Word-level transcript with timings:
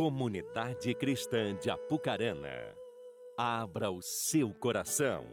Comunidade 0.00 0.94
Cristã 0.94 1.54
de 1.54 1.68
Apucarana, 1.68 2.74
abra 3.36 3.90
o 3.90 4.00
seu 4.00 4.48
coração. 4.48 5.26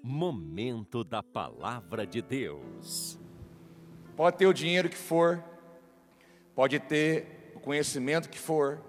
Momento 0.00 1.02
da 1.02 1.20
Palavra 1.20 2.06
de 2.06 2.22
Deus. 2.22 3.18
Pode 4.16 4.36
ter 4.36 4.46
o 4.46 4.54
dinheiro 4.54 4.88
que 4.88 4.96
for, 4.96 5.42
pode 6.54 6.78
ter 6.78 7.52
o 7.56 7.58
conhecimento 7.58 8.28
que 8.28 8.38
for, 8.38 8.80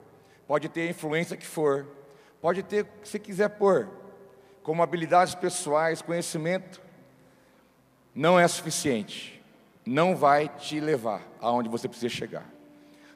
pode 0.45 0.69
ter 0.69 0.81
a 0.81 0.91
influência 0.91 1.35
que 1.35 1.47
for, 1.47 1.87
pode 2.39 2.61
ter 2.61 2.83
o 2.83 2.85
que 2.85 3.09
você 3.09 3.17
quiser 3.17 3.49
pôr, 3.49 3.89
como 4.61 4.83
habilidades 4.83 5.33
pessoais, 5.33 6.03
conhecimento, 6.03 6.79
não 8.13 8.39
é 8.39 8.47
suficiente, 8.47 9.43
não 9.83 10.15
vai 10.15 10.47
te 10.47 10.79
levar 10.79 11.27
aonde 11.39 11.67
você 11.67 11.87
precisa 11.87 12.13
chegar. 12.13 12.60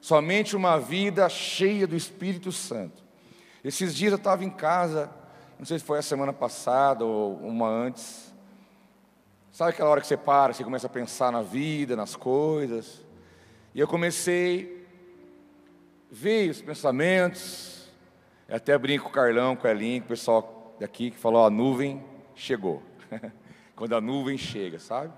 Somente 0.05 0.55
uma 0.55 0.77
vida 0.77 1.27
cheia 1.27 1.87
do 1.87 1.95
Espírito 1.95 2.51
Santo. 2.51 3.03
Esses 3.63 3.95
dias 3.95 4.11
eu 4.11 4.17
estava 4.17 4.45
em 4.45 4.51
casa, 4.51 5.09
não 5.57 5.65
sei 5.65 5.79
se 5.79 5.83
foi 5.83 5.97
a 5.97 6.03
semana 6.03 6.31
passada 6.31 7.03
ou 7.03 7.37
uma 7.37 7.67
antes. 7.67 8.31
Sabe 9.51 9.71
aquela 9.71 9.89
hora 9.89 9.99
que 9.99 10.05
você 10.05 10.15
para, 10.15 10.53
você 10.53 10.63
começa 10.63 10.85
a 10.85 10.91
pensar 10.91 11.31
na 11.31 11.41
vida, 11.41 11.95
nas 11.95 12.15
coisas. 12.15 13.03
E 13.73 13.79
eu 13.79 13.87
comecei, 13.87 14.85
ver 16.11 16.51
os 16.51 16.61
pensamentos, 16.61 17.89
eu 18.47 18.57
até 18.57 18.77
brinco 18.77 19.05
com 19.05 19.09
o 19.09 19.13
Carlão, 19.13 19.55
com 19.55 19.67
o 19.67 19.71
Elinho, 19.71 20.01
com 20.01 20.05
o 20.05 20.09
pessoal 20.09 20.75
daqui 20.79 21.09
que 21.09 21.17
falou: 21.17 21.47
a 21.47 21.49
nuvem 21.49 21.99
chegou. 22.35 22.83
Quando 23.75 23.95
a 23.95 24.01
nuvem 24.01 24.37
chega, 24.37 24.77
sabe? 24.77 25.11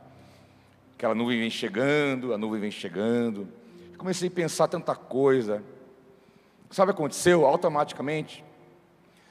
Aquela 0.96 1.14
nuvem 1.14 1.42
vem 1.42 1.50
chegando, 1.50 2.34
a 2.34 2.38
nuvem 2.38 2.62
vem 2.62 2.72
chegando. 2.72 3.50
Comecei 3.98 4.28
a 4.28 4.32
pensar 4.32 4.68
tanta 4.68 4.96
coisa. 4.96 5.64
Sabe 6.70 6.92
o 6.92 6.94
que 6.94 7.02
aconteceu? 7.02 7.46
Automaticamente. 7.46 8.44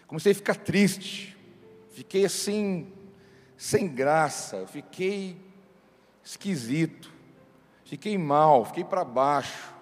Comecei 0.06 0.32
a 0.32 0.34
ficar 0.34 0.56
triste. 0.56 1.36
Fiquei 1.90 2.24
assim, 2.24 2.92
sem 3.56 3.86
graça. 3.86 4.66
Fiquei 4.66 5.36
esquisito. 6.24 7.12
Fiquei 7.84 8.18
mal, 8.18 8.64
fiquei 8.64 8.82
para 8.82 9.04
baixo. 9.04 9.72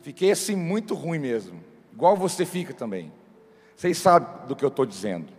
Fiquei 0.00 0.30
assim 0.30 0.56
muito 0.56 0.94
ruim 0.94 1.18
mesmo. 1.18 1.62
Igual 1.92 2.16
você 2.16 2.46
fica 2.46 2.72
também. 2.72 3.12
Vocês 3.76 3.98
sabem 3.98 4.46
do 4.46 4.56
que 4.56 4.64
eu 4.64 4.68
estou 4.68 4.86
dizendo. 4.86 5.30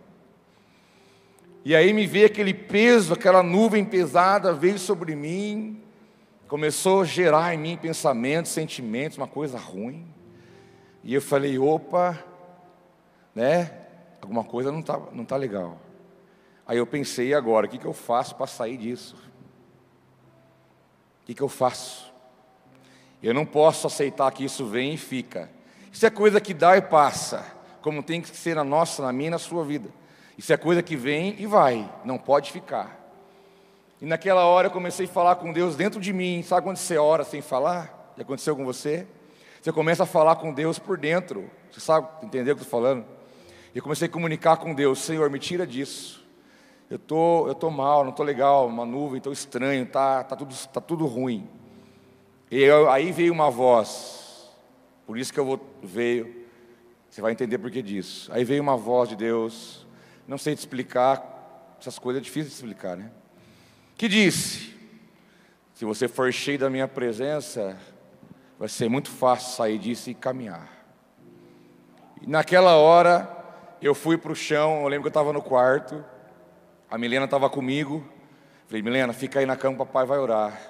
E 1.64 1.74
aí 1.74 1.92
me 1.92 2.06
veio 2.06 2.26
aquele 2.26 2.54
peso, 2.54 3.14
aquela 3.14 3.42
nuvem 3.42 3.84
pesada 3.84 4.52
veio 4.52 4.78
sobre 4.78 5.16
mim 5.16 5.81
começou 6.52 7.00
a 7.00 7.04
gerar 7.06 7.54
em 7.54 7.56
mim 7.56 7.78
pensamentos, 7.78 8.52
sentimentos, 8.52 9.16
uma 9.16 9.26
coisa 9.26 9.56
ruim. 9.56 10.06
E 11.02 11.14
eu 11.14 11.22
falei, 11.22 11.58
opa, 11.58 12.22
né? 13.34 13.72
Alguma 14.20 14.44
coisa 14.44 14.70
não 14.70 14.80
está 14.80 15.00
não 15.12 15.24
tá 15.24 15.34
legal. 15.34 15.80
Aí 16.66 16.76
eu 16.76 16.86
pensei, 16.86 17.32
agora, 17.32 17.64
o 17.64 17.70
que, 17.70 17.78
que 17.78 17.86
eu 17.86 17.94
faço 17.94 18.34
para 18.34 18.46
sair 18.46 18.76
disso? 18.76 19.16
O 21.22 21.24
que, 21.24 21.32
que 21.32 21.40
eu 21.40 21.48
faço? 21.48 22.12
Eu 23.22 23.32
não 23.32 23.46
posso 23.46 23.86
aceitar 23.86 24.30
que 24.30 24.44
isso 24.44 24.66
vem 24.66 24.92
e 24.92 24.98
fica. 24.98 25.50
Isso 25.90 26.04
é 26.04 26.10
coisa 26.10 26.38
que 26.38 26.52
dá 26.52 26.76
e 26.76 26.82
passa, 26.82 27.46
como 27.80 28.02
tem 28.02 28.20
que 28.20 28.28
ser 28.28 28.56
na 28.56 28.62
nossa, 28.62 29.02
na 29.02 29.10
minha 29.10 29.28
e 29.28 29.30
na 29.30 29.38
sua 29.38 29.64
vida. 29.64 29.88
Isso 30.36 30.52
é 30.52 30.58
coisa 30.58 30.82
que 30.82 30.96
vem 30.96 31.34
e 31.38 31.46
vai, 31.46 31.90
não 32.04 32.18
pode 32.18 32.52
ficar. 32.52 33.01
E 34.02 34.04
naquela 34.04 34.44
hora 34.44 34.66
eu 34.66 34.70
comecei 34.72 35.06
a 35.06 35.08
falar 35.08 35.36
com 35.36 35.52
Deus 35.52 35.76
dentro 35.76 36.00
de 36.00 36.12
mim. 36.12 36.42
Sabe 36.42 36.66
quando 36.66 36.76
você 36.76 36.98
ora 36.98 37.22
sem 37.22 37.40
falar? 37.40 38.12
Já 38.16 38.24
aconteceu 38.24 38.56
com 38.56 38.64
você? 38.64 39.06
Você 39.60 39.70
começa 39.70 40.02
a 40.02 40.06
falar 40.06 40.34
com 40.34 40.52
Deus 40.52 40.76
por 40.76 40.98
dentro. 40.98 41.48
Você 41.70 41.78
sabe 41.78 42.08
entender 42.20 42.50
o 42.50 42.56
que 42.56 42.62
eu 42.62 42.64
estou 42.64 42.80
falando? 42.80 43.04
E 43.72 43.78
eu 43.78 43.82
comecei 43.82 44.08
a 44.08 44.10
comunicar 44.10 44.56
com 44.56 44.74
Deus: 44.74 44.98
Senhor, 44.98 45.30
me 45.30 45.38
tira 45.38 45.64
disso. 45.64 46.20
Eu 46.90 46.98
tô, 46.98 47.46
eu 47.46 47.54
tô 47.54 47.70
mal, 47.70 48.04
não 48.04 48.10
tô 48.10 48.24
legal, 48.24 48.66
uma 48.66 48.84
nuvem, 48.84 49.18
estou 49.18 49.32
estranho, 49.32 49.86
tá, 49.86 50.24
tá 50.24 50.34
tudo, 50.34 50.52
tá 50.66 50.80
tudo 50.80 51.06
ruim. 51.06 51.48
E 52.50 52.60
eu, 52.60 52.90
aí 52.90 53.12
veio 53.12 53.32
uma 53.32 53.52
voz. 53.52 54.50
Por 55.06 55.16
isso 55.16 55.32
que 55.32 55.38
eu 55.38 55.44
vou 55.44 55.60
veio. 55.80 56.44
Você 57.08 57.20
vai 57.20 57.30
entender 57.30 57.56
por 57.56 57.70
que 57.70 57.80
disso. 57.80 58.32
Aí 58.32 58.42
veio 58.42 58.60
uma 58.60 58.76
voz 58.76 59.08
de 59.08 59.14
Deus. 59.14 59.86
Não 60.26 60.38
sei 60.38 60.56
te 60.56 60.58
explicar. 60.58 61.76
Essas 61.78 62.00
coisas 62.00 62.20
é 62.20 62.24
difícil 62.24 62.48
de 62.48 62.54
explicar, 62.56 62.96
né? 62.96 63.12
Que 64.02 64.08
disse: 64.08 64.74
Se 65.74 65.84
você 65.84 66.08
for 66.08 66.32
cheio 66.32 66.58
da 66.58 66.68
minha 66.68 66.88
presença, 66.88 67.78
vai 68.58 68.68
ser 68.68 68.88
muito 68.88 69.08
fácil 69.08 69.54
sair 69.54 69.78
disso 69.78 70.10
e 70.10 70.14
caminhar. 70.14 70.68
E 72.20 72.26
naquela 72.26 72.74
hora, 72.74 73.30
eu 73.80 73.94
fui 73.94 74.18
para 74.18 74.32
o 74.32 74.34
chão. 74.34 74.82
Eu 74.82 74.88
lembro 74.88 75.02
que 75.02 75.06
eu 75.06 75.20
estava 75.20 75.32
no 75.32 75.40
quarto, 75.40 76.04
a 76.90 76.98
Milena 76.98 77.26
estava 77.26 77.48
comigo. 77.48 78.04
Falei, 78.66 78.82
Milena, 78.82 79.12
fica 79.12 79.38
aí 79.38 79.46
na 79.46 79.56
cama, 79.56 79.76
papai 79.76 80.04
vai 80.04 80.18
orar. 80.18 80.60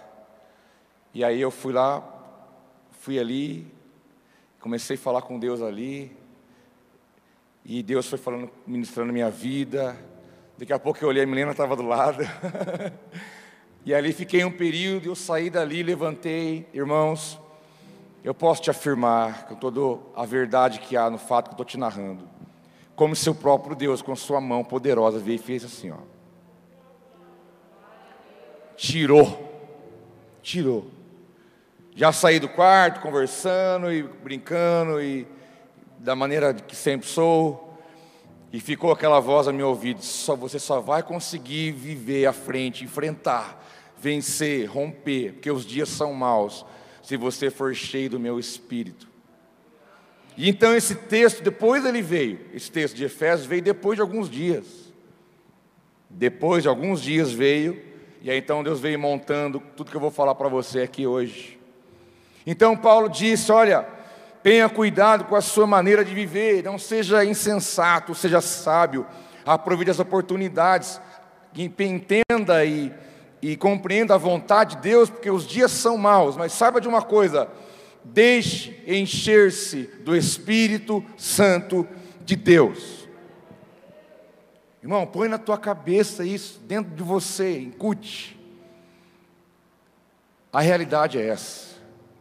E 1.15 1.25
aí 1.25 1.41
eu 1.41 1.51
fui 1.51 1.73
lá, 1.73 2.07
fui 2.91 3.19
ali, 3.19 3.67
comecei 4.61 4.97
a 4.97 5.01
falar 5.01 5.23
com 5.23 5.39
Deus 5.39 5.63
ali. 5.63 6.15
E 7.65 7.83
Deus 7.83 8.07
foi 8.07 8.19
falando, 8.19 8.51
ministrando 8.67 9.11
minha 9.11 9.31
vida. 9.31 9.97
Daqui 10.59 10.73
a 10.73 10.79
pouco 10.79 11.03
eu 11.03 11.09
olhei, 11.09 11.25
a 11.25 11.27
Milena 11.27 11.53
estava 11.53 11.75
do 11.75 11.83
lado. 11.83 12.23
e 13.85 13.95
ali 13.95 14.13
fiquei 14.13 14.45
um 14.45 14.51
período, 14.51 15.07
eu 15.07 15.15
saí 15.15 15.51
dali, 15.51 15.83
levantei. 15.83 16.69
Irmãos, 16.73 17.39
eu 18.23 18.35
posso 18.35 18.63
te 18.63 18.71
afirmar 18.71 19.47
com 19.47 19.55
toda 19.55 20.01
a 20.15 20.25
verdade 20.25 20.79
que 20.79 20.97
há 20.97 21.11
no 21.11 21.19
fato 21.19 21.47
que 21.47 21.51
eu 21.51 21.55
estou 21.55 21.67
te 21.67 21.79
narrando. 21.79 22.29
Como 22.95 23.17
seu 23.17 23.35
próprio 23.35 23.75
Deus, 23.75 24.03
com 24.03 24.15
sua 24.15 24.41
mão 24.41 24.63
poderosa, 24.63 25.19
veio 25.19 25.37
e 25.37 25.39
fez 25.39 25.65
assim, 25.65 25.91
ó. 25.91 25.99
Tirou. 28.77 29.51
Tirou. 30.43 30.87
Já 31.95 32.13
saí 32.13 32.39
do 32.39 32.49
quarto, 32.49 33.01
conversando 33.01 33.93
e 33.93 34.03
brincando 34.03 35.01
e 35.03 35.27
da 35.99 36.17
maneira 36.17 36.55
que 36.55 36.75
sempre 36.75 37.07
sou. 37.07 37.62
E 38.53 38.61
ficou 38.61 38.93
aquela 38.93 39.19
voz 39.19 39.49
a 39.49 39.53
meu 39.53 39.69
ouvido: 39.69 40.03
só 40.03 40.37
você 40.37 40.59
só 40.59 40.81
vai 40.81 41.03
conseguir 41.03 41.73
viver 41.73 42.27
à 42.27 42.33
frente, 42.33 42.85
enfrentar, 42.85 43.65
vencer, 43.99 44.67
romper, 44.67 45.33
porque 45.33 45.51
os 45.51 45.65
dias 45.65 45.89
são 45.89 46.13
maus, 46.13 46.67
se 47.03 47.17
você 47.17 47.51
for 47.51 47.75
cheio 47.75 48.11
do 48.11 48.21
meu 48.21 48.39
espírito. 48.39 49.09
E 50.37 50.49
então 50.49 50.75
esse 50.75 50.95
texto, 50.95 51.43
depois 51.43 51.85
ele 51.85 52.03
veio, 52.03 52.41
esse 52.53 52.71
texto 52.71 52.95
de 52.95 53.05
Efésios 53.05 53.47
veio 53.47 53.63
depois 53.63 53.97
de 53.97 54.03
alguns 54.03 54.29
dias. 54.29 54.93
Depois 56.09 56.63
de 56.63 56.69
alguns 56.69 57.01
dias 57.01 57.33
veio, 57.33 57.83
e 58.21 58.31
aí 58.31 58.39
então 58.39 58.63
Deus 58.63 58.81
veio 58.81 58.99
montando 58.99 59.61
tudo 59.75 59.91
que 59.91 59.97
eu 59.97 60.01
vou 60.01 60.11
falar 60.11 60.35
para 60.35 60.49
você 60.49 60.83
aqui 60.83 61.07
hoje. 61.07 61.59
Então 62.47 62.77
Paulo 62.77 63.09
disse: 63.09 63.51
Olha, 63.51 63.87
Tenha 64.43 64.69
cuidado 64.69 65.25
com 65.25 65.37
a 65.37 65.41
sua 65.41 65.67
maneira 65.67 66.05
de 66.05 66.13
viver, 66.13 66.65
não 66.65 66.79
seja 66.79 67.25
insensato, 67.25 68.15
seja 68.15 68.41
sábio, 68.41 69.07
aproveite 69.47 69.91
as 69.93 70.01
oportunidades, 70.01 71.01
entenda 71.57 72.65
e, 72.65 72.93
e 73.41 73.57
compreenda 73.57 74.15
a 74.15 74.19
vontade 74.19 74.77
de 74.77 74.83
Deus, 74.83 75.09
porque 75.09 75.31
os 75.31 75.47
dias 75.47 75.71
são 75.71 75.97
maus, 75.97 76.37
mas 76.37 76.53
saiba 76.53 76.81
de 76.81 76.89
uma 76.89 77.03
coisa: 77.03 77.49
deixe 78.03 78.83
encher-se 78.87 79.85
do 80.05 80.17
Espírito 80.17 81.05
Santo 81.17 81.87
de 82.25 82.35
Deus. 82.35 83.09
Irmão, 84.83 85.07
põe 85.07 85.29
na 85.29 85.39
tua 85.39 85.57
cabeça 85.57 86.25
isso, 86.25 86.59
dentro 86.65 86.93
de 86.93 87.03
você, 87.05 87.61
incute. 87.61 88.37
A 90.53 90.61
realidade 90.61 91.17
é 91.19 91.29
essa. 91.29 91.72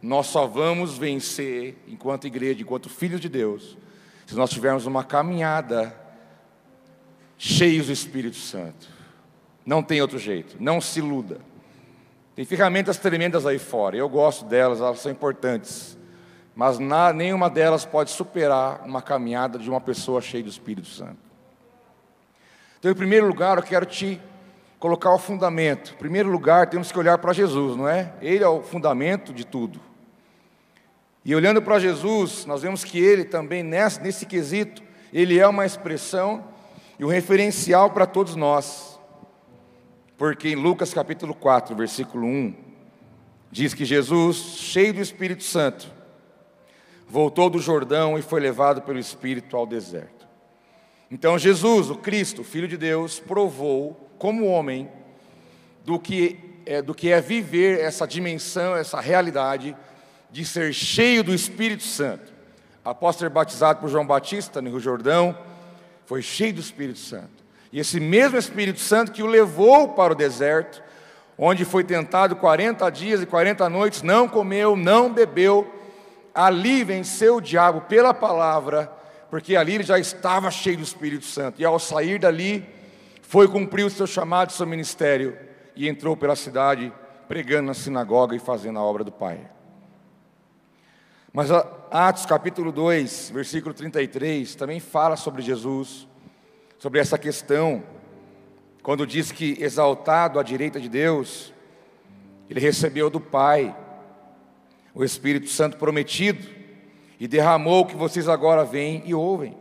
Nós 0.02 0.26
só 0.26 0.48
vamos 0.48 0.98
vencer, 0.98 1.78
enquanto 1.86 2.26
igreja, 2.26 2.60
enquanto 2.60 2.90
filhos 2.90 3.20
de 3.20 3.28
Deus, 3.28 3.78
se 4.26 4.34
nós 4.34 4.50
tivermos 4.50 4.84
uma 4.84 5.04
caminhada 5.04 5.96
cheios 7.38 7.86
do 7.86 7.92
Espírito 7.92 8.36
Santo. 8.36 8.88
Não 9.64 9.82
tem 9.82 10.00
outro 10.00 10.18
jeito, 10.18 10.56
não 10.58 10.80
se 10.80 10.98
iluda. 10.98 11.40
Tem 12.34 12.44
ferramentas 12.44 12.98
tremendas 12.98 13.46
aí 13.46 13.58
fora, 13.58 13.96
eu 13.96 14.08
gosto 14.08 14.44
delas, 14.44 14.80
elas 14.80 14.98
são 14.98 15.12
importantes, 15.12 15.96
mas 16.54 16.78
na, 16.78 17.12
nenhuma 17.12 17.48
delas 17.48 17.84
pode 17.84 18.10
superar 18.10 18.82
uma 18.84 19.02
caminhada 19.02 19.58
de 19.58 19.70
uma 19.70 19.80
pessoa 19.80 20.20
cheia 20.20 20.42
do 20.42 20.48
Espírito 20.48 20.88
Santo. 20.88 21.18
Então, 22.78 22.90
em 22.90 22.94
primeiro 22.94 23.28
lugar, 23.28 23.58
eu 23.58 23.62
quero 23.62 23.86
te 23.86 24.20
colocar 24.80 25.14
o 25.14 25.18
fundamento. 25.18 25.92
Em 25.94 25.98
primeiro 25.98 26.28
lugar, 26.28 26.68
temos 26.68 26.90
que 26.90 26.98
olhar 26.98 27.18
para 27.18 27.32
Jesus, 27.32 27.76
não 27.76 27.86
é? 27.86 28.12
Ele 28.20 28.42
é 28.42 28.48
o 28.48 28.62
fundamento 28.62 29.32
de 29.32 29.46
tudo. 29.46 29.91
E 31.24 31.34
olhando 31.34 31.62
para 31.62 31.78
Jesus, 31.78 32.44
nós 32.46 32.62
vemos 32.62 32.82
que 32.82 32.98
ele 32.98 33.24
também, 33.24 33.62
nesse, 33.62 34.00
nesse 34.00 34.26
quesito, 34.26 34.82
ele 35.12 35.38
é 35.38 35.46
uma 35.46 35.64
expressão 35.64 36.44
e 36.98 37.04
um 37.04 37.08
referencial 37.08 37.90
para 37.90 38.06
todos 38.06 38.34
nós. 38.34 38.98
Porque 40.18 40.48
em 40.48 40.56
Lucas 40.56 40.92
capítulo 40.92 41.34
4, 41.34 41.76
versículo 41.76 42.26
1, 42.26 42.54
diz 43.50 43.72
que 43.72 43.84
Jesus, 43.84 44.36
cheio 44.36 44.94
do 44.94 45.00
Espírito 45.00 45.44
Santo, 45.44 45.92
voltou 47.08 47.48
do 47.48 47.58
Jordão 47.58 48.18
e 48.18 48.22
foi 48.22 48.40
levado 48.40 48.82
pelo 48.82 48.98
Espírito 48.98 49.56
ao 49.56 49.66
deserto. 49.66 50.26
Então 51.10 51.38
Jesus, 51.38 51.90
o 51.90 51.96
Cristo, 51.96 52.42
Filho 52.42 52.66
de 52.66 52.76
Deus, 52.76 53.20
provou 53.20 54.10
como 54.18 54.46
homem 54.46 54.90
do 55.84 55.98
que 55.98 56.50
é, 56.64 56.80
do 56.80 56.94
que 56.94 57.10
é 57.10 57.20
viver 57.20 57.80
essa 57.80 58.06
dimensão, 58.06 58.76
essa 58.76 59.00
realidade 59.00 59.76
de 60.32 60.46
ser 60.46 60.72
cheio 60.72 61.22
do 61.22 61.34
Espírito 61.34 61.82
Santo. 61.82 62.32
Após 62.82 63.16
ser 63.16 63.28
batizado 63.28 63.80
por 63.80 63.88
João 63.88 64.06
Batista 64.06 64.62
no 64.62 64.70
Rio 64.70 64.80
Jordão, 64.80 65.38
foi 66.06 66.22
cheio 66.22 66.54
do 66.54 66.60
Espírito 66.60 66.98
Santo. 66.98 67.42
E 67.70 67.78
esse 67.78 68.00
mesmo 68.00 68.38
Espírito 68.38 68.80
Santo 68.80 69.12
que 69.12 69.22
o 69.22 69.26
levou 69.26 69.90
para 69.90 70.14
o 70.14 70.16
deserto, 70.16 70.82
onde 71.38 71.64
foi 71.64 71.84
tentado 71.84 72.34
40 72.34 72.90
dias 72.90 73.22
e 73.22 73.26
40 73.26 73.68
noites, 73.68 74.02
não 74.02 74.26
comeu, 74.26 74.74
não 74.74 75.12
bebeu, 75.12 75.70
ali 76.34 76.82
venceu 76.82 77.36
o 77.36 77.40
diabo 77.40 77.82
pela 77.82 78.14
palavra, 78.14 78.90
porque 79.30 79.54
ali 79.54 79.74
ele 79.74 79.84
já 79.84 79.98
estava 79.98 80.50
cheio 80.50 80.78
do 80.78 80.82
Espírito 80.82 81.26
Santo. 81.26 81.60
E 81.60 81.64
ao 81.64 81.78
sair 81.78 82.18
dali, 82.18 82.66
foi 83.20 83.46
cumprir 83.48 83.84
o 83.84 83.90
seu 83.90 84.06
chamado, 84.06 84.50
o 84.50 84.52
seu 84.52 84.66
ministério, 84.66 85.38
e 85.76 85.88
entrou 85.88 86.16
pela 86.16 86.36
cidade 86.36 86.92
pregando 87.28 87.66
na 87.66 87.74
sinagoga 87.74 88.34
e 88.34 88.38
fazendo 88.38 88.78
a 88.78 88.82
obra 88.82 89.04
do 89.04 89.12
Pai. 89.12 89.40
Mas 91.34 91.50
Atos 91.90 92.26
capítulo 92.26 92.70
2, 92.70 93.30
versículo 93.32 93.72
33, 93.72 94.54
também 94.54 94.78
fala 94.78 95.16
sobre 95.16 95.40
Jesus, 95.40 96.06
sobre 96.78 97.00
essa 97.00 97.16
questão, 97.16 97.82
quando 98.82 99.06
diz 99.06 99.32
que 99.32 99.56
exaltado 99.58 100.38
à 100.38 100.42
direita 100.42 100.78
de 100.78 100.90
Deus, 100.90 101.54
ele 102.50 102.60
recebeu 102.60 103.08
do 103.08 103.18
Pai 103.18 103.74
o 104.94 105.02
Espírito 105.02 105.48
Santo 105.48 105.78
prometido 105.78 106.46
e 107.18 107.26
derramou 107.26 107.80
o 107.80 107.86
que 107.86 107.96
vocês 107.96 108.28
agora 108.28 108.62
veem 108.62 109.02
e 109.06 109.14
ouvem. 109.14 109.56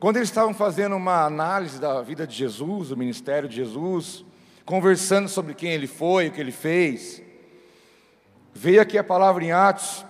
Quando 0.00 0.16
eles 0.16 0.30
estavam 0.30 0.52
fazendo 0.52 0.96
uma 0.96 1.24
análise 1.24 1.78
da 1.78 2.02
vida 2.02 2.26
de 2.26 2.34
Jesus, 2.34 2.90
o 2.90 2.96
ministério 2.96 3.48
de 3.48 3.54
Jesus, 3.54 4.24
conversando 4.64 5.28
sobre 5.28 5.54
quem 5.54 5.70
ele 5.70 5.86
foi, 5.86 6.26
o 6.26 6.32
que 6.32 6.40
ele 6.40 6.50
fez, 6.50 7.22
veio 8.52 8.82
aqui 8.82 8.98
a 8.98 9.04
palavra 9.04 9.44
em 9.44 9.52
Atos, 9.52 10.04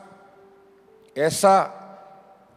essa, 1.14 1.72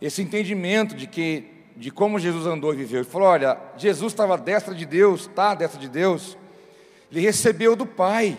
esse 0.01 0.21
entendimento 0.21 0.95
de 0.95 1.07
que 1.07 1.55
de 1.75 1.91
como 1.91 2.19
Jesus 2.19 2.45
andou 2.45 2.73
e 2.73 2.77
viveu. 2.77 3.01
Ele 3.01 3.09
falou: 3.09 3.27
olha, 3.27 3.57
Jesus 3.77 4.13
estava 4.13 4.35
à 4.35 4.37
destra 4.37 4.73
de 4.73 4.85
Deus, 4.85 5.21
está 5.21 5.51
à 5.51 5.55
destra 5.55 5.79
de 5.79 5.89
Deus, 5.89 6.37
ele 7.11 7.21
recebeu 7.21 7.75
do 7.75 7.85
Pai. 7.85 8.37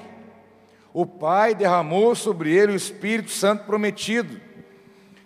O 0.93 1.05
Pai 1.05 1.55
derramou 1.55 2.15
sobre 2.15 2.51
ele 2.51 2.73
o 2.73 2.77
Espírito 2.77 3.31
Santo 3.31 3.65
prometido. 3.65 4.41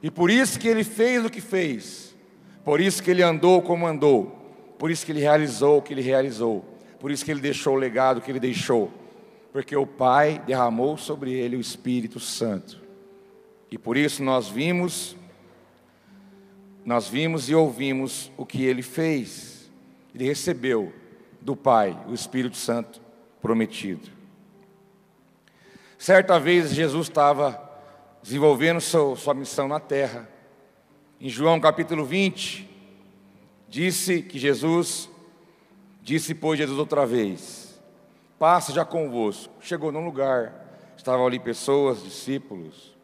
E 0.02 0.10
por 0.10 0.30
isso 0.30 0.58
que 0.58 0.66
ele 0.66 0.82
fez 0.82 1.24
o 1.24 1.30
que 1.30 1.40
fez. 1.40 2.16
Por 2.64 2.80
isso 2.80 3.02
que 3.02 3.10
ele 3.10 3.22
andou 3.22 3.62
como 3.62 3.86
andou. 3.86 4.36
Por 4.78 4.90
isso 4.90 5.06
que 5.06 5.12
ele 5.12 5.20
realizou 5.20 5.78
o 5.78 5.82
que 5.82 5.92
ele 5.92 6.00
realizou. 6.00 6.64
Por 6.98 7.10
isso 7.10 7.24
que 7.24 7.30
ele 7.30 7.40
deixou 7.40 7.74
o 7.74 7.78
legado 7.78 8.20
que 8.20 8.30
ele 8.30 8.40
deixou. 8.40 8.90
Porque 9.52 9.76
o 9.76 9.86
Pai 9.86 10.42
derramou 10.44 10.96
sobre 10.96 11.32
ele 11.32 11.56
o 11.56 11.60
Espírito 11.60 12.18
Santo. 12.18 12.79
E 13.70 13.78
por 13.78 13.96
isso 13.96 14.22
nós 14.22 14.48
vimos, 14.48 15.16
nós 16.84 17.08
vimos 17.08 17.48
e 17.48 17.54
ouvimos 17.54 18.30
o 18.36 18.44
que 18.44 18.64
ele 18.64 18.82
fez. 18.82 19.70
Ele 20.14 20.24
recebeu 20.24 20.92
do 21.40 21.54
Pai 21.54 21.96
o 22.08 22.14
Espírito 22.14 22.56
Santo 22.56 23.00
prometido. 23.40 24.08
Certa 25.96 26.38
vez 26.38 26.72
Jesus 26.72 27.08
estava 27.08 27.70
desenvolvendo 28.22 28.80
sua 28.80 29.34
missão 29.34 29.68
na 29.68 29.78
terra. 29.78 30.28
Em 31.20 31.28
João 31.28 31.60
capítulo 31.60 32.04
20, 32.04 32.68
disse 33.68 34.22
que 34.22 34.38
Jesus, 34.38 35.08
disse 36.02 36.34
pois 36.34 36.58
Jesus 36.58 36.78
outra 36.78 37.06
vez: 37.06 37.78
Passa 38.38 38.72
já 38.72 38.84
convosco. 38.84 39.52
Chegou 39.60 39.92
num 39.92 40.04
lugar, 40.04 40.94
estavam 40.96 41.26
ali 41.26 41.38
pessoas, 41.38 42.02
discípulos, 42.02 42.96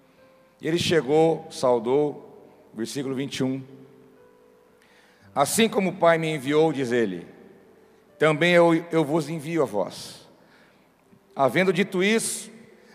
ele 0.61 0.79
chegou, 0.79 1.47
saudou, 1.50 2.70
versículo 2.75 3.14
21. 3.14 3.62
Assim 5.35 5.69
como 5.69 5.91
o 5.91 5.97
Pai 5.97 6.17
me 6.17 6.35
enviou, 6.35 6.73
diz 6.73 6.93
ele, 6.93 7.26
também 8.19 8.53
eu, 8.53 8.75
eu 8.91 9.05
vos 9.05 9.29
envio 9.29 9.62
a 9.62 9.67
vós. 9.67 10.26
Havendo 11.35 11.73
dito 11.73 12.03
isso, 12.03 12.50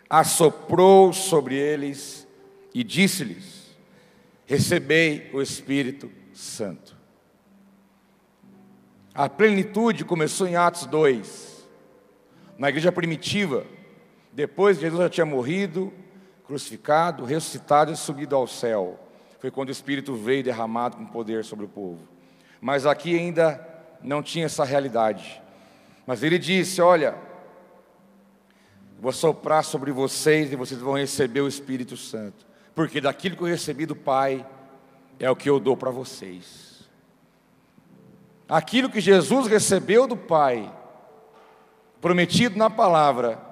assoprou 0.09 1.13
sobre 1.13 1.55
eles 1.55 2.27
e 2.73 2.83
disse-lhes: 2.83 3.77
Recebei 4.47 5.29
o 5.31 5.41
Espírito 5.41 6.11
Santo. 6.33 6.97
A 9.13 9.29
plenitude 9.29 10.03
começou 10.03 10.47
em 10.47 10.55
Atos 10.55 10.85
2, 10.85 11.67
na 12.57 12.69
igreja 12.69 12.91
primitiva, 12.91 13.65
depois 14.31 14.79
Jesus 14.79 15.01
já 15.01 15.09
tinha 15.09 15.25
morrido, 15.25 15.93
crucificado, 16.51 17.23
ressuscitado 17.23 17.93
e 17.93 17.95
subido 17.95 18.35
ao 18.35 18.45
céu. 18.45 18.99
Foi 19.39 19.49
quando 19.49 19.69
o 19.69 19.71
Espírito 19.71 20.13
veio 20.15 20.43
derramado 20.43 20.97
com 20.97 21.05
poder 21.05 21.45
sobre 21.45 21.63
o 21.63 21.69
povo. 21.69 22.05
Mas 22.59 22.85
aqui 22.85 23.17
ainda 23.17 23.65
não 24.03 24.21
tinha 24.21 24.47
essa 24.47 24.65
realidade. 24.65 25.41
Mas 26.05 26.23
ele 26.23 26.37
disse: 26.37 26.81
Olha, 26.81 27.15
vou 28.99 29.13
soprar 29.13 29.63
sobre 29.63 29.93
vocês 29.93 30.51
e 30.51 30.57
vocês 30.57 30.81
vão 30.81 30.97
receber 30.97 31.39
o 31.39 31.47
Espírito 31.47 31.95
Santo, 31.95 32.45
porque 32.75 32.99
daquilo 32.99 33.37
que 33.37 33.43
eu 33.43 33.47
recebi 33.47 33.85
do 33.85 33.95
Pai 33.95 34.45
é 35.19 35.31
o 35.31 35.35
que 35.37 35.49
eu 35.49 35.57
dou 35.57 35.77
para 35.77 35.89
vocês. 35.89 36.81
Aquilo 38.49 38.89
que 38.89 38.99
Jesus 38.99 39.47
recebeu 39.47 40.05
do 40.05 40.17
Pai, 40.17 40.69
prometido 42.01 42.57
na 42.57 42.69
palavra, 42.69 43.50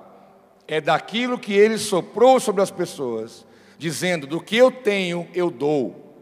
é 0.69 0.80
daquilo 0.80 1.39
que 1.39 1.51
ele 1.51 1.80
soprou 1.80 2.39
sobre 2.39 2.62
as 2.62 2.69
pessoas, 2.69 3.44
dizendo: 3.77 4.27
do 4.27 4.39
que 4.39 4.56
eu 4.56 4.71
tenho, 4.71 5.27
eu 5.33 5.50
dou, 5.50 6.16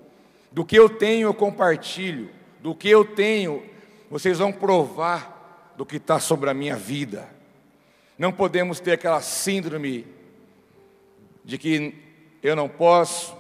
do 0.49 0.63
que 0.63 0.77
eu 0.77 0.88
tenho, 0.88 1.27
eu 1.27 1.33
compartilho, 1.33 2.29
do 2.61 2.73
que 2.73 2.89
eu 2.89 3.03
tenho, 3.03 3.61
vocês 4.09 4.39
vão 4.39 4.53
provar 4.53 5.73
do 5.75 5.85
que 5.85 5.97
está 5.97 6.17
sobre 6.17 6.49
a 6.49 6.53
minha 6.53 6.77
vida. 6.77 7.27
Não 8.17 8.31
podemos 8.31 8.79
ter 8.79 8.94
aquela 8.94 9.21
síndrome 9.21 10.07
de 11.44 11.57
que 11.57 11.94
eu 12.41 12.55
não 12.55 12.69
posso, 12.69 13.35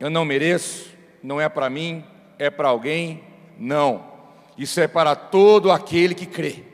eu 0.00 0.10
não 0.10 0.24
mereço, 0.24 0.92
não 1.22 1.40
é 1.40 1.48
para 1.48 1.70
mim, 1.70 2.04
é 2.40 2.50
para 2.50 2.68
alguém. 2.68 3.22
Não, 3.56 4.04
isso 4.58 4.80
é 4.80 4.88
para 4.88 5.14
todo 5.14 5.70
aquele 5.70 6.12
que 6.12 6.26
crê. 6.26 6.73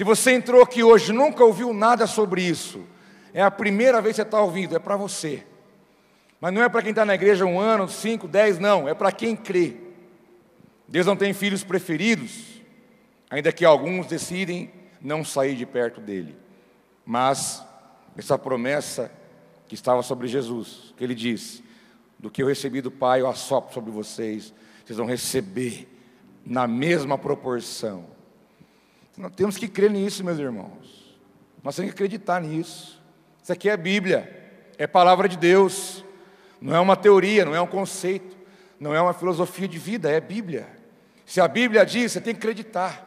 Se 0.00 0.04
você 0.04 0.32
entrou 0.32 0.62
aqui 0.62 0.82
hoje 0.82 1.12
nunca 1.12 1.44
ouviu 1.44 1.74
nada 1.74 2.06
sobre 2.06 2.42
isso, 2.42 2.86
é 3.34 3.42
a 3.42 3.50
primeira 3.50 4.00
vez 4.00 4.14
que 4.14 4.22
você 4.22 4.26
está 4.26 4.40
ouvindo, 4.40 4.74
é 4.74 4.78
para 4.78 4.96
você. 4.96 5.44
Mas 6.40 6.54
não 6.54 6.62
é 6.62 6.70
para 6.70 6.80
quem 6.80 6.88
está 6.88 7.04
na 7.04 7.14
igreja 7.14 7.44
um 7.44 7.60
ano, 7.60 7.86
cinco, 7.86 8.26
dez, 8.26 8.58
não, 8.58 8.88
é 8.88 8.94
para 8.94 9.12
quem 9.12 9.36
crê. 9.36 9.76
Deus 10.88 11.04
não 11.04 11.16
tem 11.16 11.34
filhos 11.34 11.62
preferidos, 11.62 12.62
ainda 13.28 13.52
que 13.52 13.62
alguns 13.62 14.06
decidem 14.06 14.72
não 15.02 15.22
sair 15.22 15.54
de 15.54 15.66
perto 15.66 16.00
dele. 16.00 16.34
Mas 17.04 17.62
essa 18.16 18.38
promessa 18.38 19.12
que 19.68 19.74
estava 19.74 20.02
sobre 20.02 20.28
Jesus, 20.28 20.94
que 20.96 21.04
ele 21.04 21.14
diz: 21.14 21.62
Do 22.18 22.30
que 22.30 22.42
eu 22.42 22.46
recebi 22.46 22.80
do 22.80 22.90
Pai, 22.90 23.20
eu 23.20 23.28
assopro 23.28 23.74
sobre 23.74 23.90
vocês, 23.90 24.54
vocês 24.82 24.96
vão 24.96 25.06
receber 25.06 25.86
na 26.42 26.66
mesma 26.66 27.18
proporção. 27.18 28.18
Nós 29.20 29.32
temos 29.36 29.58
que 29.58 29.68
crer 29.68 29.90
nisso, 29.90 30.24
meus 30.24 30.38
irmãos. 30.38 31.14
Nós 31.62 31.76
temos 31.76 31.90
que 31.90 31.94
acreditar 31.94 32.40
nisso. 32.40 32.98
Isso 33.42 33.52
aqui 33.52 33.68
é 33.68 33.76
Bíblia, 33.76 34.72
é 34.78 34.86
palavra 34.86 35.28
de 35.28 35.36
Deus. 35.36 36.02
Não 36.58 36.74
é 36.74 36.80
uma 36.80 36.96
teoria, 36.96 37.44
não 37.44 37.54
é 37.54 37.60
um 37.60 37.66
conceito, 37.66 38.34
não 38.78 38.94
é 38.94 39.00
uma 39.00 39.12
filosofia 39.12 39.68
de 39.68 39.78
vida, 39.78 40.10
é 40.10 40.18
Bíblia. 40.22 40.66
Se 41.26 41.38
a 41.38 41.46
Bíblia 41.46 41.84
diz, 41.84 42.12
você 42.12 42.20
tem 42.20 42.32
que 42.32 42.38
acreditar. 42.38 43.06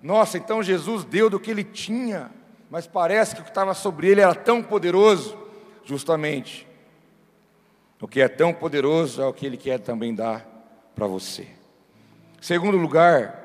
Nossa, 0.00 0.38
então 0.38 0.62
Jesus 0.62 1.04
deu 1.04 1.28
do 1.28 1.40
que 1.40 1.50
ele 1.50 1.64
tinha, 1.64 2.30
mas 2.70 2.86
parece 2.86 3.34
que 3.34 3.40
o 3.40 3.44
que 3.44 3.50
estava 3.50 3.74
sobre 3.74 4.06
ele 4.06 4.20
era 4.20 4.36
tão 4.36 4.62
poderoso, 4.62 5.36
justamente. 5.84 6.64
O 8.00 8.06
que 8.06 8.20
é 8.20 8.28
tão 8.28 8.54
poderoso 8.54 9.20
é 9.20 9.26
o 9.26 9.32
que 9.32 9.46
ele 9.46 9.56
quer 9.56 9.80
também 9.80 10.14
dar 10.14 10.46
para 10.94 11.08
você. 11.08 11.48
Segundo 12.40 12.76
lugar, 12.76 13.39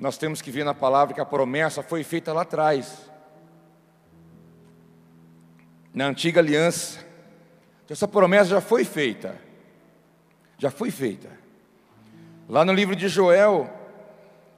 nós 0.00 0.18
temos 0.18 0.42
que 0.42 0.50
ver 0.50 0.64
na 0.64 0.74
palavra 0.74 1.14
que 1.14 1.20
a 1.20 1.24
promessa 1.24 1.82
foi 1.82 2.02
feita 2.02 2.32
lá 2.32 2.42
atrás, 2.42 3.08
na 5.94 6.06
antiga 6.06 6.40
aliança. 6.40 6.98
Então, 7.84 7.94
essa 7.94 8.08
promessa 8.08 8.50
já 8.50 8.60
foi 8.60 8.84
feita, 8.84 9.38
já 10.58 10.70
foi 10.70 10.90
feita. 10.90 11.30
Lá 12.48 12.64
no 12.64 12.72
livro 12.72 12.96
de 12.96 13.06
Joel, 13.06 13.70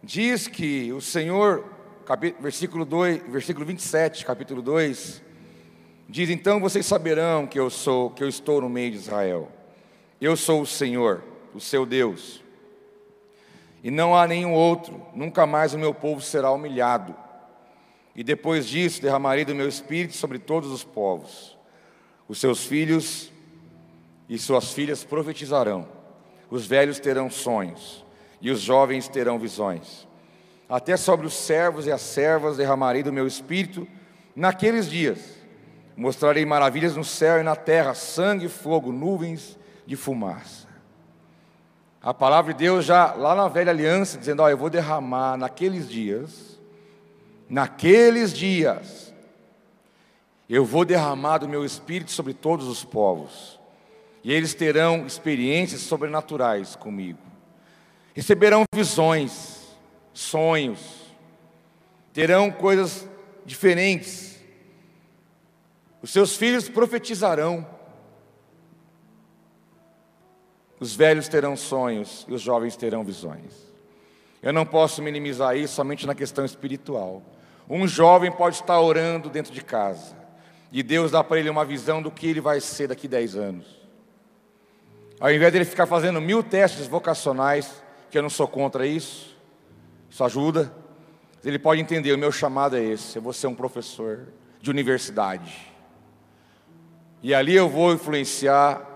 diz 0.03 0.47
que 0.47 0.91
o 0.93 1.01
Senhor, 1.01 1.65
versículo, 2.41 2.85
2, 2.85 3.25
versículo 3.29 3.67
27, 3.67 4.25
capítulo 4.25 4.63
2, 4.63 5.23
Diz: 6.13 6.29
Então 6.29 6.61
vocês 6.61 6.85
saberão 6.85 7.47
que 7.47 7.59
eu 7.59 7.71
sou, 7.71 8.11
que 8.11 8.23
eu 8.23 8.29
estou 8.29 8.61
no 8.61 8.69
meio 8.69 8.91
de 8.91 8.99
Israel. 8.99 9.51
Eu 10.21 10.37
sou 10.37 10.61
o 10.61 10.67
Senhor, 10.67 11.25
o 11.55 11.61
seu 11.61 11.87
Deus. 11.87 12.42
E 13.83 13.91
não 13.91 14.15
há 14.15 14.27
nenhum 14.27 14.53
outro, 14.53 15.01
nunca 15.15 15.47
mais 15.47 15.75
o 15.75 15.79
meu 15.79 15.93
povo 15.93 16.21
será 16.21 16.51
humilhado. 16.51 17.15
E 18.15 18.23
depois 18.23 18.67
disso 18.67 19.03
derramarei 19.03 19.45
do 19.45 19.55
meu 19.55 19.69
espírito 19.69 20.15
sobre 20.15 20.39
todos 20.39 20.71
os 20.71 20.85
povos. 20.85 21.59
Os 22.29 22.39
seus 22.39 22.65
filhos 22.65 23.33
e 24.29 24.39
suas 24.39 24.73
filhas 24.73 25.03
profetizarão. 25.03 25.89
Os 26.51 26.67
velhos 26.67 27.01
terão 27.01 27.31
sonhos 27.31 28.05
e 28.41 28.51
os 28.51 28.61
jovens 28.61 29.09
terão 29.09 29.39
visões. 29.39 30.07
Até 30.69 30.97
sobre 30.97 31.27
os 31.27 31.35
servos 31.35 31.87
e 31.87 31.93
as 31.93 32.03
servas 32.03 32.57
derramarei 32.57 33.03
do 33.03 33.13
meu 33.13 33.27
espírito 33.27 33.87
naqueles 34.37 34.89
dias 34.89 35.43
Mostrarei 35.97 36.45
maravilhas 36.45 36.97
no 36.97 37.05
céu 37.05 37.41
e 37.41 37.43
na 37.43 37.55
terra, 37.55 37.95
sangue, 37.95 38.49
fogo, 38.49 38.91
nuvens 38.91 39.59
de 39.87 39.95
fumaça. 39.95 40.62
A 42.03 42.13
palavra 42.13 42.53
de 42.53 42.59
Deus 42.59 42.85
já 42.85 43.13
lá 43.13 43.33
na 43.33 43.47
velha 43.47 43.71
aliança, 43.71 44.19
dizendo: 44.19 44.43
Ó, 44.43 44.49
eu 44.49 44.57
vou 44.57 44.69
derramar 44.69 45.37
naqueles 45.37 45.89
dias, 45.89 46.59
naqueles 47.49 48.33
dias, 48.33 49.15
eu 50.51 50.65
vou 50.65 50.85
derramar 50.85 51.39
do 51.39 51.49
meu 51.49 51.65
espírito 51.65 52.11
sobre 52.11 52.35
todos 52.35 52.67
os 52.67 52.83
povos, 52.83 53.61
e 54.25 54.33
eles 54.33 54.53
terão 54.53 55.07
experiências 55.07 55.83
sobrenaturais 55.83 56.75
comigo, 56.75 57.21
receberão 58.15 58.65
visões, 58.75 59.61
sonhos, 60.13 60.81
terão 62.13 62.51
coisas 62.51 63.09
diferentes, 63.47 64.41
os 66.03 66.11
seus 66.11 66.37
filhos 66.37 66.69
profetizarão. 66.69 67.72
Os 70.83 70.97
velhos 70.97 71.29
terão 71.29 71.57
sonhos 71.57 72.27
e 72.29 72.35
os 72.35 72.43
jovens 72.43 72.75
terão 72.75 73.05
visões. 73.05 73.53
Eu 74.43 74.53
não 74.53 74.67
posso 74.67 75.01
minimizar 75.01 75.57
isso 75.57 75.75
somente 75.75 76.09
na 76.09 76.13
questão 76.13 76.45
espiritual. 76.45 77.23
Um 77.71 77.87
jovem 77.87 78.33
pode 78.33 78.57
estar 78.57 78.81
orando 78.81 79.31
dentro 79.31 79.53
de 79.53 79.63
casa 79.63 80.17
e 80.73 80.83
Deus 80.83 81.13
dá 81.13 81.23
para 81.23 81.39
ele 81.39 81.49
uma 81.49 81.65
visão 81.65 82.03
do 82.03 82.11
que 82.11 82.27
ele 82.27 82.41
vai 82.41 82.61
ser 82.61 82.89
daqui 82.89 83.07
a 83.07 83.11
10 83.11 83.37
anos. 83.37 83.67
Ao 85.21 85.31
invés 85.31 85.53
dele 85.53 85.65
ficar 85.65 85.87
fazendo 85.87 86.21
mil 86.21 86.43
testes 86.43 86.89
vocacionais, 86.89 87.81
que 88.11 88.19
eu 88.19 88.23
não 88.23 88.29
sou 88.29 88.49
contra 88.49 88.85
isso, 88.85 89.39
isso 90.11 90.25
ajuda, 90.25 90.75
ele 91.45 91.61
pode 91.61 91.81
entender: 91.81 92.13
o 92.13 92.19
meu 92.19 92.33
chamado 92.33 92.77
é 92.77 92.83
esse, 92.83 93.15
eu 93.15 93.23
vou 93.23 93.33
ser 93.33 93.47
um 93.47 93.55
professor 93.55 94.27
de 94.61 94.69
universidade. 94.69 95.73
E 97.23 97.33
ali 97.33 97.55
eu 97.55 97.69
vou 97.69 97.93
influenciar 97.93 98.89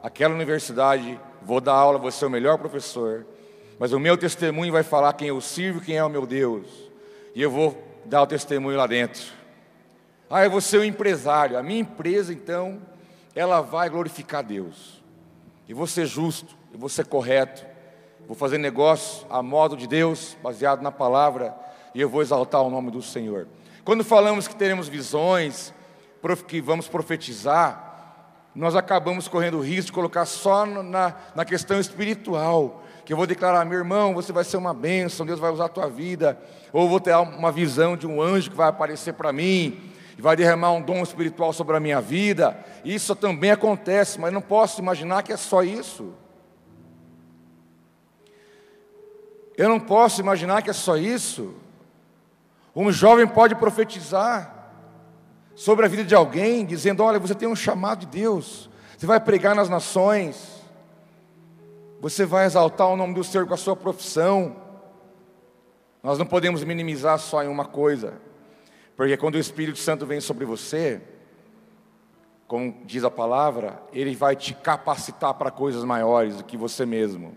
aquela 0.00 0.34
universidade, 0.34 1.18
vou 1.44 1.60
dar 1.60 1.74
aula, 1.74 1.98
vou 1.98 2.10
ser 2.10 2.26
o 2.26 2.30
melhor 2.30 2.58
professor. 2.58 3.26
Mas 3.78 3.92
o 3.92 3.98
meu 3.98 4.16
testemunho 4.16 4.72
vai 4.72 4.82
falar 4.82 5.12
quem 5.14 5.28
eu 5.28 5.40
sirvo, 5.40 5.80
quem 5.80 5.96
é 5.96 6.04
o 6.04 6.08
meu 6.08 6.26
Deus. 6.26 6.66
E 7.34 7.42
eu 7.42 7.50
vou 7.50 7.76
dar 8.04 8.22
o 8.22 8.26
testemunho 8.26 8.76
lá 8.76 8.86
dentro. 8.86 9.22
Ah, 10.30 10.44
eu 10.44 10.50
vou 10.50 10.60
ser 10.60 10.78
um 10.78 10.84
empresário. 10.84 11.58
A 11.58 11.62
minha 11.62 11.80
empresa, 11.80 12.32
então, 12.32 12.80
ela 13.34 13.60
vai 13.60 13.88
glorificar 13.88 14.42
Deus. 14.42 15.02
E 15.68 15.74
vou 15.74 15.86
ser 15.86 16.06
justo, 16.06 16.56
e 16.72 16.76
vou 16.76 16.88
ser 16.88 17.06
correto. 17.06 17.66
Vou 18.26 18.36
fazer 18.36 18.58
negócio 18.58 19.26
a 19.28 19.42
modo 19.42 19.76
de 19.76 19.86
Deus, 19.86 20.36
baseado 20.42 20.80
na 20.80 20.92
palavra, 20.92 21.54
e 21.94 22.00
eu 22.00 22.08
vou 22.08 22.22
exaltar 22.22 22.62
o 22.62 22.70
nome 22.70 22.90
do 22.90 23.02
Senhor. 23.02 23.46
Quando 23.84 24.04
falamos 24.04 24.46
que 24.46 24.54
teremos 24.54 24.88
visões, 24.88 25.74
que 26.46 26.60
vamos 26.60 26.88
profetizar, 26.88 27.91
nós 28.54 28.76
acabamos 28.76 29.28
correndo 29.28 29.58
o 29.58 29.62
risco 29.62 29.86
de 29.86 29.92
colocar 29.92 30.26
só 30.26 30.66
na, 30.66 31.14
na 31.34 31.44
questão 31.44 31.80
espiritual. 31.80 32.84
Que 33.04 33.12
eu 33.12 33.16
vou 33.16 33.26
declarar, 33.26 33.64
meu 33.64 33.78
irmão, 33.78 34.14
você 34.14 34.32
vai 34.32 34.44
ser 34.44 34.56
uma 34.56 34.74
bênção, 34.74 35.26
Deus 35.26 35.40
vai 35.40 35.50
usar 35.50 35.64
a 35.64 35.70
tua 35.70 35.88
vida. 35.88 36.38
Ou 36.72 36.88
vou 36.88 37.00
ter 37.00 37.16
uma 37.16 37.50
visão 37.50 37.96
de 37.96 38.06
um 38.06 38.20
anjo 38.20 38.50
que 38.50 38.56
vai 38.56 38.68
aparecer 38.68 39.14
para 39.14 39.32
mim 39.32 39.90
e 40.16 40.22
vai 40.22 40.36
derramar 40.36 40.72
um 40.72 40.82
dom 40.82 41.02
espiritual 41.02 41.52
sobre 41.52 41.76
a 41.76 41.80
minha 41.80 42.00
vida. 42.00 42.56
Isso 42.84 43.16
também 43.16 43.50
acontece, 43.50 44.20
mas 44.20 44.32
não 44.32 44.42
posso 44.42 44.80
imaginar 44.80 45.22
que 45.22 45.32
é 45.32 45.36
só 45.36 45.62
isso. 45.62 46.12
Eu 49.56 49.68
não 49.68 49.80
posso 49.80 50.20
imaginar 50.20 50.62
que 50.62 50.70
é 50.70 50.74
só 50.74 50.96
isso. 50.96 51.54
Um 52.74 52.92
jovem 52.92 53.26
pode 53.26 53.54
profetizar 53.54 54.61
sobre 55.54 55.84
a 55.84 55.88
vida 55.88 56.04
de 56.04 56.14
alguém, 56.14 56.64
dizendo: 56.64 57.02
Olha, 57.02 57.18
você 57.18 57.34
tem 57.34 57.48
um 57.48 57.56
chamado 57.56 58.00
de 58.00 58.06
Deus, 58.06 58.70
você 58.96 59.06
vai 59.06 59.20
pregar 59.20 59.54
nas 59.54 59.68
nações, 59.68 60.62
você 62.00 62.24
vai 62.24 62.46
exaltar 62.46 62.88
o 62.88 62.96
nome 62.96 63.14
do 63.14 63.24
Senhor 63.24 63.46
com 63.46 63.54
a 63.54 63.58
sua 63.58 63.76
profissão. 63.76 64.56
Nós 66.02 66.18
não 66.18 66.26
podemos 66.26 66.64
minimizar 66.64 67.18
só 67.18 67.42
em 67.44 67.48
uma 67.48 67.64
coisa, 67.64 68.14
porque 68.96 69.16
quando 69.16 69.36
o 69.36 69.38
Espírito 69.38 69.78
Santo 69.78 70.04
vem 70.04 70.20
sobre 70.20 70.44
você, 70.44 71.00
como 72.48 72.82
diz 72.84 73.04
a 73.04 73.10
palavra, 73.10 73.80
ele 73.92 74.14
vai 74.16 74.34
te 74.34 74.52
capacitar 74.52 75.34
para 75.34 75.50
coisas 75.50 75.84
maiores 75.84 76.36
do 76.36 76.44
que 76.44 76.56
você 76.56 76.84
mesmo. 76.84 77.34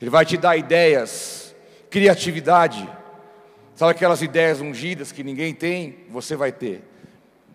Ele 0.00 0.10
vai 0.10 0.26
te 0.26 0.36
dar 0.36 0.56
ideias, 0.56 1.54
criatividade. 1.88 2.88
Sabe 3.74 3.92
aquelas 3.92 4.22
ideias 4.22 4.60
ungidas 4.60 5.12
que 5.12 5.22
ninguém 5.22 5.54
tem? 5.54 6.04
Você 6.10 6.36
vai 6.36 6.52
ter 6.52 6.82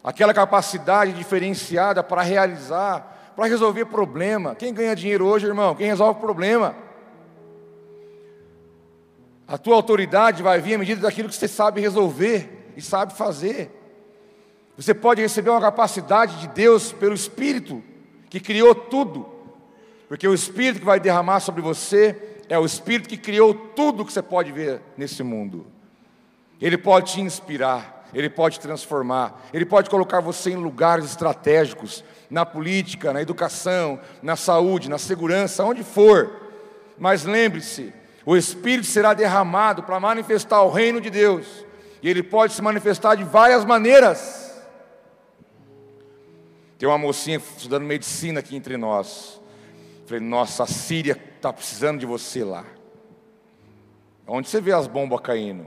aquela 0.03 0.33
capacidade 0.33 1.13
diferenciada 1.13 2.03
para 2.03 2.22
realizar, 2.22 3.31
para 3.36 3.45
resolver 3.45 3.86
problema. 3.86 4.53
Quem 4.53 4.74
ganha 4.74 4.95
dinheiro 4.95 5.25
hoje, 5.25 5.48
irmão? 5.48 5.75
Quem 5.75 5.88
resolve 5.88 6.19
problema? 6.19 6.75
A 9.48 9.57
tua 9.57 9.75
autoridade 9.75 10.43
vai 10.43 10.60
vir 10.60 10.75
à 10.75 10.77
medida 10.77 11.01
daquilo 11.01 11.29
que 11.29 11.36
você 11.36 11.48
sabe 11.48 11.79
resolver 11.79 12.74
e 12.75 12.81
sabe 12.81 13.13
fazer. 13.13 13.72
Você 14.75 14.93
pode 14.93 15.22
receber 15.22 15.51
uma 15.51 15.62
capacidade 15.62 16.39
de 16.39 16.48
Deus 16.48 16.91
pelo 16.91 17.13
Espírito 17.13 17.83
que 18.29 18.39
criou 18.39 18.74
tudo, 18.74 19.29
porque 20.10 20.27
o 20.27 20.33
Espírito 20.33 20.79
que 20.79 20.86
vai 20.86 21.00
derramar 21.00 21.39
sobre 21.39 21.62
você 21.62 22.39
é 22.50 22.57
o 22.57 22.65
Espírito 22.65 23.07
que 23.07 23.17
criou 23.17 23.53
tudo 23.53 24.03
que 24.03 24.12
você 24.12 24.22
pode 24.22 24.51
ver 24.51 24.81
nesse 24.98 25.22
mundo. 25.22 25.67
Ele 26.60 26.77
pode 26.77 27.13
te 27.13 27.22
inspirar, 27.22 28.02
ele 28.13 28.29
pode 28.29 28.60
transformar, 28.60 29.41
Ele 29.53 29.65
pode 29.65 29.89
colocar 29.89 30.20
você 30.20 30.51
em 30.51 30.55
lugares 30.55 31.05
estratégicos, 31.05 32.03
na 32.29 32.46
política, 32.46 33.12
na 33.12 33.22
educação, 33.22 34.00
na 34.22 34.36
saúde, 34.36 34.89
na 34.89 34.98
segurança, 34.98 35.63
onde 35.63 35.84
for. 35.84 36.32
Mas 36.98 37.24
lembre-se, 37.24 37.93
o 38.25 38.38
Espírito 38.38 38.88
será 38.88 39.13
derramado 39.13 39.84
para 39.84 40.00
manifestar 40.00 40.62
o 40.62 40.72
reino 40.72 41.01
de 41.01 41.10
Deus, 41.10 41.65
e 42.01 42.10
ele 42.10 42.22
pode 42.22 42.53
se 42.53 42.62
manifestar 42.62 43.15
de 43.15 43.24
várias 43.24 43.65
maneiras. 43.65 44.62
Tem 46.77 46.88
uma 46.88 46.98
mocinha 46.98 47.38
estudando 47.38 47.84
medicina 47.84 48.39
aqui 48.41 48.55
entre 48.55 48.77
nós. 48.77 49.41
Falei, 50.05 50.22
nossa, 50.22 50.63
a 50.63 50.67
Síria 50.67 51.17
está 51.36 51.51
precisando 51.51 52.00
de 52.00 52.05
você 52.05 52.43
lá. 52.43 52.65
Onde 54.27 54.50
você 54.50 54.60
vê 54.60 54.74
as 54.74 54.88
bombas 54.88 55.20
caindo? 55.22 55.65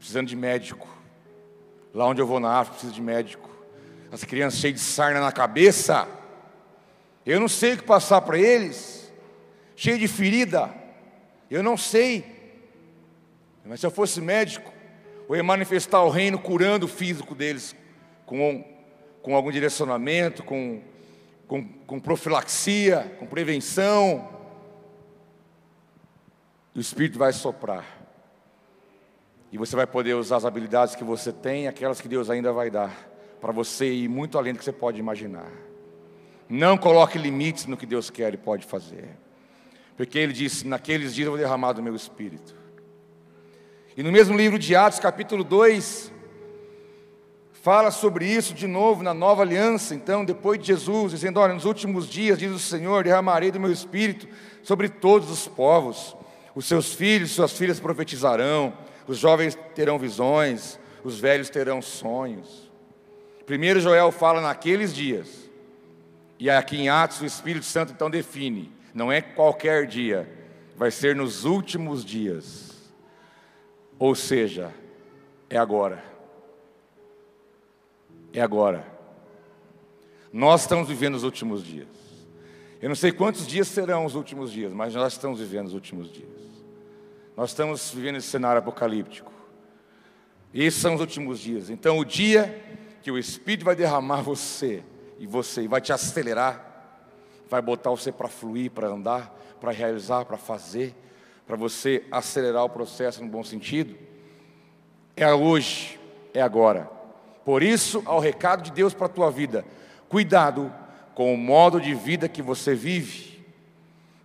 Precisando 0.00 0.28
de 0.28 0.34
médico. 0.34 0.88
Lá 1.92 2.06
onde 2.06 2.22
eu 2.22 2.26
vou 2.26 2.40
na 2.40 2.58
África, 2.58 2.78
preciso 2.78 2.94
de 2.94 3.02
médico. 3.02 3.50
As 4.10 4.24
crianças 4.24 4.58
cheias 4.58 4.76
de 4.76 4.80
sarna 4.80 5.20
na 5.20 5.30
cabeça. 5.30 6.08
Eu 7.24 7.38
não 7.38 7.48
sei 7.48 7.74
o 7.74 7.76
que 7.76 7.84
passar 7.84 8.22
para 8.22 8.38
eles. 8.38 9.12
Cheio 9.76 9.98
de 9.98 10.08
ferida. 10.08 10.74
Eu 11.50 11.62
não 11.62 11.76
sei. 11.76 12.24
Mas 13.64 13.80
se 13.80 13.86
eu 13.86 13.90
fosse 13.90 14.22
médico, 14.22 14.72
eu 15.28 15.36
ia 15.36 15.42
manifestar 15.42 16.02
o 16.02 16.08
reino 16.08 16.38
curando 16.38 16.86
o 16.86 16.88
físico 16.88 17.34
deles 17.34 17.76
com, 18.24 18.64
com 19.22 19.36
algum 19.36 19.52
direcionamento, 19.52 20.42
com, 20.42 20.80
com, 21.46 21.62
com 21.86 22.00
profilaxia, 22.00 23.14
com 23.18 23.26
prevenção. 23.26 24.28
O 26.74 26.80
Espírito 26.80 27.18
vai 27.18 27.32
soprar. 27.34 27.99
E 29.52 29.58
você 29.58 29.74
vai 29.74 29.86
poder 29.86 30.14
usar 30.14 30.36
as 30.36 30.44
habilidades 30.44 30.94
que 30.94 31.02
você 31.02 31.32
tem, 31.32 31.66
aquelas 31.66 32.00
que 32.00 32.08
Deus 32.08 32.30
ainda 32.30 32.52
vai 32.52 32.70
dar, 32.70 33.10
para 33.40 33.52
você 33.52 33.92
ir 33.92 34.08
muito 34.08 34.38
além 34.38 34.52
do 34.52 34.58
que 34.58 34.64
você 34.64 34.72
pode 34.72 35.00
imaginar. 35.00 35.50
Não 36.48 36.76
coloque 36.76 37.18
limites 37.18 37.66
no 37.66 37.76
que 37.76 37.86
Deus 37.86 38.10
quer 38.10 38.34
e 38.34 38.36
pode 38.36 38.64
fazer. 38.64 39.08
Porque 39.96 40.18
Ele 40.18 40.32
disse: 40.32 40.66
Naqueles 40.66 41.14
dias 41.14 41.26
eu 41.26 41.32
vou 41.32 41.38
derramar 41.38 41.72
do 41.72 41.82
meu 41.82 41.94
espírito. 41.94 42.54
E 43.96 44.02
no 44.02 44.12
mesmo 44.12 44.36
livro 44.36 44.58
de 44.58 44.74
Atos, 44.74 44.98
capítulo 44.98 45.42
2, 45.44 46.12
fala 47.52 47.90
sobre 47.90 48.26
isso 48.26 48.54
de 48.54 48.66
novo 48.66 49.02
na 49.02 49.12
nova 49.12 49.42
aliança. 49.42 49.94
Então, 49.94 50.24
depois 50.24 50.58
de 50.58 50.66
Jesus, 50.66 51.12
dizendo: 51.12 51.40
Olha, 51.40 51.54
nos 51.54 51.64
últimos 51.64 52.08
dias, 52.08 52.38
diz 52.38 52.52
o 52.52 52.58
Senhor, 52.58 53.04
derramarei 53.04 53.50
do 53.50 53.60
meu 53.60 53.70
espírito 53.70 54.28
sobre 54.62 54.88
todos 54.88 55.30
os 55.30 55.46
povos. 55.46 56.16
Os 56.54 56.66
seus 56.66 56.94
filhos 56.94 57.30
suas 57.30 57.52
filhas 57.52 57.78
profetizarão 57.78 58.72
os 59.10 59.18
jovens 59.18 59.58
terão 59.74 59.98
visões, 59.98 60.78
os 61.02 61.18
velhos 61.18 61.50
terão 61.50 61.82
sonhos. 61.82 62.70
Primeiro 63.44 63.80
Joel 63.80 64.12
fala 64.12 64.40
naqueles 64.40 64.94
dias. 64.94 65.50
E 66.38 66.48
aqui 66.48 66.76
em 66.76 66.88
Atos 66.88 67.20
o 67.20 67.26
Espírito 67.26 67.66
Santo 67.66 67.92
então 67.92 68.08
define, 68.08 68.70
não 68.94 69.10
é 69.10 69.20
qualquer 69.20 69.88
dia, 69.88 70.30
vai 70.76 70.92
ser 70.92 71.16
nos 71.16 71.44
últimos 71.44 72.04
dias. 72.04 72.88
Ou 73.98 74.14
seja, 74.14 74.72
é 75.50 75.58
agora. 75.58 76.04
É 78.32 78.40
agora. 78.40 78.86
Nós 80.32 80.60
estamos 80.60 80.86
vivendo 80.86 81.16
os 81.16 81.24
últimos 81.24 81.64
dias. 81.64 81.88
Eu 82.80 82.88
não 82.88 82.96
sei 82.96 83.10
quantos 83.10 83.44
dias 83.44 83.66
serão 83.66 84.04
os 84.04 84.14
últimos 84.14 84.52
dias, 84.52 84.72
mas 84.72 84.94
nós 84.94 85.14
estamos 85.14 85.40
vivendo 85.40 85.66
os 85.66 85.74
últimos 85.74 86.12
dias. 86.12 86.39
Nós 87.40 87.52
estamos 87.52 87.90
vivendo 87.90 88.16
esse 88.16 88.28
cenário 88.28 88.58
apocalíptico. 88.58 89.32
Esses 90.52 90.78
são 90.78 90.94
os 90.94 91.00
últimos 91.00 91.40
dias. 91.40 91.70
Então, 91.70 91.98
o 91.98 92.04
dia 92.04 92.62
que 93.02 93.10
o 93.10 93.16
Espírito 93.16 93.64
vai 93.64 93.74
derramar 93.74 94.20
você 94.20 94.82
e 95.18 95.26
você, 95.26 95.62
e 95.62 95.66
vai 95.66 95.80
te 95.80 95.90
acelerar, 95.90 97.00
vai 97.48 97.62
botar 97.62 97.88
você 97.88 98.12
para 98.12 98.28
fluir, 98.28 98.70
para 98.70 98.88
andar, 98.88 99.34
para 99.58 99.70
realizar, 99.70 100.26
para 100.26 100.36
fazer, 100.36 100.94
para 101.46 101.56
você 101.56 102.04
acelerar 102.10 102.62
o 102.62 102.68
processo 102.68 103.24
no 103.24 103.30
bom 103.30 103.42
sentido, 103.42 103.96
é 105.16 105.32
hoje, 105.32 105.98
é 106.34 106.42
agora. 106.42 106.90
Por 107.42 107.62
isso, 107.62 108.02
ao 108.04 108.20
recado 108.20 108.64
de 108.64 108.70
Deus 108.70 108.92
para 108.92 109.06
a 109.06 109.08
tua 109.08 109.30
vida, 109.30 109.64
cuidado 110.10 110.70
com 111.14 111.32
o 111.32 111.38
modo 111.38 111.80
de 111.80 111.94
vida 111.94 112.28
que 112.28 112.42
você 112.42 112.74
vive. 112.74 113.42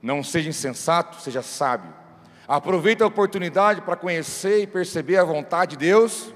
Não 0.02 0.22
seja 0.22 0.50
insensato, 0.50 1.22
seja 1.22 1.42
sábio. 1.42 2.04
Aproveite 2.48 3.02
a 3.02 3.08
oportunidade 3.08 3.82
para 3.82 3.96
conhecer 3.96 4.62
e 4.62 4.68
perceber 4.68 5.18
a 5.18 5.24
vontade 5.24 5.72
de 5.72 5.86
Deus, 5.86 6.34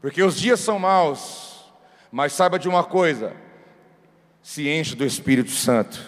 porque 0.00 0.22
os 0.22 0.36
dias 0.36 0.60
são 0.60 0.78
maus, 0.78 1.72
mas 2.10 2.32
saiba 2.32 2.58
de 2.58 2.68
uma 2.68 2.82
coisa: 2.82 3.34
se 4.42 4.68
enche 4.68 4.96
do 4.96 5.04
Espírito 5.04 5.50
Santo, 5.50 6.04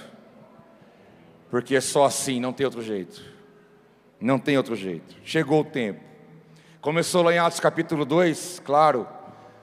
porque 1.50 1.76
é 1.76 1.80
só 1.80 2.04
assim, 2.04 2.40
não 2.40 2.52
tem 2.52 2.66
outro 2.66 2.82
jeito. 2.82 3.30
Não 4.20 4.38
tem 4.38 4.58
outro 4.58 4.76
jeito. 4.76 5.16
Chegou 5.24 5.62
o 5.62 5.64
tempo. 5.64 6.00
Começou 6.80 7.22
lá 7.22 7.32
em 7.32 7.38
Atos 7.38 7.58
capítulo 7.58 8.04
2, 8.04 8.60
claro, 8.64 9.08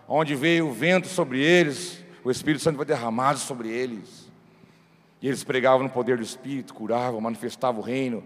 onde 0.07 0.35
veio 0.35 0.67
o 0.67 0.73
vento 0.73 1.07
sobre 1.07 1.39
eles, 1.39 2.03
o 2.23 2.31
Espírito 2.31 2.63
Santo 2.63 2.77
foi 2.77 2.85
derramado 2.85 3.39
sobre 3.39 3.69
eles. 3.69 4.31
E 5.21 5.27
eles 5.27 5.43
pregavam 5.43 5.83
no 5.83 5.89
poder 5.89 6.17
do 6.17 6.23
Espírito, 6.23 6.73
curavam, 6.73 7.21
manifestavam 7.21 7.81
o 7.81 7.83
reino. 7.83 8.23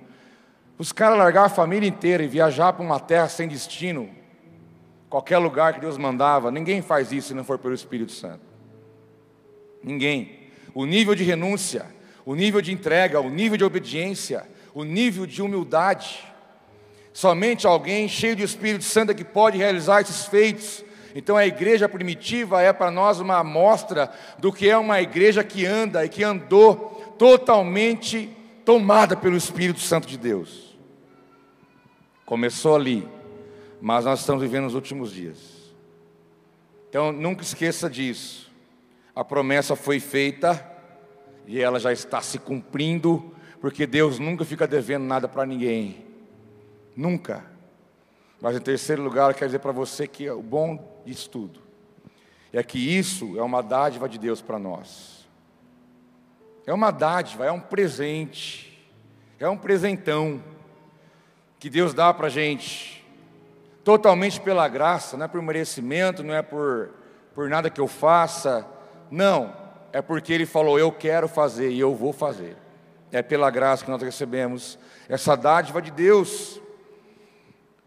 Os 0.82 0.92
caras 0.92 1.20
largaram 1.20 1.46
a 1.46 1.50
família 1.50 1.88
inteira 1.88 2.24
e 2.24 2.28
viajar 2.28 2.74
para 2.74 2.84
uma 2.84 3.00
terra 3.00 3.30
sem 3.30 3.48
destino, 3.48 4.10
qualquer 5.12 5.38
lugar 5.38 5.76
que 5.76 5.80
Deus 5.80 5.96
mandava. 5.96 6.50
Ninguém 6.50 6.82
faz 6.82 7.12
isso 7.12 7.28
se 7.28 7.34
não 7.36 7.44
for 7.44 7.60
pelo 7.60 7.76
Espírito 7.76 8.12
Santo. 8.12 8.42
Ninguém. 9.84 10.50
O 10.74 10.88
nível 10.88 11.14
de 11.14 11.24
renúncia, 11.24 11.86
o 12.26 12.34
nível 12.34 12.62
de 12.62 12.72
entrega, 12.72 13.22
o 13.22 13.30
nível 13.30 13.60
de 13.60 13.64
obediência, 13.64 14.50
o 14.74 14.84
nível 14.84 15.28
de 15.28 15.40
humildade. 15.44 16.28
Somente 17.14 17.68
alguém 17.68 18.10
cheio 18.10 18.36
do 18.36 18.42
Espírito 18.42 18.84
Santo 18.84 19.12
é 19.12 19.14
que 19.14 19.24
pode 19.24 19.60
realizar 19.60 20.02
esses 20.02 20.26
feitos 20.26 20.84
então 21.14 21.36
a 21.36 21.46
igreja 21.46 21.90
primitiva 21.90 22.62
é 22.62 22.72
para 22.72 22.90
nós 22.90 23.20
uma 23.20 23.38
amostra 23.38 24.10
do 24.40 24.50
que 24.50 24.70
é 24.70 24.78
uma 24.78 25.02
igreja 25.02 25.44
que 25.44 25.64
anda 25.64 26.06
e 26.06 26.10
que 26.10 26.24
andou 26.24 27.14
totalmente 27.20 28.30
tomada 28.64 29.18
pelo 29.18 29.36
Espírito 29.36 29.82
Santo 29.82 30.08
de 30.08 30.18
Deus. 30.18 30.71
Começou 32.26 32.76
ali, 32.76 33.08
mas 33.82 34.06
nós 34.06 34.20
estamos 34.20 34.42
vivendo 34.42 34.66
os 34.66 34.76
últimos 34.76 35.12
dias. 35.12 35.38
Então 36.90 37.12
nunca 37.12 37.44
esqueça 37.44 37.90
disso. 37.90 38.52
A 39.16 39.24
promessa 39.24 39.76
foi 39.76 40.00
feita 40.00 40.70
e 41.46 41.60
ela 41.60 41.80
já 41.80 41.92
está 41.92 42.22
se 42.22 42.40
cumprindo, 42.40 43.34
porque 43.60 43.86
Deus 43.86 44.20
nunca 44.20 44.46
fica 44.46 44.68
devendo 44.68 45.04
nada 45.06 45.28
para 45.28 45.46
ninguém. 45.46 46.06
Nunca. 46.96 47.46
Mas 48.42 48.56
em 48.56 48.62
terceiro 48.62 49.04
lugar, 49.04 49.30
eu 49.30 49.36
quero 49.36 49.48
dizer 49.48 49.60
para 49.60 49.72
você 49.72 50.08
que 50.08 50.30
o 50.30 50.42
bom 50.42 51.02
disso 51.06 51.30
tudo 51.30 51.72
é 52.54 52.62
que 52.62 52.78
isso 52.78 53.38
é 53.38 53.42
uma 53.42 53.62
dádiva 53.62 54.10
de 54.10 54.18
Deus 54.18 54.42
para 54.42 54.60
nós. 54.60 55.28
É 56.66 56.74
uma 56.74 56.92
dádiva, 56.92 57.46
é 57.46 57.52
um 57.52 57.60
presente, 57.60 58.86
é 59.40 59.48
um 59.48 59.58
presentão 59.58 60.44
que 61.62 61.70
Deus 61.70 61.94
dá 61.94 62.12
para 62.12 62.26
a 62.26 62.30
gente, 62.30 63.06
totalmente 63.84 64.42
pela 64.42 64.68
graça, 64.68 65.16
não 65.16 65.26
é 65.26 65.28
por 65.28 65.40
merecimento, 65.44 66.24
não 66.24 66.34
é 66.34 66.42
por, 66.42 66.90
por 67.36 67.48
nada 67.48 67.70
que 67.70 67.80
eu 67.80 67.88
faça, 67.88 68.66
não, 69.12 69.56
é 69.94 70.02
porque 70.02 70.34
Ele 70.34 70.48
falou: 70.48 70.80
Eu 70.80 70.92
quero 70.92 71.28
fazer 71.28 71.70
e 71.70 71.80
eu 71.80 71.94
vou 71.94 72.12
fazer. 72.12 72.58
É 73.12 73.22
pela 73.22 73.52
graça 73.52 73.86
que 73.86 73.92
nós 73.92 74.02
recebemos 74.02 74.80
essa 75.08 75.38
dádiva 75.38 75.80
de 75.84 75.92
Deus. 75.92 76.60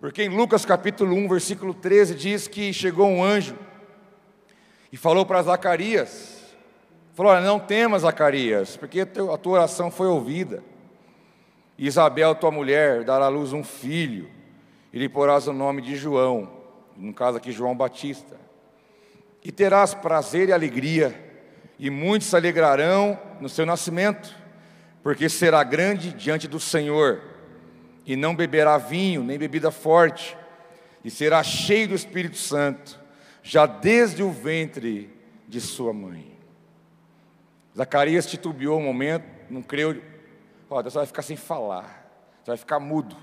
Porque 0.00 0.22
em 0.22 0.28
Lucas 0.28 0.64
capítulo 0.64 1.16
1, 1.16 1.28
versículo 1.28 1.74
13, 1.74 2.14
diz 2.14 2.46
que 2.46 2.72
chegou 2.72 3.08
um 3.08 3.24
anjo 3.24 3.58
e 4.92 4.96
falou 4.96 5.26
para 5.26 5.42
Zacarias: 5.42 6.44
falou, 7.12 7.32
Olha, 7.32 7.40
não 7.40 7.58
temas, 7.58 8.02
Zacarias, 8.02 8.76
porque 8.76 9.00
a 9.00 9.06
tua 9.36 9.54
oração 9.54 9.90
foi 9.90 10.06
ouvida. 10.06 10.62
Isabel, 11.78 12.34
tua 12.34 12.50
mulher, 12.50 13.04
dará 13.04 13.26
à 13.26 13.28
luz 13.28 13.52
um 13.52 13.64
filho, 13.64 14.30
e 14.92 14.98
lhe 14.98 15.08
porás 15.08 15.48
o 15.48 15.52
nome 15.52 15.82
de 15.82 15.96
João, 15.96 16.50
no 16.96 17.12
caso 17.12 17.38
aqui 17.38 17.50
João 17.50 17.76
Batista. 17.76 18.36
E 19.42 19.50
terás 19.50 19.92
prazer 19.92 20.48
e 20.48 20.52
alegria, 20.52 21.14
e 21.78 21.90
muitos 21.90 22.28
se 22.28 22.36
alegrarão 22.36 23.18
no 23.40 23.48
seu 23.48 23.66
nascimento, 23.66 24.34
porque 25.02 25.28
será 25.28 25.62
grande 25.64 26.12
diante 26.12 26.46
do 26.46 26.60
Senhor 26.60 27.20
e 28.06 28.16
não 28.16 28.34
beberá 28.34 28.76
vinho, 28.78 29.22
nem 29.22 29.38
bebida 29.38 29.70
forte, 29.70 30.36
e 31.02 31.10
será 31.10 31.42
cheio 31.42 31.88
do 31.88 31.94
Espírito 31.94 32.36
Santo, 32.36 33.00
já 33.42 33.66
desde 33.66 34.22
o 34.22 34.30
ventre 34.30 35.10
de 35.48 35.60
sua 35.60 35.92
mãe. 35.92 36.32
Zacarias 37.76 38.26
titubeou 38.26 38.78
um 38.78 38.84
momento, 38.84 39.24
não 39.50 39.62
creu, 39.62 40.00
Deus 40.82 40.94
vai 40.94 41.06
ficar 41.06 41.22
sem 41.22 41.36
falar, 41.36 42.08
você 42.42 42.50
vai 42.50 42.56
ficar 42.56 42.80
mudo, 42.80 43.16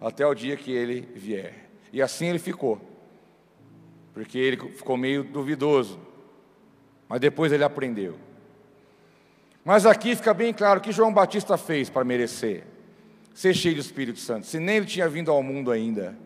até 0.00 0.26
o 0.26 0.34
dia 0.34 0.56
que 0.56 0.72
ele 0.72 1.00
vier. 1.14 1.70
E 1.92 2.00
assim 2.00 2.26
ele 2.26 2.38
ficou, 2.38 2.80
porque 4.12 4.38
ele 4.38 4.56
ficou 4.72 4.96
meio 4.96 5.24
duvidoso, 5.24 5.98
mas 7.08 7.20
depois 7.20 7.52
ele 7.52 7.64
aprendeu. 7.64 8.16
Mas 9.64 9.84
aqui 9.84 10.16
fica 10.16 10.32
bem 10.32 10.52
claro 10.52 10.80
o 10.80 10.82
que 10.82 10.92
João 10.92 11.12
Batista 11.12 11.56
fez 11.56 11.90
para 11.90 12.04
merecer 12.04 12.64
ser 13.34 13.54
cheio 13.54 13.74
do 13.76 13.80
Espírito 13.80 14.18
Santo, 14.18 14.46
se 14.46 14.58
nem 14.58 14.76
ele 14.76 14.86
tinha 14.86 15.08
vindo 15.08 15.30
ao 15.30 15.42
mundo 15.42 15.70
ainda, 15.70 16.16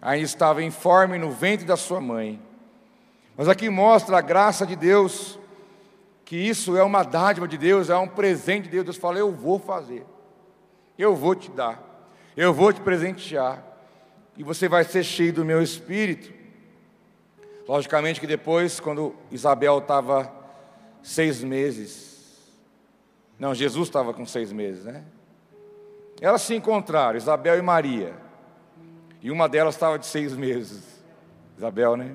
ainda 0.00 0.24
estava 0.24 0.62
informe 0.62 1.18
no 1.18 1.30
ventre 1.30 1.64
da 1.64 1.76
sua 1.76 2.00
mãe. 2.00 2.40
Mas 3.36 3.48
aqui 3.48 3.70
mostra 3.70 4.18
a 4.18 4.20
graça 4.20 4.66
de 4.66 4.76
Deus, 4.76 5.38
que 6.28 6.36
isso 6.36 6.76
é 6.76 6.82
uma 6.82 7.04
dádiva 7.04 7.48
de 7.48 7.56
Deus, 7.56 7.88
é 7.88 7.96
um 7.96 8.06
presente 8.06 8.64
de 8.64 8.68
Deus. 8.68 8.84
Deus 8.84 8.96
fala: 8.98 9.18
Eu 9.18 9.32
vou 9.32 9.58
fazer, 9.58 10.04
eu 10.98 11.16
vou 11.16 11.34
te 11.34 11.50
dar, 11.50 11.82
eu 12.36 12.52
vou 12.52 12.70
te 12.70 12.82
presentear, 12.82 13.64
e 14.36 14.42
você 14.42 14.68
vai 14.68 14.84
ser 14.84 15.02
cheio 15.02 15.32
do 15.32 15.42
meu 15.42 15.62
espírito. 15.62 16.30
Logicamente 17.66 18.20
que 18.20 18.26
depois, 18.26 18.78
quando 18.78 19.16
Isabel 19.30 19.78
estava 19.78 20.30
seis 21.02 21.42
meses, 21.42 22.46
não, 23.38 23.54
Jesus 23.54 23.88
estava 23.88 24.12
com 24.12 24.26
seis 24.26 24.52
meses, 24.52 24.84
né? 24.84 25.04
Elas 26.20 26.42
se 26.42 26.54
encontraram, 26.54 27.16
Isabel 27.16 27.56
e 27.56 27.62
Maria. 27.62 28.14
E 29.22 29.30
uma 29.30 29.48
delas 29.48 29.76
estava 29.76 29.98
de 29.98 30.04
seis 30.04 30.34
meses. 30.34 31.02
Isabel, 31.56 31.96
né? 31.96 32.14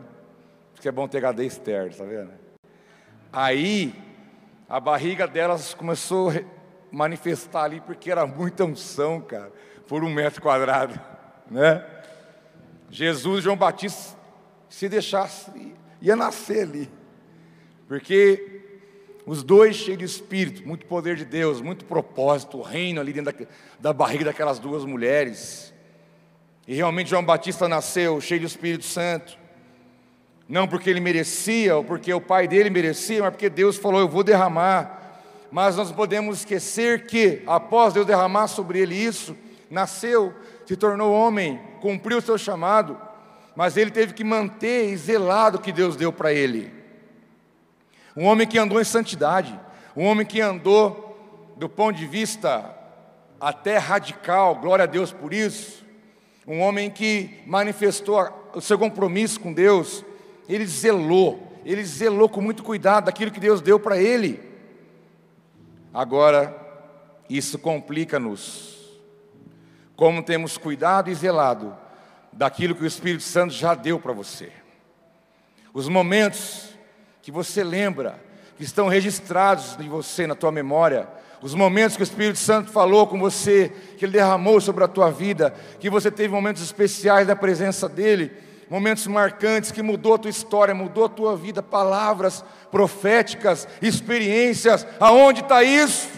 Porque 0.76 0.88
é 0.88 0.92
bom 0.92 1.08
ter 1.08 1.18
HD 1.18 1.48
externo, 1.48 1.96
tá 1.96 2.04
vendo? 2.04 2.30
Aí, 3.36 4.03
a 4.68 4.80
barriga 4.80 5.28
delas 5.28 5.74
começou 5.74 6.32
a 6.32 6.42
manifestar 6.92 7.64
ali, 7.64 7.82
porque 7.82 8.12
era 8.12 8.26
muita 8.26 8.66
unção, 8.66 9.22
cara, 9.22 9.52
por 9.88 10.04
um 10.04 10.14
metro 10.14 10.42
quadrado, 10.42 11.00
né? 11.50 11.86
Jesus 12.90 13.44
João 13.44 13.58
Batista, 13.58 14.18
se 14.70 14.88
deixasse, 14.88 15.52
ia 16.02 16.16
nascer 16.16 16.64
ali. 16.64 16.92
Porque 17.88 18.62
os 19.26 19.44
dois 19.44 19.76
cheios 19.76 19.98
de 20.00 20.06
espírito, 20.06 20.68
muito 20.68 20.86
poder 20.86 21.16
de 21.16 21.26
Deus, 21.26 21.62
muito 21.62 21.86
propósito, 21.86 22.58
o 22.58 22.62
reino 22.62 23.00
ali 23.00 23.14
dentro 23.14 23.34
da, 23.34 23.46
da 23.80 23.94
barriga 23.94 24.26
daquelas 24.26 24.60
duas 24.60 24.86
mulheres. 24.86 25.74
E 26.68 26.76
realmente 26.76 27.10
João 27.10 27.24
Batista 27.24 27.68
nasceu 27.68 28.20
cheio 28.22 28.40
de 28.40 28.46
Espírito 28.46 28.86
Santo. 28.86 29.38
Não 30.48 30.68
porque 30.68 30.90
ele 30.90 31.00
merecia, 31.00 31.76
ou 31.78 31.84
porque 31.84 32.14
o 32.14 32.22
pai 32.22 32.48
dele 32.48 32.70
merecia, 32.70 33.22
mas 33.22 33.32
porque 33.32 33.50
Deus 33.50 33.78
falou: 33.78 34.02
Eu 34.02 34.08
vou 34.08 34.24
derramar. 34.24 35.02
Mas 35.52 35.76
nós 35.76 35.92
podemos 35.92 36.40
esquecer 36.40 37.06
que, 37.06 37.44
após 37.46 37.94
Deus 37.94 38.08
derramar 38.08 38.48
sobre 38.48 38.80
ele 38.80 38.96
isso, 38.96 39.38
nasceu, 39.70 40.34
se 40.66 40.76
tornou 40.76 41.14
homem, 41.14 41.62
cumpriu 41.80 42.18
o 42.18 42.22
seu 42.22 42.40
chamado, 42.40 43.00
mas 43.56 43.78
ele 43.78 43.92
teve 43.92 44.14
que 44.14 44.24
manter 44.24 44.90
e 44.90 44.98
zelar 44.98 45.52
do 45.52 45.60
que 45.60 45.72
Deus 45.72 45.96
deu 45.96 46.12
para 46.12 46.34
ele. 46.34 46.72
um 48.18 48.26
homem 48.26 48.48
que 48.48 48.58
andou 48.58 48.82
em 48.82 48.84
santidade, 48.84 49.60
um 49.96 50.06
homem 50.06 50.26
que 50.26 50.42
andou 50.42 51.54
do 51.56 51.70
ponto 51.70 51.98
de 51.98 52.08
vista 52.08 52.76
até 53.40 53.78
radical, 53.78 54.56
glória 54.56 54.84
a 54.84 54.88
Deus 54.88 55.12
por 55.12 55.34
isso, 55.34 55.86
um 56.48 56.62
homem 56.62 56.90
que 56.90 57.42
manifestou 57.46 58.52
o 58.56 58.62
seu 58.62 58.78
compromisso 58.78 59.40
com 59.40 59.54
Deus, 59.54 60.04
ele 60.48 60.66
zelou, 60.66 61.62
ele 61.66 61.84
zelou 61.84 62.28
com 62.28 62.42
muito 62.42 62.64
cuidado 62.64 63.06
daquilo 63.06 63.32
que 63.32 63.40
Deus 63.40 63.62
deu 63.62 63.80
para 63.80 63.98
ele. 63.98 64.40
Agora, 65.94 66.56
isso 67.30 67.58
complica-nos. 67.60 68.74
Como 69.96 70.24
temos 70.24 70.58
cuidado 70.58 71.10
e 71.10 71.16
zelado 71.16 71.76
daquilo 72.32 72.76
que 72.76 72.84
o 72.84 72.88
Espírito 72.88 73.24
Santo 73.24 73.54
já 73.54 73.76
deu 73.76 74.00
para 74.00 74.12
você. 74.12 74.52
Os 75.74 75.88
momentos 75.88 76.70
que 77.22 77.32
você 77.32 77.64
lembra, 77.64 78.20
que 78.58 78.64
estão 78.64 78.88
registrados 78.88 79.78
em 79.80 79.88
você, 79.88 80.28
na 80.28 80.36
tua 80.36 80.52
memória, 80.52 81.08
os 81.42 81.54
momentos 81.54 81.96
que 81.98 82.04
o 82.04 82.06
Espírito 82.06 82.40
Santo 82.40 82.72
falou 82.72 83.06
com 83.06 83.20
você, 83.20 83.72
que 83.98 84.06
ele 84.06 84.14
derramou 84.14 84.62
sobre 84.62 84.84
a 84.84 84.88
tua 84.88 85.12
vida, 85.12 85.54
que 85.80 85.90
você 85.90 86.10
teve 86.10 86.34
momentos 86.34 86.64
especiais 86.64 87.28
da 87.28 87.36
presença 87.36 87.90
dele, 87.90 88.32
momentos 88.70 89.06
marcantes 89.08 89.72
que 89.72 89.82
mudou 89.82 90.16
a 90.16 90.18
tua 90.18 90.32
história, 90.32 90.74
mudou 90.74 91.06
a 91.06 91.10
tua 91.10 91.36
vida, 91.36 91.62
palavras 91.62 92.44
proféticas, 92.72 93.68
experiências. 93.82 94.86
Aonde 95.00 95.42
está 95.42 95.64
isso? 95.64 96.10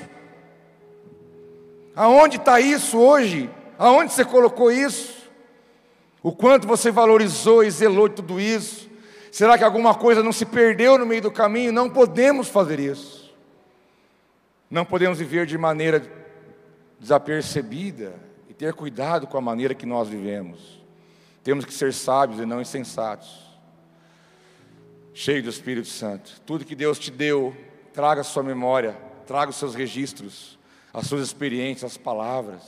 Aonde 1.96 2.38
está 2.38 2.60
isso 2.60 2.98
hoje? 2.98 3.50
Aonde 3.78 4.14
você 4.14 4.26
colocou 4.26 4.72
isso? 4.72 5.16
O 6.22 6.32
quanto 6.32 6.68
você 6.68 6.92
valorizou 6.92 7.64
e 7.64 7.70
zelou 7.70 8.10
tudo 8.10 8.40
isso? 8.40 8.90
Será 9.32 9.58
que 9.58 9.64
alguma 9.64 9.94
coisa 9.94 10.24
não 10.24 10.32
se 10.32 10.46
perdeu 10.46 10.98
no 10.98 11.06
meio 11.06 11.22
do 11.22 11.32
caminho? 11.32 11.72
Não 11.72 11.90
podemos 11.90 12.48
fazer 12.48 12.80
isso. 12.80 13.34
Não 14.70 14.86
podemos 14.86 15.20
viver 15.20 15.46
de 15.46 15.58
maneira 15.58 16.02
desapercebida 17.00 18.14
e 18.50 18.54
ter 18.54 18.74
cuidado 18.74 19.28
com 19.28 19.38
a 19.38 19.42
maneira 19.42 19.76
que 19.76 19.86
nós 19.86 20.08
vivemos. 20.08 20.85
Temos 21.46 21.64
que 21.64 21.72
ser 21.72 21.94
sábios 21.94 22.40
e 22.40 22.46
não 22.46 22.60
insensatos. 22.60 23.46
Cheio 25.14 25.44
do 25.44 25.50
Espírito 25.50 25.88
Santo. 25.88 26.42
Tudo 26.44 26.66
que 26.66 26.74
Deus 26.74 26.98
te 26.98 27.12
deu, 27.12 27.56
traga 27.94 28.22
a 28.22 28.24
sua 28.24 28.42
memória, 28.42 28.98
traga 29.28 29.52
os 29.52 29.56
seus 29.56 29.76
registros, 29.76 30.58
as 30.92 31.06
suas 31.06 31.22
experiências, 31.22 31.92
as 31.92 31.98
palavras. 32.00 32.64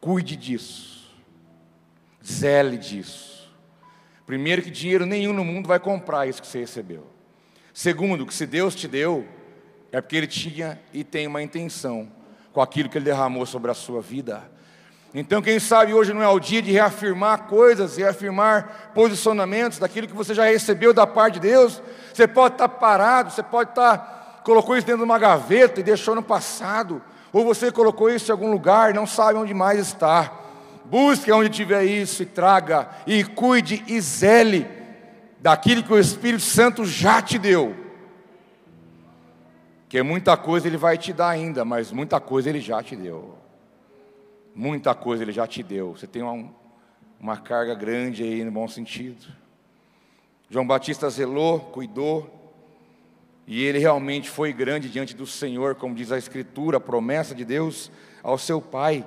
Cuide 0.00 0.36
disso. 0.36 1.14
Zele 2.24 2.78
disso. 2.78 3.54
Primeiro, 4.24 4.62
que 4.62 4.70
dinheiro 4.70 5.04
nenhum 5.04 5.34
no 5.34 5.44
mundo 5.44 5.66
vai 5.66 5.78
comprar 5.78 6.26
isso 6.26 6.40
que 6.40 6.48
você 6.48 6.60
recebeu. 6.60 7.06
Segundo, 7.74 8.24
que 8.24 8.32
se 8.32 8.46
Deus 8.46 8.74
te 8.74 8.88
deu, 8.88 9.28
é 9.92 10.00
porque 10.00 10.16
Ele 10.16 10.26
tinha 10.26 10.80
e 10.94 11.04
tem 11.04 11.26
uma 11.26 11.42
intenção 11.42 12.10
com 12.54 12.62
aquilo 12.62 12.88
que 12.88 12.96
Ele 12.96 13.04
derramou 13.04 13.44
sobre 13.44 13.70
a 13.70 13.74
sua 13.74 14.00
vida. 14.00 14.50
Então, 15.18 15.40
quem 15.40 15.58
sabe 15.58 15.94
hoje 15.94 16.12
não 16.12 16.22
é 16.22 16.28
o 16.28 16.38
dia 16.38 16.60
de 16.60 16.70
reafirmar 16.70 17.44
coisas, 17.44 17.96
reafirmar 17.96 18.90
posicionamentos 18.94 19.78
daquilo 19.78 20.06
que 20.06 20.12
você 20.12 20.34
já 20.34 20.44
recebeu 20.44 20.92
da 20.92 21.06
parte 21.06 21.40
de 21.40 21.48
Deus. 21.48 21.82
Você 22.12 22.28
pode 22.28 22.56
estar 22.56 22.68
parado, 22.68 23.30
você 23.30 23.42
pode 23.42 23.70
estar, 23.70 24.42
colocou 24.44 24.76
isso 24.76 24.86
dentro 24.86 24.98
de 24.98 25.04
uma 25.06 25.18
gaveta 25.18 25.80
e 25.80 25.82
deixou 25.82 26.14
no 26.14 26.22
passado, 26.22 27.00
ou 27.32 27.46
você 27.46 27.72
colocou 27.72 28.10
isso 28.10 28.30
em 28.30 28.32
algum 28.32 28.50
lugar 28.50 28.90
e 28.90 28.92
não 28.92 29.06
sabe 29.06 29.38
onde 29.38 29.54
mais 29.54 29.78
está. 29.78 30.30
Busque 30.84 31.32
onde 31.32 31.48
tiver 31.48 31.84
isso 31.84 32.22
e 32.22 32.26
traga, 32.26 32.86
e 33.06 33.24
cuide 33.24 33.82
e 33.86 33.98
zele 33.98 34.68
daquilo 35.40 35.82
que 35.82 35.94
o 35.94 35.98
Espírito 35.98 36.42
Santo 36.42 36.84
já 36.84 37.22
te 37.22 37.38
deu. 37.38 37.74
Que 39.88 40.02
muita 40.02 40.36
coisa 40.36 40.68
ele 40.68 40.76
vai 40.76 40.98
te 40.98 41.14
dar 41.14 41.30
ainda, 41.30 41.64
mas 41.64 41.90
muita 41.90 42.20
coisa 42.20 42.50
ele 42.50 42.60
já 42.60 42.82
te 42.82 42.94
deu. 42.94 43.45
Muita 44.58 44.94
coisa 44.94 45.22
Ele 45.22 45.32
já 45.32 45.46
te 45.46 45.62
deu. 45.62 45.92
Você 45.92 46.06
tem 46.06 46.22
uma, 46.22 46.50
uma 47.20 47.36
carga 47.36 47.74
grande 47.74 48.22
aí 48.22 48.42
no 48.42 48.50
bom 48.50 48.66
sentido. 48.66 49.26
João 50.48 50.66
Batista 50.66 51.10
zelou, 51.10 51.60
cuidou, 51.60 52.54
e 53.46 53.62
ele 53.62 53.78
realmente 53.78 54.30
foi 54.30 54.54
grande 54.54 54.88
diante 54.88 55.14
do 55.14 55.26
Senhor, 55.26 55.74
como 55.74 55.94
diz 55.94 56.10
a 56.10 56.16
Escritura, 56.16 56.78
a 56.78 56.80
promessa 56.80 57.34
de 57.34 57.44
Deus 57.44 57.92
ao 58.22 58.38
seu 58.38 58.58
Pai. 58.58 59.06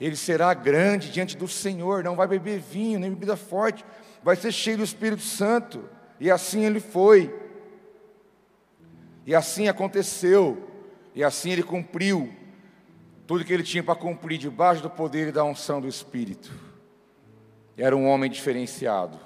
Ele 0.00 0.16
será 0.16 0.52
grande 0.52 1.12
diante 1.12 1.36
do 1.36 1.46
Senhor, 1.46 2.02
não 2.02 2.16
vai 2.16 2.26
beber 2.26 2.58
vinho, 2.58 2.98
nem 2.98 3.10
bebida 3.10 3.36
forte, 3.36 3.84
vai 4.20 4.34
ser 4.34 4.50
cheio 4.50 4.78
do 4.78 4.82
Espírito 4.82 5.22
Santo. 5.22 5.88
E 6.18 6.28
assim 6.28 6.64
ele 6.64 6.80
foi. 6.80 7.32
E 9.24 9.32
assim 9.32 9.68
aconteceu. 9.68 10.68
E 11.14 11.22
assim 11.22 11.52
ele 11.52 11.62
cumpriu 11.62 12.34
tudo 13.28 13.44
que 13.44 13.52
ele 13.52 13.62
tinha 13.62 13.84
para 13.84 13.94
cumprir 13.94 14.38
debaixo 14.38 14.80
do 14.80 14.88
poder 14.88 15.28
e 15.28 15.32
da 15.32 15.44
unção 15.44 15.82
do 15.82 15.86
Espírito. 15.86 16.50
Era 17.76 17.94
um 17.94 18.08
homem 18.08 18.30
diferenciado, 18.30 19.20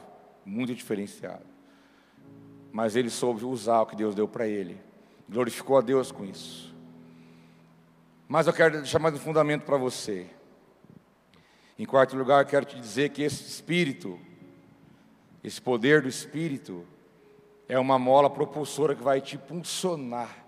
muito 0.44 0.74
diferenciado. 0.74 1.44
Mas 2.72 2.96
ele 2.96 3.08
soube 3.08 3.44
usar 3.44 3.80
o 3.82 3.86
que 3.86 3.94
Deus 3.94 4.12
deu 4.12 4.26
para 4.26 4.48
ele. 4.48 4.76
Glorificou 5.28 5.78
a 5.78 5.80
Deus 5.80 6.10
com 6.10 6.24
isso. 6.24 6.74
Mas 8.26 8.48
eu 8.48 8.52
quero 8.52 8.78
deixar 8.78 8.98
mais 8.98 9.14
um 9.14 9.18
fundamento 9.18 9.62
para 9.62 9.76
você. 9.76 10.26
Em 11.78 11.86
quarto 11.86 12.16
lugar, 12.16 12.42
eu 12.42 12.48
quero 12.48 12.66
te 12.66 12.80
dizer 12.80 13.10
que 13.10 13.22
esse 13.22 13.44
Espírito, 13.44 14.18
esse 15.44 15.62
poder 15.62 16.02
do 16.02 16.08
Espírito, 16.08 16.84
é 17.68 17.78
uma 17.78 18.00
mola 18.00 18.28
propulsora 18.28 18.96
que 18.96 19.02
vai 19.02 19.20
te 19.20 19.36
impulsionar 19.36 20.44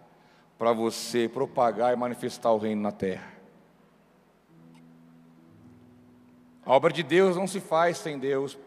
para 0.59 0.73
você 0.73 1.29
propagar 1.29 1.93
e 1.93 1.97
manifestar 1.97 2.51
o 2.51 2.59
reino 2.59 2.83
na 2.83 2.91
terra. 2.91 3.34
A 6.65 6.73
obra 6.73 6.93
de 6.93 7.03
Deus 7.03 7.37
não 7.37 7.47
se 7.47 7.61
faz 7.61 7.99
sem 7.99 8.19
Deus 8.19 8.59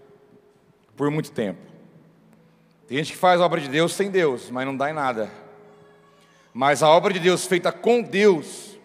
por 0.95 1.09
muito 1.09 1.31
tempo. 1.31 1.59
Tem 2.87 2.97
gente 2.97 3.11
que 3.13 3.17
faz 3.17 3.41
a 3.41 3.45
obra 3.45 3.59
de 3.59 3.67
Deus 3.67 3.93
sem 3.93 4.09
Deus, 4.09 4.49
mas 4.49 4.65
não 4.65 4.75
dá 4.75 4.89
em 4.89 4.93
nada. 4.93 5.29
Mas 6.53 6.81
a 6.81 6.89
obra 6.89 7.13
de 7.13 7.19
Deus 7.19 7.45
feita 7.45 7.71
com 7.71 8.01
Deus, 8.01 8.79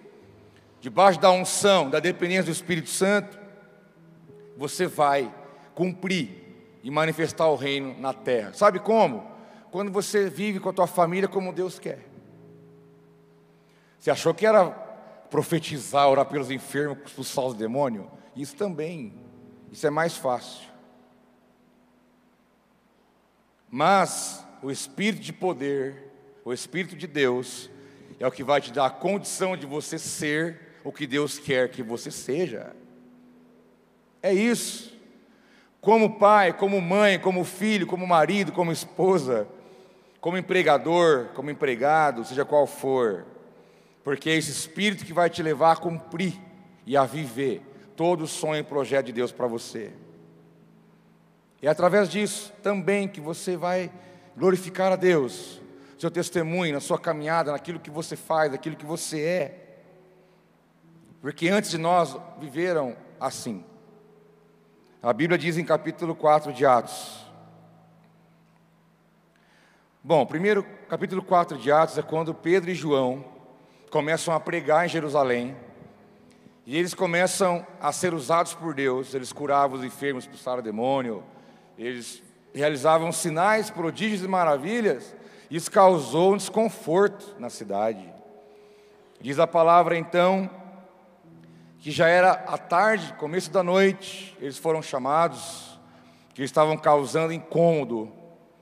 debaixo 0.81 1.21
da 1.21 1.31
unção, 1.31 1.89
da 1.89 2.01
dependência 2.01 2.45
do 2.45 2.51
Espírito 2.51 2.91
Santo, 2.91 3.39
você 4.57 4.87
vai 4.87 5.33
cumprir 5.75 6.43
e 6.83 6.91
manifestar 6.91 7.47
o 7.47 7.57
reino 7.57 7.95
na 7.99 8.13
terra. 8.13 8.53
Sabe 8.53 8.79
como? 8.79 9.31
Quando 9.71 9.91
você 9.93 10.29
vive 10.29 10.59
com 10.59 10.69
a 10.69 10.73
tua 10.73 10.87
família 10.87 11.29
como 11.29 11.53
Deus 11.53 11.79
quer. 11.79 12.01
Você 13.99 14.11
achou 14.11 14.35
que 14.35 14.45
era 14.45 14.69
profetizar, 15.31 16.09
orar 16.09 16.27
pelos 16.27 16.51
enfermos, 16.51 16.99
expulsar 17.07 17.45
os 17.47 17.55
demônios? 17.55 18.05
Isso 18.35 18.57
também, 18.57 19.13
isso 19.71 19.87
é 19.87 19.91
mais 19.91 20.17
fácil. 20.17 20.69
Mas 23.71 24.45
o 24.63 24.71
Espírito 24.71 25.23
de 25.23 25.33
poder, 25.33 26.11
o 26.45 26.53
Espírito 26.53 26.97
de 26.97 27.07
Deus, 27.07 27.71
é 28.19 28.27
o 28.27 28.31
que 28.31 28.45
vai 28.45 28.61
te 28.61 28.73
dar 28.73 28.87
a 28.87 28.91
condição 28.91 29.57
de 29.57 29.67
você 29.67 29.99
ser 29.99 30.79
o 30.85 30.93
que 30.93 31.07
Deus 31.07 31.39
quer 31.39 31.71
que 31.71 31.83
você 31.83 32.11
seja. 32.11 32.75
É 34.23 34.33
isso. 34.33 34.93
Como 35.81 36.19
pai, 36.19 36.53
como 36.53 36.81
mãe, 36.81 37.19
como 37.19 37.45
filho, 37.45 37.87
como 37.87 38.07
marido, 38.07 38.53
como 38.53 38.73
esposa, 38.73 39.49
como 40.21 40.39
empregador, 40.39 41.29
como 41.35 41.51
empregado, 41.51 42.25
seja 42.25 42.45
qual 42.45 42.67
for, 42.67 43.27
porque 44.05 44.31
é 44.31 44.37
esse 44.37 44.53
Espírito 44.53 45.05
que 45.05 45.13
vai 45.13 45.29
te 45.29 45.43
levar 45.43 45.73
a 45.73 45.77
cumprir 45.77 46.41
e 46.87 46.97
a 46.97 47.05
viver 47.05 47.72
todo 47.97 48.27
sonho 48.27 48.61
e 48.61 48.65
projeto 48.65 49.07
de 49.07 49.13
Deus 49.13 49.33
para 49.33 49.47
você. 49.47 49.93
É 51.61 51.69
através 51.69 52.09
disso 52.09 52.53
também 52.63 53.07
que 53.07 53.21
você 53.21 53.57
vai 53.57 53.91
glorificar 54.37 54.93
a 54.93 54.97
Deus, 54.97 55.61
seu 55.97 56.11
testemunho, 56.11 56.75
na 56.75 56.81
sua 56.81 56.99
caminhada, 56.99 57.53
naquilo 57.53 57.79
que 57.79 57.91
você 57.91 58.17
faz, 58.17 58.51
naquilo 58.51 58.75
que 58.75 58.85
você 58.85 59.21
é. 59.21 59.63
Porque 61.21 61.49
antes 61.49 61.71
de 61.71 61.79
nós 61.79 62.17
viveram 62.41 62.97
assim. 63.21 63.65
A 65.01 65.13
Bíblia 65.13 65.39
diz 65.39 65.57
em 65.57 65.65
capítulo 65.65 66.17
4 66.17 66.53
de 66.53 66.67
Atos. 66.67 67.25
Bom, 70.03 70.27
primeiro 70.27 70.65
capítulo 70.89 71.23
4 71.23 71.57
de 71.59 71.71
Atos 71.71 71.97
é 71.97 72.03
quando 72.03 72.35
Pedro 72.35 72.71
e 72.71 72.75
João 72.75 73.25
começam 73.89 74.35
a 74.35 74.41
pregar 74.41 74.85
em 74.85 74.89
Jerusalém 74.89 75.57
e 76.67 76.77
eles 76.77 76.95
começam 76.95 77.67
a 77.81 77.91
ser 77.93 78.15
usados 78.15 78.55
por 78.55 78.75
Deus, 78.75 79.15
eles 79.15 79.33
curavam 79.33 79.79
os 79.79 79.85
enfermos, 79.85 80.25
expulsaram 80.25 80.63
demônio, 80.63 81.25
eles 81.77 82.23
realizavam 82.55 83.11
sinais, 83.11 83.71
prodígios 83.71 84.23
e 84.23 84.29
maravilhas, 84.29 85.15
isso 85.51 85.71
causou 85.71 86.35
um 86.35 86.37
desconforto 86.37 87.37
na 87.39 87.51
cidade. 87.51 88.13
Diz 89.21 89.39
a 89.39 89.47
palavra 89.47 89.97
então, 89.97 90.49
que 91.79 91.91
já 91.91 92.09
era 92.09 92.33
a 92.33 92.57
tarde, 92.57 93.13
começo 93.15 93.51
da 93.51 93.63
noite, 93.63 94.37
eles 94.41 94.57
foram 94.57 94.81
chamados, 94.81 95.79
que 96.33 96.43
estavam 96.43 96.77
causando 96.77 97.33
incômodo 97.33 98.11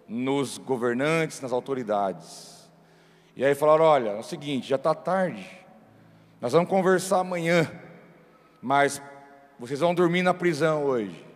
nos 0.08 0.58
governantes, 0.58 1.40
nas 1.40 1.52
autoridades. 1.52 2.68
E 3.36 3.44
aí 3.44 3.54
falaram: 3.54 3.84
olha, 3.84 4.08
é 4.10 4.18
o 4.18 4.22
seguinte, 4.22 4.68
já 4.68 4.76
está 4.76 4.94
tarde, 4.94 5.48
nós 6.40 6.52
vamos 6.52 6.68
conversar 6.68 7.20
amanhã, 7.20 7.70
mas 8.60 9.00
vocês 9.58 9.80
vão 9.80 9.94
dormir 9.94 10.22
na 10.22 10.34
prisão 10.34 10.84
hoje, 10.84 11.26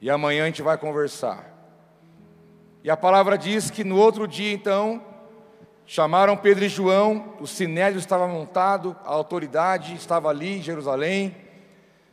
e 0.00 0.10
amanhã 0.10 0.44
a 0.44 0.46
gente 0.46 0.62
vai 0.62 0.76
conversar. 0.76 1.52
E 2.82 2.90
a 2.90 2.96
palavra 2.96 3.38
diz 3.38 3.70
que 3.70 3.82
no 3.82 3.96
outro 3.96 4.28
dia, 4.28 4.52
então, 4.52 5.02
chamaram 5.86 6.36
Pedro 6.36 6.64
e 6.64 6.68
João, 6.68 7.34
o 7.40 7.46
sinédrio 7.46 7.98
estava 7.98 8.28
montado, 8.28 8.96
a 9.04 9.10
autoridade 9.10 9.94
estava 9.94 10.28
ali 10.28 10.58
em 10.58 10.62
Jerusalém, 10.62 11.34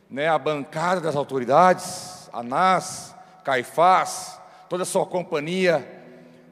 né, 0.08 0.28
a 0.28 0.38
bancada 0.38 1.00
das 1.00 1.16
autoridades, 1.16 2.30
Anás, 2.32 3.14
Caifás, 3.44 4.40
toda 4.68 4.84
a 4.84 4.86
sua 4.86 5.04
companhia, 5.04 5.86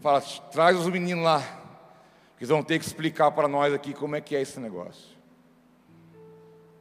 fala, 0.01 0.21
traz 0.53 0.77
os 0.77 0.87
meninos 0.87 1.25
lá, 1.25 1.43
que 2.39 2.45
vão 2.45 2.63
ter 2.63 2.79
que 2.79 2.85
explicar 2.85 3.31
para 3.31 3.49
nós 3.49 3.73
aqui 3.73 3.95
como 3.95 4.17
é 4.17 4.21
que 4.21 4.37
é 4.37 4.43
esse 4.43 4.59
negócio. 4.61 5.20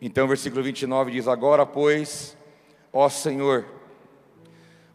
Então, 0.01 0.27
versículo 0.27 0.63
29 0.63 1.11
diz: 1.11 1.27
Agora, 1.27 1.65
pois, 1.65 2.37
ó 2.91 3.09
Senhor, 3.09 3.65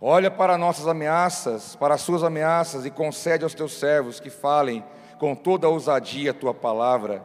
olha 0.01 0.31
para 0.31 0.57
nossas 0.57 0.87
ameaças, 0.87 1.77
para 1.77 1.95
as 1.95 2.01
suas 2.01 2.23
ameaças, 2.23 2.87
e 2.87 2.91
concede 2.91 3.45
aos 3.45 3.55
teus 3.55 3.75
servos 3.75 4.19
que 4.19 4.31
falem 4.31 4.83
com 5.19 5.35
toda 5.35 5.67
a 5.67 5.71
ousadia 5.71 6.31
a 6.31 6.35
tua 6.35 6.55
palavra, 6.55 7.23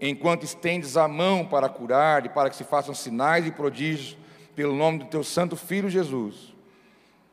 enquanto 0.00 0.44
estendes 0.44 0.96
a 0.96 1.06
mão 1.06 1.44
para 1.44 1.68
curar 1.68 2.24
e 2.24 2.28
para 2.28 2.48
que 2.48 2.56
se 2.56 2.64
façam 2.64 2.94
sinais 2.94 3.46
e 3.46 3.52
prodígios 3.52 4.16
pelo 4.54 4.74
nome 4.74 5.00
do 5.00 5.06
teu 5.06 5.22
santo 5.22 5.56
filho 5.56 5.90
Jesus. 5.90 6.54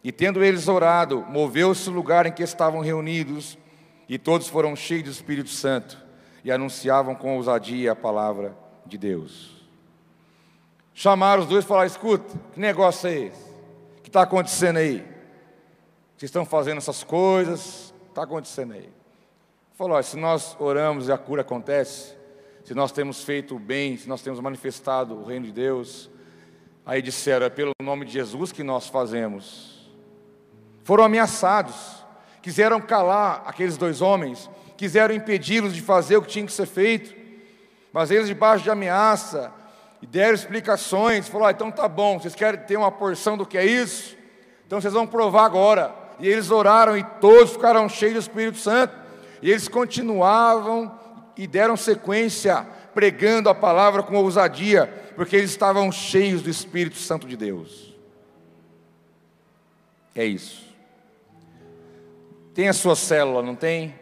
E 0.04 0.12
tendo 0.12 0.44
eles 0.44 0.68
orado, 0.68 1.26
moveu-se 1.28 1.90
o 1.90 1.94
lugar 1.94 2.26
em 2.26 2.32
que 2.32 2.44
estavam 2.44 2.82
reunidos, 2.82 3.58
e 4.08 4.18
todos 4.18 4.48
foram 4.48 4.76
cheios 4.76 5.04
do 5.04 5.12
Espírito 5.12 5.50
Santo 5.50 5.98
e 6.44 6.52
anunciavam 6.52 7.14
com 7.14 7.36
ousadia 7.36 7.92
a 7.92 7.96
palavra 7.96 8.58
de 8.86 8.98
Deus. 8.98 9.59
Chamaram 11.00 11.44
os 11.44 11.48
dois 11.48 11.64
e 11.64 11.68
falaram: 11.68 11.88
escuta, 11.88 12.38
que 12.52 12.60
negócio 12.60 13.08
é 13.08 13.14
esse? 13.14 13.50
O 14.00 14.02
que 14.02 14.10
está 14.10 14.24
acontecendo 14.24 14.76
aí? 14.76 14.98
Vocês 16.18 16.28
estão 16.28 16.44
fazendo 16.44 16.80
essas 16.80 17.06
coisas, 17.06 17.94
está 18.10 18.24
acontecendo 18.24 18.74
aí? 18.74 18.90
Falou: 19.76 20.04
se 20.04 20.18
nós 20.18 20.58
oramos 20.60 21.08
e 21.08 21.12
a 21.14 21.18
cura 21.18 21.42
acontece, 21.42 22.16
se 22.66 22.74
nós 22.74 22.92
temos 22.92 23.24
feito 23.24 23.56
o 23.56 23.60
bem, 23.60 23.96
se 23.96 24.10
nós 24.10 24.22
temos 24.22 24.42
manifestado 24.42 25.16
o 25.16 25.24
reino 25.24 25.46
de 25.46 25.54
Deus, 25.54 26.10
aí 26.86 27.02
disseram: 27.02 27.46
é 27.46 27.50
pelo 27.50 27.72
nome 27.82 28.04
de 28.04 28.12
Jesus 28.12 28.52
que 28.52 28.62
nós 28.62 28.90
fazemos 28.90 29.80
foram 30.84 31.06
ameaçados, 31.06 32.04
quiseram 32.42 32.82
calar 32.82 33.44
aqueles 33.46 33.78
dois 33.78 34.02
homens, 34.02 34.50
quiseram 34.76 35.16
impedi-los 35.16 35.74
de 35.74 35.82
fazer 35.82 36.18
o 36.18 36.22
que 36.22 36.28
tinha 36.28 36.46
que 36.46 36.52
ser 36.52 36.66
feito, 36.66 37.16
mas 37.94 38.12
eles, 38.12 38.28
debaixo 38.28 38.64
de 38.64 38.70
ameaça, 38.70 39.54
e 40.02 40.08
deram 40.08 40.34
explicações, 40.34 41.28
falaram: 41.28 41.48
ah, 41.48 41.52
então 41.52 41.72
tá 41.72 41.88
bom, 41.88 42.20
vocês 42.20 42.36
querem 42.36 42.60
ter 42.62 42.78
uma 42.78 42.92
porção 42.92 43.38
do 43.38 43.46
que 43.46 43.58
é 43.58 43.66
isso? 43.66 44.18
Então 44.66 44.80
vocês 44.80 44.94
vão 44.94 45.08
provar 45.08 45.46
agora. 45.46 45.94
E 46.20 46.28
eles 46.28 46.52
oraram 46.52 46.98
e 46.98 47.04
todos 47.22 47.52
ficaram 47.52 47.88
cheios 47.88 48.14
do 48.14 48.20
Espírito 48.20 48.58
Santo, 48.58 48.94
e 49.42 49.50
eles 49.50 49.68
continuavam 49.68 50.98
e 51.38 51.48
deram 51.48 51.78
sequência 51.78 52.68
pregando 52.94 53.50
a 53.50 53.56
palavra 53.56 54.04
com 54.04 54.18
ousadia, 54.18 54.88
porque 55.16 55.36
eles 55.36 55.52
estavam 55.52 55.92
cheios 55.92 56.42
do 56.42 56.50
Espírito 56.50 56.98
Santo 56.98 57.26
de 57.26 57.38
Deus. 57.38 57.96
É 60.14 60.26
isso. 60.26 60.68
Tem 62.54 62.68
a 62.68 62.74
sua 62.74 62.96
célula, 62.96 63.42
não 63.42 63.56
tem? 63.56 63.96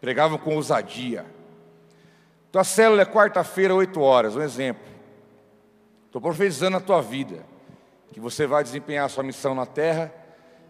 Pregavam 0.00 0.36
com 0.36 0.54
ousadia. 0.54 1.24
Tua 2.50 2.64
célula 2.64 3.02
é 3.02 3.06
quarta-feira, 3.06 3.74
8 3.74 4.00
horas, 4.00 4.36
um 4.36 4.42
exemplo. 4.42 4.82
Estou 6.06 6.20
profetizando 6.20 6.76
a 6.76 6.80
tua 6.80 7.02
vida, 7.02 7.44
que 8.12 8.18
você 8.18 8.46
vai 8.46 8.62
desempenhar 8.62 9.04
a 9.04 9.08
sua 9.08 9.22
missão 9.22 9.54
na 9.54 9.66
terra 9.66 10.12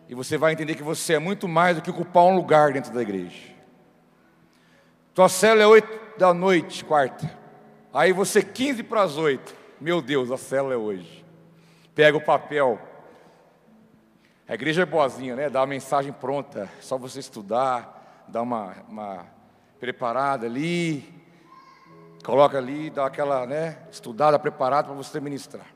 e 0.09 0.15
você 0.15 0.37
vai 0.37 0.53
entender 0.53 0.75
que 0.75 0.83
você 0.83 1.15
é 1.15 1.19
muito 1.19 1.47
mais 1.47 1.77
do 1.77 1.83
que 1.83 1.91
ocupar 1.91 2.25
um 2.25 2.35
lugar 2.35 2.73
dentro 2.73 2.93
da 2.93 3.01
igreja. 3.01 3.55
Tua 5.15 5.29
célula 5.29 5.63
é 5.63 5.67
8 5.67 6.19
da 6.19 6.35
noite, 6.35 6.85
quarta. 6.85 7.31
Aí 7.93 8.13
você 8.13 8.43
15 8.43 8.83
para 8.83 9.03
as 9.03 9.17
8. 9.17 9.55
Meu 9.81 10.03
Deus, 10.03 10.31
a 10.33 10.37
célula 10.37 10.75
é 10.75 10.77
hoje. 10.77 11.25
Pega 11.95 12.17
o 12.17 12.25
papel, 12.25 12.81
a 14.49 14.55
igreja 14.55 14.83
é 14.83 14.87
boazinha, 14.87 15.37
né? 15.37 15.51
Dá 15.51 15.61
a 15.61 15.67
mensagem 15.67 16.11
pronta, 16.11 16.71
só 16.81 16.97
você 16.97 17.21
estudar, 17.21 18.25
dá 18.29 18.41
uma, 18.41 18.77
uma 18.89 19.27
preparada 19.79 20.47
ali, 20.47 21.18
coloca 22.25 22.59
ali, 22.59 22.91
dá 22.91 23.07
aquela, 23.07 23.47
né? 23.47 23.79
Estudada, 23.91 24.39
preparada 24.39 24.89
para 24.89 24.97
você 24.97 25.21
ministrar. 25.21 25.67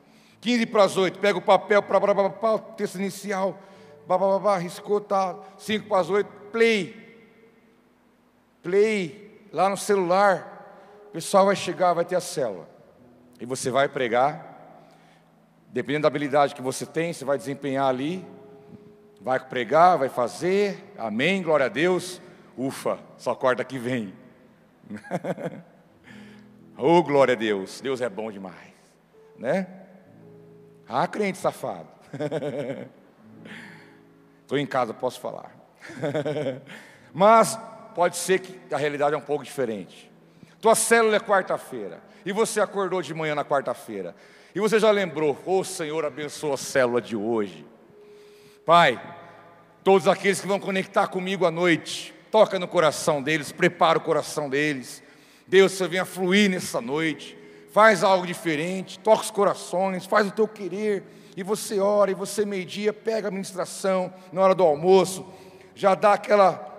15 0.41 0.67
para 0.67 0.85
as 0.85 0.97
8, 0.97 1.19
pega 1.19 1.39
o 1.39 1.43
papel, 1.43 1.83
para 1.83 2.55
o 2.55 2.59
texto 2.77 2.97
inicial, 2.97 3.59
babá, 4.07 4.57
riscou, 4.59 5.01
tá. 5.01 5.37
5 5.59 5.89
para 5.89 6.01
as 6.01 6.11
8, 6.11 6.29
play. 6.51 7.01
Play, 8.63 9.49
lá 9.53 9.69
no 9.69 9.77
celular. 9.77 11.07
O 11.09 11.13
pessoal 11.13 11.47
vai 11.47 11.57
chegar, 11.57 11.93
vai 11.93 12.05
ter 12.05 12.17
a 12.17 12.21
célula. 12.21 12.69
E 13.41 13.47
você 13.47 13.71
vai 13.71 13.89
pregar. 13.89 14.51
Dependendo 15.69 16.03
da 16.03 16.09
habilidade 16.09 16.55
que 16.55 16.63
você 16.63 16.85
tem, 16.85 17.13
você 17.13 17.25
vai 17.25 17.39
desempenhar 17.39 17.89
ali 17.89 18.27
vai 19.23 19.39
pregar, 19.39 19.99
vai 19.99 20.09
fazer, 20.09 20.93
amém, 20.99 21.43
glória 21.43 21.67
a 21.67 21.69
Deus. 21.69 22.21
Ufa, 22.59 22.99
só 23.17 23.35
corda 23.35 23.65
que 23.65 23.79
vem. 23.79 24.13
oh, 26.77 27.03
glória 27.03 27.35
a 27.35 27.37
Deus, 27.37 27.81
Deus 27.81 28.01
é 28.01 28.09
bom 28.09 28.31
demais, 28.31 28.73
né? 29.39 29.67
Ah, 30.89 31.07
crente 31.07 31.39
safado. 31.39 31.89
Estou 34.43 34.59
em 34.59 34.67
casa, 34.67 34.93
posso 34.93 35.21
falar. 35.21 35.55
Mas 37.13 37.59
pode 37.95 38.17
ser 38.17 38.41
que 38.41 38.75
a 38.75 38.79
realidade 38.79 39.15
é 39.15 39.19
um 39.19 39.23
pouco 39.23 39.45
diferente. 39.45 40.11
Tua 40.61 40.75
célula 40.75 41.17
é 41.17 41.21
quarta-feira, 41.21 42.01
e 42.25 42.33
você 42.33 42.61
acordou 42.61 43.03
de 43.03 43.13
manhã 43.15 43.35
na 43.35 43.45
quarta-feira, 43.45 44.15
e 44.55 44.61
você 44.61 44.79
já 44.79 44.91
lembrou, 44.91 45.37
oh 45.47 45.65
Senhor, 45.65 46.05
abençoa 46.05 46.55
a 46.55 46.59
célula 46.59 47.01
de 47.01 47.17
hoje. 47.17 47.67
Pai, 48.65 49.01
todos 49.83 50.07
aqueles 50.07 50.41
que 50.41 50.47
vão 50.47 50.61
conectar 50.61 51.09
comigo 51.09 51.45
à 51.47 51.51
noite, 51.51 52.15
toca 52.31 52.59
no 52.59 52.69
coração 52.69 53.23
deles, 53.23 53.51
prepara 53.51 53.99
o 53.99 54.03
coração 54.03 54.49
deles. 54.49 55.03
Deus, 55.47 55.73
você 55.73 55.89
venha 55.89 56.05
fluir 56.05 56.51
nessa 56.51 56.81
noite, 56.81 57.37
faz 57.73 58.03
algo 58.05 58.27
diferente, 58.27 58.99
toca 58.99 59.23
os 59.23 59.31
corações, 59.31 60.07
faz 60.07 60.29
o 60.29 60.33
teu 60.33 60.47
querer, 60.47 61.05
e 61.37 61.43
você 61.43 61.81
ora, 61.81 62.11
e 62.11 62.15
você 62.15 62.45
meio-dia 62.45 62.93
pega 62.93 63.29
a 63.29 63.31
ministração 63.31 64.13
na 64.33 64.41
hora 64.43 64.55
do 64.55 64.63
almoço, 64.63 65.27
já 65.75 65.95
dá 65.95 66.13
aquela 66.13 66.71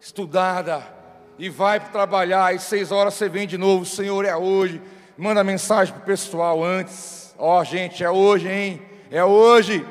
estudada, 0.00 0.86
e 1.38 1.48
vai 1.48 1.80
trabalhar, 1.80 2.54
e 2.54 2.58
seis 2.58 2.92
horas 2.92 3.14
você 3.14 3.28
vem 3.28 3.46
de 3.46 3.58
novo, 3.58 3.84
Senhor, 3.84 4.24
é 4.24 4.36
hoje, 4.36 4.80
manda 5.16 5.42
mensagem 5.42 5.94
para 5.94 6.02
o 6.02 6.06
pessoal 6.06 6.62
antes, 6.62 7.34
ó 7.38 7.60
oh, 7.60 7.64
gente, 7.64 8.04
é 8.04 8.10
hoje, 8.10 8.48
hein? 8.48 8.82
É 9.10 9.24
hoje. 9.24 9.84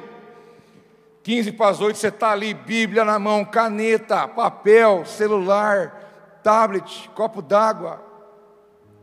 15 1.23 1.53
para 1.53 1.69
as 1.69 1.79
8, 1.79 1.97
você 1.97 2.09
está 2.09 2.31
ali, 2.31 2.53
Bíblia 2.53 3.05
na 3.05 3.17
mão, 3.17 3.45
caneta, 3.45 4.27
papel, 4.27 5.05
celular, 5.05 6.02
tablet, 6.43 7.09
copo 7.15 7.41
d'água, 7.41 8.03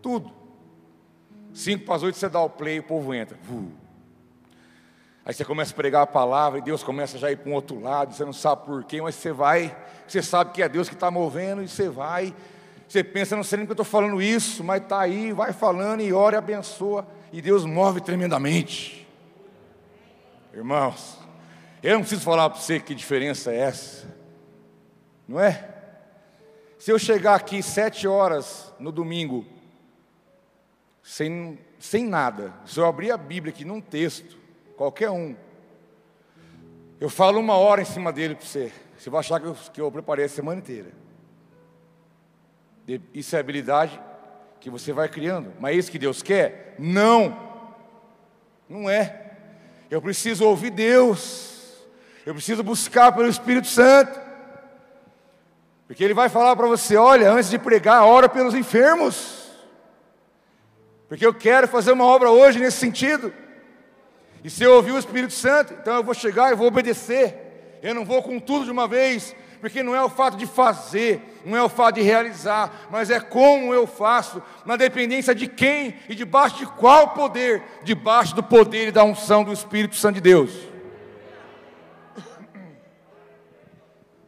tudo. 0.03 0.31
5 1.53 1.85
para 1.85 1.97
as 1.97 2.03
8 2.03 2.17
você 2.17 2.29
dá 2.29 2.41
o 2.41 2.51
play, 2.51 2.79
o 2.79 2.83
povo 2.83 3.13
entra. 3.13 3.37
Aí 5.25 5.35
você 5.35 5.45
começa 5.45 5.73
a 5.73 5.77
pregar 5.77 6.03
a 6.03 6.07
palavra 6.07 6.59
e 6.59 6.63
Deus 6.63 6.83
começa 6.83 7.19
já 7.19 7.29
a 7.29 7.33
ir 7.33 7.37
para 7.37 7.51
um 7.51 7.55
outro 7.55 7.81
lado, 7.81 8.15
você 8.15 8.25
não 8.25 8.33
sabe 8.33 8.65
porquê, 8.65 9.01
mas 9.03 9.15
você 9.15 9.33
vai, 9.33 9.77
você 10.07 10.23
sabe 10.23 10.53
que 10.53 10.63
é 10.63 10.69
Deus 10.69 10.89
que 10.89 10.95
está 10.95 11.11
movendo 11.11 11.63
e 11.63 11.69
você 11.69 11.89
vai. 11.89 12.35
Você 12.89 13.05
pensa, 13.05 13.37
não 13.37 13.45
sei 13.45 13.59
nem 13.59 13.67
que 13.67 13.71
eu 13.71 13.75
estou 13.75 13.85
falando 13.85 14.21
isso, 14.21 14.65
mas 14.65 14.83
está 14.83 15.01
aí, 15.01 15.33
vai 15.33 15.53
falando 15.53 16.01
e 16.01 16.13
ora 16.13 16.37
e 16.37 16.39
abençoa, 16.39 17.07
e 17.33 17.41
Deus 17.41 17.65
move 17.65 18.01
tremendamente. 18.01 19.07
Irmãos, 20.53 21.17
eu 21.83 21.95
não 21.95 22.01
preciso 22.01 22.23
falar 22.23 22.51
para 22.51 22.61
você 22.61 22.81
que 22.81 22.93
diferença 22.93 23.53
é 23.53 23.59
essa, 23.59 24.09
não 25.29 25.39
é? 25.39 25.80
Se 26.81 26.91
eu 26.91 26.99
chegar 26.99 27.35
aqui 27.35 27.63
sete 27.63 28.09
horas 28.09 28.73
no 28.79 28.91
domingo, 28.91 29.45
sem, 31.03 31.59
sem 31.79 32.07
nada, 32.07 32.55
se 32.65 32.81
eu 32.81 32.87
abrir 32.87 33.11
a 33.11 33.19
Bíblia 33.19 33.53
aqui 33.53 33.67
num 33.67 33.83
texto, 33.83 34.39
qualquer 34.79 35.11
um, 35.11 35.37
eu 36.99 37.11
falo 37.11 37.39
uma 37.39 37.55
hora 37.55 37.83
em 37.83 37.85
cima 37.85 38.11
dele 38.11 38.35
para 38.35 38.47
você, 38.47 38.73
você 38.97 39.11
vai 39.11 39.21
achar 39.21 39.39
que 39.39 39.47
eu, 39.47 39.55
que 39.75 39.81
eu 39.83 39.93
preparei 39.93 40.25
a 40.25 40.29
semana 40.29 40.59
inteira. 40.59 40.91
Isso 43.13 43.37
é 43.37 43.41
habilidade 43.41 44.01
que 44.59 44.71
você 44.71 44.91
vai 44.91 45.07
criando, 45.07 45.53
mas 45.61 45.75
é 45.75 45.79
isso 45.79 45.93
que 45.93 45.99
Deus 45.99 46.23
quer? 46.23 46.77
Não, 46.79 47.39
não 48.67 48.89
é. 48.89 49.37
Eu 49.91 50.01
preciso 50.01 50.47
ouvir 50.47 50.71
Deus. 50.71 51.77
Eu 52.25 52.33
preciso 52.33 52.63
buscar 52.63 53.13
pelo 53.13 53.29
Espírito 53.29 53.67
Santo. 53.67 54.30
Porque 55.91 56.05
ele 56.05 56.15
vai 56.15 56.29
falar 56.29 56.55
para 56.55 56.69
você: 56.69 56.97
olha, 56.97 57.33
antes 57.33 57.51
de 57.51 57.59
pregar, 57.59 58.05
ora 58.05 58.29
pelos 58.29 58.55
enfermos. 58.55 59.51
Porque 61.09 61.27
eu 61.27 61.35
quero 61.35 61.67
fazer 61.67 61.91
uma 61.91 62.05
obra 62.05 62.31
hoje 62.31 62.61
nesse 62.61 62.77
sentido. 62.77 63.33
E 64.45 64.49
se 64.49 64.63
eu 64.63 64.75
ouvir 64.75 64.93
o 64.93 64.99
Espírito 65.01 65.33
Santo, 65.33 65.75
então 65.75 65.97
eu 65.97 66.05
vou 66.05 66.15
chegar 66.15 66.53
e 66.53 66.55
vou 66.55 66.69
obedecer. 66.69 67.81
Eu 67.83 67.93
não 67.93 68.05
vou 68.05 68.23
com 68.23 68.39
tudo 68.39 68.67
de 68.67 68.71
uma 68.71 68.87
vez, 68.87 69.35
porque 69.61 69.83
não 69.83 69.93
é 69.93 70.01
o 70.01 70.09
fato 70.09 70.37
de 70.37 70.47
fazer, 70.47 71.41
não 71.45 71.57
é 71.57 71.63
o 71.65 71.69
fato 71.69 71.97
de 71.97 72.03
realizar, 72.03 72.87
mas 72.89 73.11
é 73.11 73.19
como 73.19 73.75
eu 73.75 73.85
faço, 73.85 74.41
na 74.65 74.77
dependência 74.77 75.35
de 75.35 75.49
quem 75.49 75.97
e 76.09 76.15
debaixo 76.15 76.59
de 76.59 76.67
qual 76.67 77.09
poder, 77.09 77.65
debaixo 77.83 78.33
do 78.37 78.45
poder 78.45 78.87
e 78.87 78.93
da 78.93 79.03
unção 79.03 79.43
do 79.43 79.53
Espírito 79.53 79.97
Santo 79.97 80.15
de 80.15 80.21
Deus. 80.21 80.70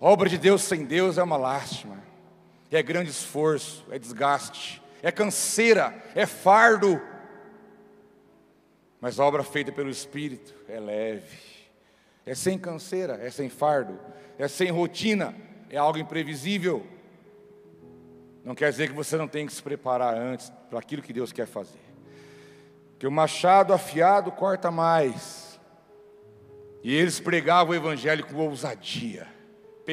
Obra 0.09 0.29
de 0.29 0.37
Deus 0.37 0.63
sem 0.63 0.85
Deus 0.85 1.17
é 1.17 1.23
uma 1.23 1.37
lástima, 1.37 2.03
é 2.71 2.83
grande 2.83 3.11
esforço, 3.11 3.85
é 3.91 3.99
desgaste, 3.99 4.83
é 5.03 5.13
canseira, 5.13 5.95
é 6.15 6.27
fardo. 6.27 7.01
Mas 9.01 9.21
a 9.21 9.25
obra 9.25 9.45
feita 9.45 9.71
pelo 9.71 9.91
Espírito 9.91 10.55
é 10.69 10.81
leve, 10.81 11.39
é 12.27 12.35
sem 12.35 12.59
canseira, 12.59 13.15
é 13.15 13.31
sem 13.31 13.49
fardo, 13.49 13.99
é 14.39 14.49
sem 14.49 14.71
rotina, 14.71 15.35
é 15.71 15.77
algo 15.77 15.99
imprevisível. 15.99 16.85
Não 18.45 18.55
quer 18.55 18.71
dizer 18.71 18.89
que 18.89 18.95
você 18.95 19.17
não 19.17 19.29
tem 19.29 19.47
que 19.47 19.53
se 19.53 19.63
preparar 19.63 20.17
antes 20.17 20.51
para 20.69 20.79
aquilo 20.79 21.03
que 21.03 21.13
Deus 21.13 21.33
quer 21.33 21.47
fazer. 21.47 21.79
Que 22.99 23.07
o 23.07 23.11
machado 23.11 23.73
afiado 23.73 24.33
corta 24.33 24.71
mais. 24.71 25.61
E 26.83 26.93
eles 26.93 27.21
pregavam 27.21 27.73
o 27.73 27.77
evangelho 27.77 28.27
com 28.27 28.37
ousadia. 28.37 29.32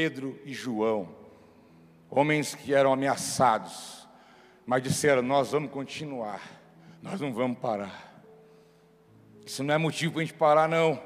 Pedro 0.01 0.39
e 0.45 0.53
João, 0.53 1.09
homens 2.09 2.55
que 2.55 2.73
eram 2.73 2.93
ameaçados, 2.93 4.07
mas 4.65 4.81
disseram: 4.81 5.21
Nós 5.21 5.51
vamos 5.51 5.69
continuar, 5.71 6.39
nós 7.01 7.19
não 7.19 7.33
vamos 7.33 7.57
parar. 7.57 8.23
Isso 9.45 9.61
não 9.61 9.73
é 9.73 9.77
motivo 9.77 10.13
para 10.13 10.21
a 10.21 10.25
gente 10.25 10.33
parar, 10.35 10.69
não. 10.69 10.97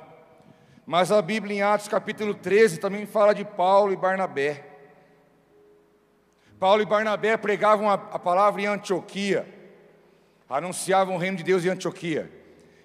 Mas 0.86 1.12
a 1.12 1.20
Bíblia, 1.24 1.58
em 1.58 1.62
Atos 1.64 1.88
capítulo 1.88 2.36
13, 2.36 2.80
também 2.80 3.08
fala 3.08 3.34
de 3.34 3.44
Paulo 3.44 3.92
e 3.92 3.96
Barnabé. 3.96 4.64
Paulo 6.60 6.84
e 6.84 6.86
Barnabé 6.86 7.36
pregavam 7.36 7.90
a, 7.90 7.96
a 7.96 8.20
palavra 8.20 8.62
em 8.62 8.68
Antioquia, 8.68 9.52
anunciavam 10.48 11.16
o 11.16 11.18
reino 11.18 11.38
de 11.38 11.44
Deus 11.44 11.66
em 11.66 11.70
Antioquia. 11.70 12.32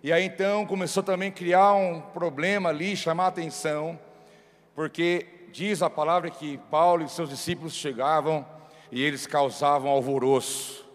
E 0.03 0.11
aí 0.11 0.25
então 0.25 0.64
começou 0.64 1.03
também 1.03 1.29
a 1.29 1.33
criar 1.33 1.75
um 1.75 2.01
problema 2.01 2.71
ali, 2.71 2.97
chamar 2.97 3.25
a 3.25 3.29
atenção, 3.29 4.01
porque 4.75 5.37
diz 5.53 5.83
a 5.83 5.91
palavra 5.91 6.31
que 6.31 6.59
Paulo 6.71 7.05
e 7.05 7.09
seus 7.09 7.29
discípulos 7.29 7.75
chegavam 7.75 8.47
e 8.91 9.03
eles 9.03 9.27
causavam 9.27 9.91
alvoroço, 9.91 10.87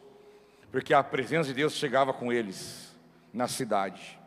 porque 0.72 0.94
a 0.94 1.04
presença 1.04 1.50
de 1.50 1.56
Deus 1.56 1.74
chegava 1.74 2.13
com 2.13 2.32
eles 2.32 2.96
na 3.34 3.48
cidade. 3.48 4.20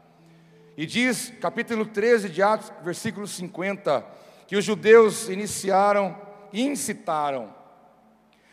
E 0.77 0.85
diz, 0.85 1.33
capítulo 1.41 1.87
13 1.87 2.29
de 2.29 2.43
Atos, 2.43 2.73
versículo 2.83 3.27
50, 3.27 4.05
que 4.47 4.57
os 4.57 4.65
judeus 4.65 5.29
iniciaram, 5.29 6.17
incitaram 6.53 7.55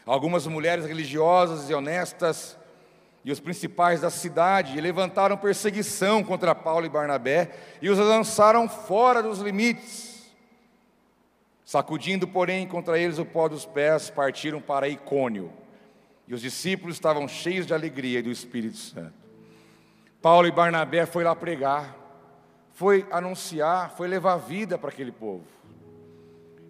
algumas 0.06 0.48
mulheres 0.48 0.86
religiosas 0.86 1.70
e 1.70 1.74
honestas 1.74 2.58
e 3.26 3.32
os 3.32 3.40
principais 3.40 4.02
da 4.02 4.10
cidade 4.10 4.78
e 4.78 4.82
levantaram 4.82 5.38
perseguição 5.38 6.24
contra 6.24 6.54
Paulo 6.54 6.86
e 6.86 6.90
Barnabé 6.90 7.52
e 7.82 7.90
os 7.90 7.98
lançaram 7.98 8.68
fora 8.68 9.24
dos 9.24 9.40
limites. 9.40 10.13
Sacudindo, 11.66 12.28
porém, 12.28 12.68
contra 12.68 13.00
eles 13.00 13.20
o 13.20 13.26
pó 13.26 13.48
dos 13.48 13.66
pés, 13.66 14.10
partiram 14.10 14.62
para 14.62 14.88
Icônio. 14.88 15.52
E 16.28 16.34
os 16.34 16.42
discípulos 16.42 16.96
estavam 16.96 17.28
cheios 17.28 17.66
de 17.66 17.74
alegria 17.74 18.20
e 18.20 18.24
do 18.24 18.32
Espírito 18.32 18.78
Santo. 18.78 19.14
Paulo 20.22 20.48
e 20.48 20.52
Barnabé 20.52 21.06
foi 21.06 21.24
lá 21.24 21.36
pregar 21.36 22.04
foi 22.74 23.06
anunciar, 23.12 23.92
foi 23.92 24.08
levar 24.08 24.38
vida 24.38 24.78
para 24.78 24.90
aquele 24.90 25.12
povo. 25.12 25.46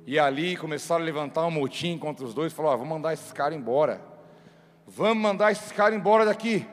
E 0.06 0.20
ali 0.20 0.58
começaram 0.58 1.02
a 1.02 1.06
levantar 1.06 1.46
um 1.46 1.52
motim 1.52 1.98
contra 1.98 2.26
os 2.26 2.34
dois, 2.34 2.52
falou: 2.52 2.72
ah, 2.72 2.76
vamos 2.76 2.92
mandar 2.92 3.14
esses 3.14 3.32
caras 3.32 3.58
embora. 3.58 4.02
Vamos 4.86 5.24
mandar 5.24 5.54
esses 5.54 5.72
caras 5.72 5.98
embora 5.98 6.26
daqui. 6.26 6.68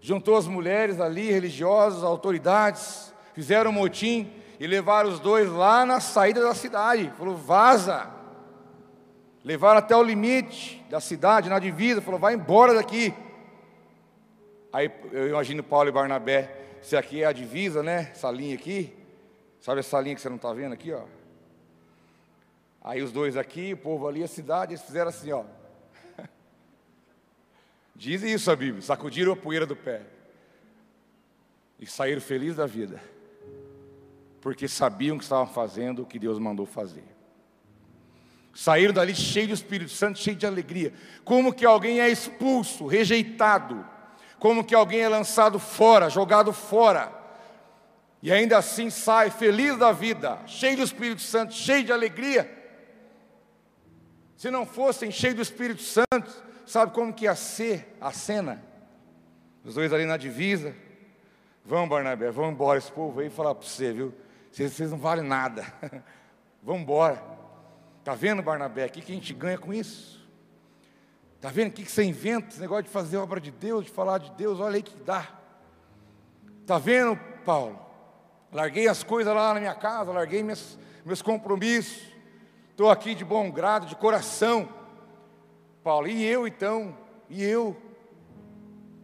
Juntou 0.00 0.36
as 0.36 0.46
mulheres 0.46 0.98
ali, 0.98 1.30
religiosas, 1.30 2.02
autoridades, 2.02 3.12
fizeram 3.34 3.70
um 3.70 3.74
motim 3.74 4.32
e 4.64 4.66
levaram 4.66 5.10
os 5.10 5.20
dois 5.20 5.50
lá 5.50 5.84
na 5.84 6.00
saída 6.00 6.42
da 6.42 6.54
cidade. 6.54 7.12
Falou: 7.18 7.36
vaza. 7.36 8.10
Levaram 9.44 9.78
até 9.78 9.94
o 9.94 10.02
limite 10.02 10.82
da 10.88 11.00
cidade, 11.00 11.50
na 11.50 11.58
divisa, 11.58 12.00
falou: 12.00 12.18
vai 12.18 12.32
embora 12.32 12.72
daqui. 12.72 13.12
Aí 14.72 14.90
eu 15.12 15.28
imagino 15.28 15.62
Paulo 15.62 15.90
e 15.90 15.92
Barnabé 15.92 16.78
isso 16.80 16.96
aqui 16.96 17.22
é 17.22 17.26
a 17.26 17.32
divisa, 17.32 17.82
né? 17.82 18.08
Essa 18.10 18.30
linha 18.30 18.54
aqui. 18.54 18.96
Sabe 19.60 19.80
essa 19.80 20.00
linha 20.00 20.14
que 20.14 20.22
você 20.22 20.30
não 20.30 20.36
está 20.36 20.50
vendo 20.54 20.72
aqui, 20.72 20.92
ó? 20.92 21.04
Aí 22.82 23.02
os 23.02 23.12
dois 23.12 23.36
aqui, 23.36 23.74
o 23.74 23.76
povo 23.76 24.08
ali, 24.08 24.22
a 24.22 24.28
cidade, 24.28 24.72
eles 24.72 24.82
fizeram 24.82 25.10
assim, 25.10 25.30
ó. 25.30 25.44
Diz 27.94 28.22
isso 28.22 28.50
a 28.50 28.56
Bíblia, 28.56 28.80
sacudiram 28.80 29.32
a 29.32 29.36
poeira 29.36 29.66
do 29.66 29.76
pé. 29.76 30.00
E 31.78 31.86
saíram 31.86 32.22
felizes 32.22 32.56
da 32.56 32.66
vida. 32.66 33.13
Porque 34.44 34.68
sabiam 34.68 35.16
que 35.16 35.24
estavam 35.24 35.46
fazendo 35.46 36.02
o 36.02 36.06
que 36.06 36.18
Deus 36.18 36.38
mandou 36.38 36.66
fazer. 36.66 37.02
Saíram 38.52 38.92
dali 38.92 39.14
cheios 39.14 39.48
do 39.48 39.54
Espírito 39.54 39.90
Santo, 39.90 40.18
cheios 40.18 40.38
de 40.38 40.44
alegria. 40.44 40.92
Como 41.24 41.50
que 41.50 41.64
alguém 41.64 41.98
é 41.98 42.10
expulso, 42.10 42.86
rejeitado, 42.86 43.82
como 44.38 44.62
que 44.62 44.74
alguém 44.74 45.00
é 45.00 45.08
lançado 45.08 45.58
fora, 45.58 46.10
jogado 46.10 46.52
fora, 46.52 47.10
e 48.22 48.30
ainda 48.30 48.58
assim 48.58 48.90
sai 48.90 49.30
feliz 49.30 49.78
da 49.78 49.92
vida, 49.92 50.38
cheio 50.46 50.76
do 50.76 50.82
Espírito 50.82 51.22
Santo, 51.22 51.54
cheio 51.54 51.82
de 51.82 51.92
alegria. 51.92 52.62
Se 54.36 54.50
não 54.50 54.66
fossem 54.66 55.10
cheios 55.10 55.36
do 55.36 55.42
Espírito 55.42 55.80
Santo, 55.80 56.30
sabe 56.66 56.92
como 56.92 57.14
que 57.14 57.24
ia 57.24 57.34
ser 57.34 57.96
a 57.98 58.12
cena? 58.12 58.62
Os 59.64 59.74
dois 59.74 59.90
ali 59.90 60.04
na 60.04 60.18
divisa, 60.18 60.76
vamos 61.64 61.88
Barnabé, 61.88 62.30
vamos 62.30 62.52
embora, 62.52 62.78
esse 62.78 62.92
povo 62.92 63.20
aí 63.20 63.30
falar 63.30 63.54
para 63.54 63.66
você, 63.66 63.90
viu? 63.90 64.14
Vocês, 64.54 64.88
não 64.88 64.98
valem 64.98 65.24
nada, 65.24 65.66
vamos 66.62 66.82
embora. 66.82 67.20
Está 67.98 68.14
vendo 68.14 68.40
Barnabé, 68.40 68.86
o 68.86 68.90
que, 68.90 69.00
que 69.00 69.10
a 69.10 69.14
gente 69.16 69.34
ganha 69.34 69.58
com 69.58 69.74
isso? 69.74 70.24
Está 71.34 71.48
vendo 71.48 71.70
o 71.70 71.72
que 71.72 71.84
você 71.84 72.04
inventa? 72.04 72.50
Esse 72.50 72.60
negócio 72.60 72.84
de 72.84 72.90
fazer 72.90 73.16
obra 73.16 73.40
de 73.40 73.50
Deus, 73.50 73.84
de 73.84 73.90
falar 73.90 74.18
de 74.18 74.30
Deus, 74.36 74.60
olha 74.60 74.76
aí 74.76 74.82
que 74.84 74.94
dá. 75.02 75.28
Está 76.60 76.78
vendo, 76.78 77.16
Paulo? 77.44 77.84
Larguei 78.52 78.86
as 78.86 79.02
coisas 79.02 79.34
lá 79.34 79.54
na 79.54 79.58
minha 79.58 79.74
casa, 79.74 80.12
larguei 80.12 80.44
meus, 80.44 80.78
meus 81.04 81.20
compromissos. 81.20 82.04
Estou 82.70 82.92
aqui 82.92 83.16
de 83.16 83.24
bom 83.24 83.50
grado, 83.50 83.86
de 83.86 83.96
coração. 83.96 84.68
Paulo, 85.82 86.06
e 86.06 86.24
eu 86.24 86.46
então? 86.46 86.96
E 87.28 87.42
eu? 87.42 87.76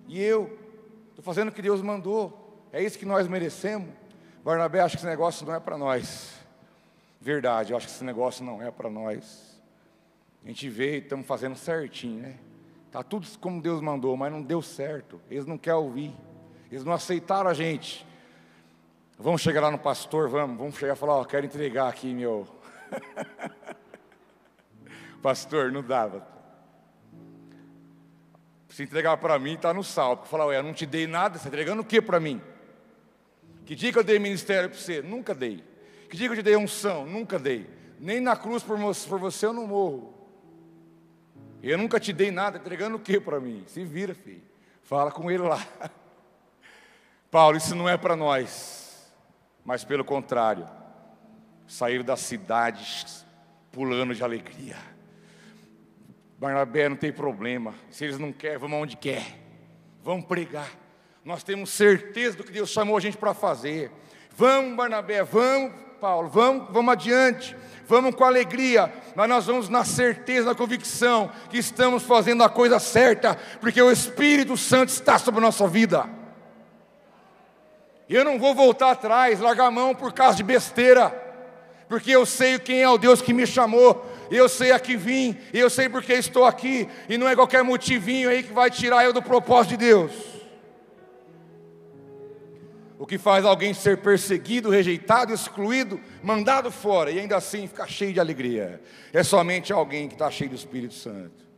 E 0.06 0.22
eu? 0.22 0.56
Estou 1.08 1.24
fazendo 1.24 1.48
o 1.48 1.52
que 1.52 1.60
Deus 1.60 1.82
mandou. 1.82 2.68
É 2.72 2.80
isso 2.80 2.96
que 2.96 3.04
nós 3.04 3.26
merecemos. 3.26 3.99
Barnabé, 4.42 4.81
acho 4.81 4.96
que 4.96 5.03
esse 5.03 5.07
negócio 5.07 5.46
não 5.46 5.55
é 5.55 5.61
para 5.61 5.76
nós. 5.76 6.35
Verdade, 7.20 7.72
eu 7.72 7.76
acho 7.76 7.87
que 7.87 7.92
esse 7.92 8.05
negócio 8.05 8.42
não 8.42 8.62
é 8.62 8.70
para 8.70 8.88
nós. 8.88 9.61
A 10.42 10.48
gente 10.48 10.66
vê 10.70 10.96
e 10.96 10.98
estamos 11.00 11.26
fazendo 11.26 11.57
certinho, 11.57 12.22
né? 12.22 12.38
Está 12.87 13.03
tudo 13.03 13.29
como 13.38 13.61
Deus 13.61 13.83
mandou, 13.83 14.16
mas 14.16 14.33
não 14.33 14.42
deu 14.42 14.62
certo. 14.62 15.20
Eles 15.31 15.44
não 15.44 15.59
querem 15.59 15.79
ouvir. 15.79 16.14
Eles 16.72 16.85
não 16.85 16.94
aceitaram 16.94 17.50
a 17.50 17.55
gente. 17.55 18.07
Vamos 19.18 19.43
chegar 19.43 19.61
lá 19.61 19.70
no 19.70 19.78
pastor, 19.78 20.30
vamos. 20.30 20.57
Vamos 20.57 20.76
chegar 20.76 20.95
e 20.95 20.97
falar, 20.97 21.16
ó, 21.16 21.24
quero 21.24 21.45
entregar 21.45 21.88
aqui 21.88 22.14
meu... 22.14 22.49
pastor, 25.22 25.70
não 25.70 25.82
dava. 25.82 26.26
Se 28.70 28.84
entregar 28.84 29.18
para 29.18 29.38
mim, 29.38 29.55
está 29.55 29.74
no 29.74 29.84
salto. 29.84 30.26
Falar, 30.26 30.47
ué, 30.47 30.57
eu 30.57 30.62
não 30.62 30.72
te 30.72 30.86
dei 30.86 31.07
nada, 31.07 31.36
está 31.36 31.49
entregando 31.49 31.82
o 31.82 31.84
que 31.84 32.01
para 32.01 32.18
mim? 32.18 32.41
Que 33.71 33.77
dia 33.77 33.93
que 33.93 33.99
eu 34.01 34.03
dei 34.03 34.18
ministério 34.18 34.68
para 34.68 34.77
você? 34.77 35.01
Nunca 35.01 35.33
dei. 35.33 35.62
Que 36.09 36.16
dia 36.16 36.27
que 36.27 36.33
eu 36.33 36.39
te 36.39 36.43
dei 36.43 36.57
unção? 36.57 37.07
Nunca 37.07 37.39
dei. 37.39 37.71
Nem 38.01 38.18
na 38.18 38.35
cruz 38.35 38.64
por 38.64 38.77
você 38.77 39.47
eu 39.47 39.53
não 39.53 39.64
morro. 39.64 40.12
Eu 41.62 41.79
nunca 41.79 42.01
te 42.01 42.12
dei 42.12 42.33
nada, 42.33 42.59
entregando 42.59 42.97
o 42.97 42.99
que 42.99 43.21
para 43.21 43.39
mim? 43.39 43.62
Se 43.68 43.85
vira, 43.85 44.12
filho. 44.12 44.43
Fala 44.83 45.12
com 45.12 45.31
ele 45.31 45.45
lá. 45.45 45.64
Paulo, 47.31 47.59
isso 47.59 47.77
não 47.77 47.89
é 47.89 47.97
para 47.97 48.16
nós, 48.16 49.09
mas 49.64 49.85
pelo 49.85 50.05
contrário, 50.05 50.68
sair 51.64 52.03
das 52.03 52.18
cidades 52.18 53.25
pulando 53.71 54.16
de 54.16 54.25
alegria. 54.25 54.79
Barnabé 56.41 56.89
não 56.89 56.97
tem 56.97 57.12
problema, 57.12 57.73
se 57.89 58.03
eles 58.03 58.18
não 58.18 58.33
querem, 58.33 58.59
vamos 58.59 58.77
aonde 58.77 58.97
quer, 58.97 59.39
vamos 60.03 60.25
pregar. 60.25 60.89
Nós 61.25 61.43
temos 61.43 61.71
certeza 61.71 62.37
do 62.37 62.45
que 62.45 62.53
Deus 62.53 62.71
chamou 62.71 62.97
a 62.97 63.01
gente 63.01 63.16
para 63.16 63.35
fazer. 63.35 63.91
Vamos, 64.37 64.77
Barnabé, 64.77 65.23
vamos 65.23 65.73
Paulo, 66.01 66.31
vamos, 66.31 66.68
vamos 66.71 66.93
adiante, 66.93 67.55
vamos 67.87 68.14
com 68.14 68.25
alegria, 68.25 68.91
mas 69.14 69.29
nós 69.29 69.45
vamos 69.45 69.68
na 69.68 69.85
certeza, 69.85 70.49
na 70.49 70.55
convicção 70.55 71.31
que 71.51 71.59
estamos 71.59 72.03
fazendo 72.05 72.43
a 72.43 72.49
coisa 72.49 72.79
certa, 72.79 73.39
porque 73.61 73.83
o 73.83 73.93
Espírito 73.93 74.57
Santo 74.57 74.89
está 74.89 75.18
sobre 75.18 75.41
a 75.41 75.43
nossa 75.43 75.68
vida. 75.68 76.09
Eu 78.09 78.25
não 78.25 78.39
vou 78.39 78.55
voltar 78.55 78.93
atrás, 78.93 79.41
largar 79.41 79.66
a 79.66 79.71
mão 79.71 79.95
por 79.95 80.12
causa 80.14 80.39
de 80.39 80.43
besteira, 80.43 81.11
porque 81.87 82.11
eu 82.11 82.25
sei 82.25 82.59
quem 82.59 82.81
é 82.83 82.89
o 82.89 82.97
Deus 82.97 83.21
que 83.21 83.35
me 83.35 83.47
chamou, 83.47 84.11
eu 84.31 84.49
sei 84.49 84.73
a 84.73 84.81
que 84.81 84.97
vim, 84.97 85.37
eu 85.53 85.68
sei 85.68 85.89
porque 85.89 86.14
estou 86.14 86.47
aqui, 86.47 86.89
e 87.11 87.18
não 87.18 87.29
é 87.29 87.37
qualquer 87.37 87.62
motivinho 87.62 88.31
aí 88.31 88.43
que 88.43 88.55
vai 88.55 88.71
tirar 88.71 89.05
eu 89.05 89.12
do 89.12 89.21
propósito 89.21 89.73
de 89.73 89.77
Deus. 89.77 90.30
O 93.01 93.07
que 93.07 93.16
faz 93.16 93.46
alguém 93.46 93.72
ser 93.72 93.96
perseguido, 94.03 94.68
rejeitado, 94.68 95.32
excluído, 95.32 95.98
mandado 96.22 96.70
fora 96.70 97.11
e 97.11 97.18
ainda 97.18 97.36
assim 97.36 97.66
ficar 97.66 97.86
cheio 97.86 98.12
de 98.12 98.20
alegria, 98.20 98.80
é 99.11 99.22
somente 99.22 99.72
alguém 99.72 100.07
que 100.07 100.14
está 100.14 100.30
cheio 100.30 100.51
do 100.51 100.57
Espírito 100.57 100.92
Santo 100.92 101.51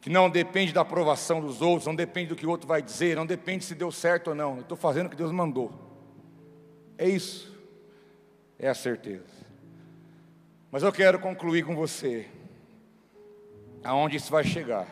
que 0.00 0.08
não 0.08 0.30
depende 0.30 0.72
da 0.72 0.82
aprovação 0.82 1.40
dos 1.40 1.60
outros, 1.60 1.86
não 1.86 1.94
depende 1.94 2.28
do 2.28 2.36
que 2.36 2.46
o 2.46 2.50
outro 2.50 2.68
vai 2.68 2.80
dizer, 2.80 3.16
não 3.16 3.26
depende 3.26 3.64
se 3.64 3.74
deu 3.74 3.90
certo 3.90 4.28
ou 4.28 4.34
não. 4.34 4.54
Eu 4.54 4.60
estou 4.60 4.76
fazendo 4.76 5.06
o 5.06 5.10
que 5.10 5.16
Deus 5.16 5.32
mandou. 5.32 5.72
É 6.96 7.08
isso. 7.08 7.52
É 8.58 8.68
a 8.68 8.74
certeza. 8.74 9.24
Mas 10.70 10.82
eu 10.82 10.92
quero 10.92 11.18
concluir 11.18 11.64
com 11.64 11.74
você 11.74 12.28
aonde 13.82 14.16
isso 14.16 14.30
vai 14.30 14.44
chegar. 14.44 14.86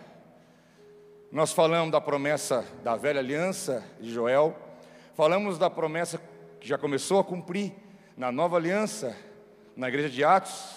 Nós 1.31 1.53
falamos 1.53 1.93
da 1.93 2.01
promessa 2.01 2.65
da 2.83 2.97
velha 2.97 3.21
aliança 3.21 3.85
de 4.01 4.13
Joel, 4.13 4.66
falamos 5.17 5.57
da 5.57 5.71
promessa 5.71 6.21
que 6.61 6.69
já 6.69 6.77
começou 6.77 7.19
a 7.19 7.25
cumprir 7.25 7.73
na 8.17 8.31
nova 8.31 8.57
aliança, 8.57 9.17
na 9.75 9.89
igreja 9.89 10.11
de 10.11 10.23
Atos, 10.23 10.77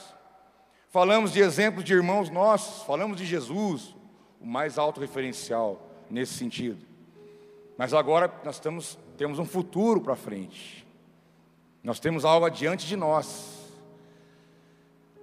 falamos 0.89 1.33
de 1.33 1.41
exemplos 1.41 1.83
de 1.83 1.93
irmãos 1.93 2.29
nossos, 2.29 2.83
falamos 2.83 3.17
de 3.17 3.25
Jesus, 3.25 3.93
o 4.39 4.47
mais 4.47 4.77
alto 4.77 5.01
referencial 5.01 5.81
nesse 6.09 6.35
sentido. 6.35 6.87
Mas 7.77 7.93
agora 7.93 8.33
nós 8.45 8.55
estamos, 8.55 8.97
temos 9.17 9.39
um 9.39 9.45
futuro 9.45 9.99
para 9.99 10.15
frente. 10.15 10.87
Nós 11.83 11.99
temos 11.99 12.23
algo 12.23 12.45
adiante 12.45 12.87
de 12.87 12.95
nós. 12.95 13.57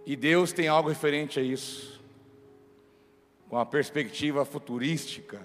E 0.05 0.15
Deus 0.15 0.53
tem 0.53 0.69
algo 0.69 0.91
referente 0.91 1.41
a 1.41 1.43
isso. 1.43 2.03
Com 3.49 3.59
a 3.59 3.65
perspectiva 3.65 4.45
futurística, 4.45 5.41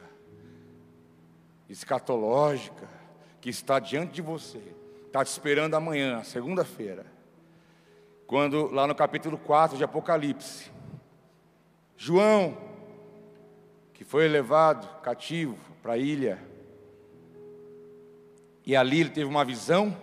escatológica, 1.70 3.01
que 3.42 3.50
está 3.50 3.80
diante 3.80 4.14
de 4.14 4.22
você. 4.22 4.62
Está 5.08 5.26
te 5.26 5.28
esperando 5.28 5.74
amanhã, 5.74 6.24
segunda-feira. 6.24 7.06
Quando, 8.28 8.72
lá 8.72 8.88
no 8.88 8.96
capítulo 8.96 9.38
4 9.38 9.76
de 9.78 9.84
Apocalipse, 9.84 10.72
João, 11.98 12.58
que 13.94 14.06
foi 14.06 14.28
levado 14.28 15.02
cativo 15.02 15.58
para 15.82 15.94
a 15.94 15.98
ilha, 15.98 16.42
e 18.66 18.76
ali 18.76 19.02
ele 19.02 19.10
teve 19.10 19.26
uma 19.26 19.44
visão. 19.44 19.98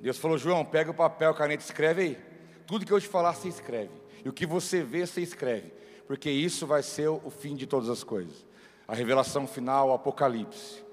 Deus 0.00 0.18
falou: 0.18 0.38
João, 0.38 0.64
pega 0.64 0.90
o 0.90 0.94
papel, 0.94 1.34
caneta, 1.34 1.64
escreve 1.64 2.02
aí. 2.02 2.18
Tudo 2.66 2.86
que 2.86 2.92
eu 2.92 3.00
te 3.00 3.08
falar, 3.08 3.34
você 3.34 3.48
escreve. 3.48 3.90
E 4.24 4.28
o 4.28 4.32
que 4.32 4.46
você 4.46 4.82
vê, 4.82 5.06
você 5.06 5.20
escreve. 5.20 5.72
Porque 6.06 6.30
isso 6.30 6.66
vai 6.66 6.82
ser 6.82 7.08
o 7.08 7.30
fim 7.30 7.56
de 7.56 7.66
todas 7.66 7.88
as 7.88 8.04
coisas. 8.04 8.46
A 8.86 8.94
revelação 8.94 9.46
final, 9.46 9.88
o 9.88 9.92
Apocalipse. 9.92 10.85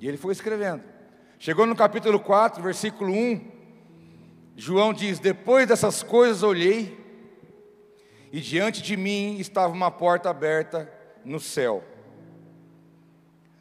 E 0.00 0.08
ele 0.08 0.16
foi 0.16 0.32
escrevendo. 0.32 0.82
Chegou 1.38 1.66
no 1.66 1.76
capítulo 1.76 2.18
4, 2.18 2.62
versículo 2.62 3.12
1. 3.12 3.40
João 4.56 4.92
diz: 4.92 5.18
Depois 5.18 5.68
dessas 5.68 6.02
coisas 6.02 6.42
olhei, 6.42 6.98
e 8.32 8.40
diante 8.40 8.82
de 8.82 8.96
mim 8.96 9.38
estava 9.38 9.72
uma 9.72 9.90
porta 9.90 10.30
aberta 10.30 10.90
no 11.24 11.38
céu. 11.38 11.84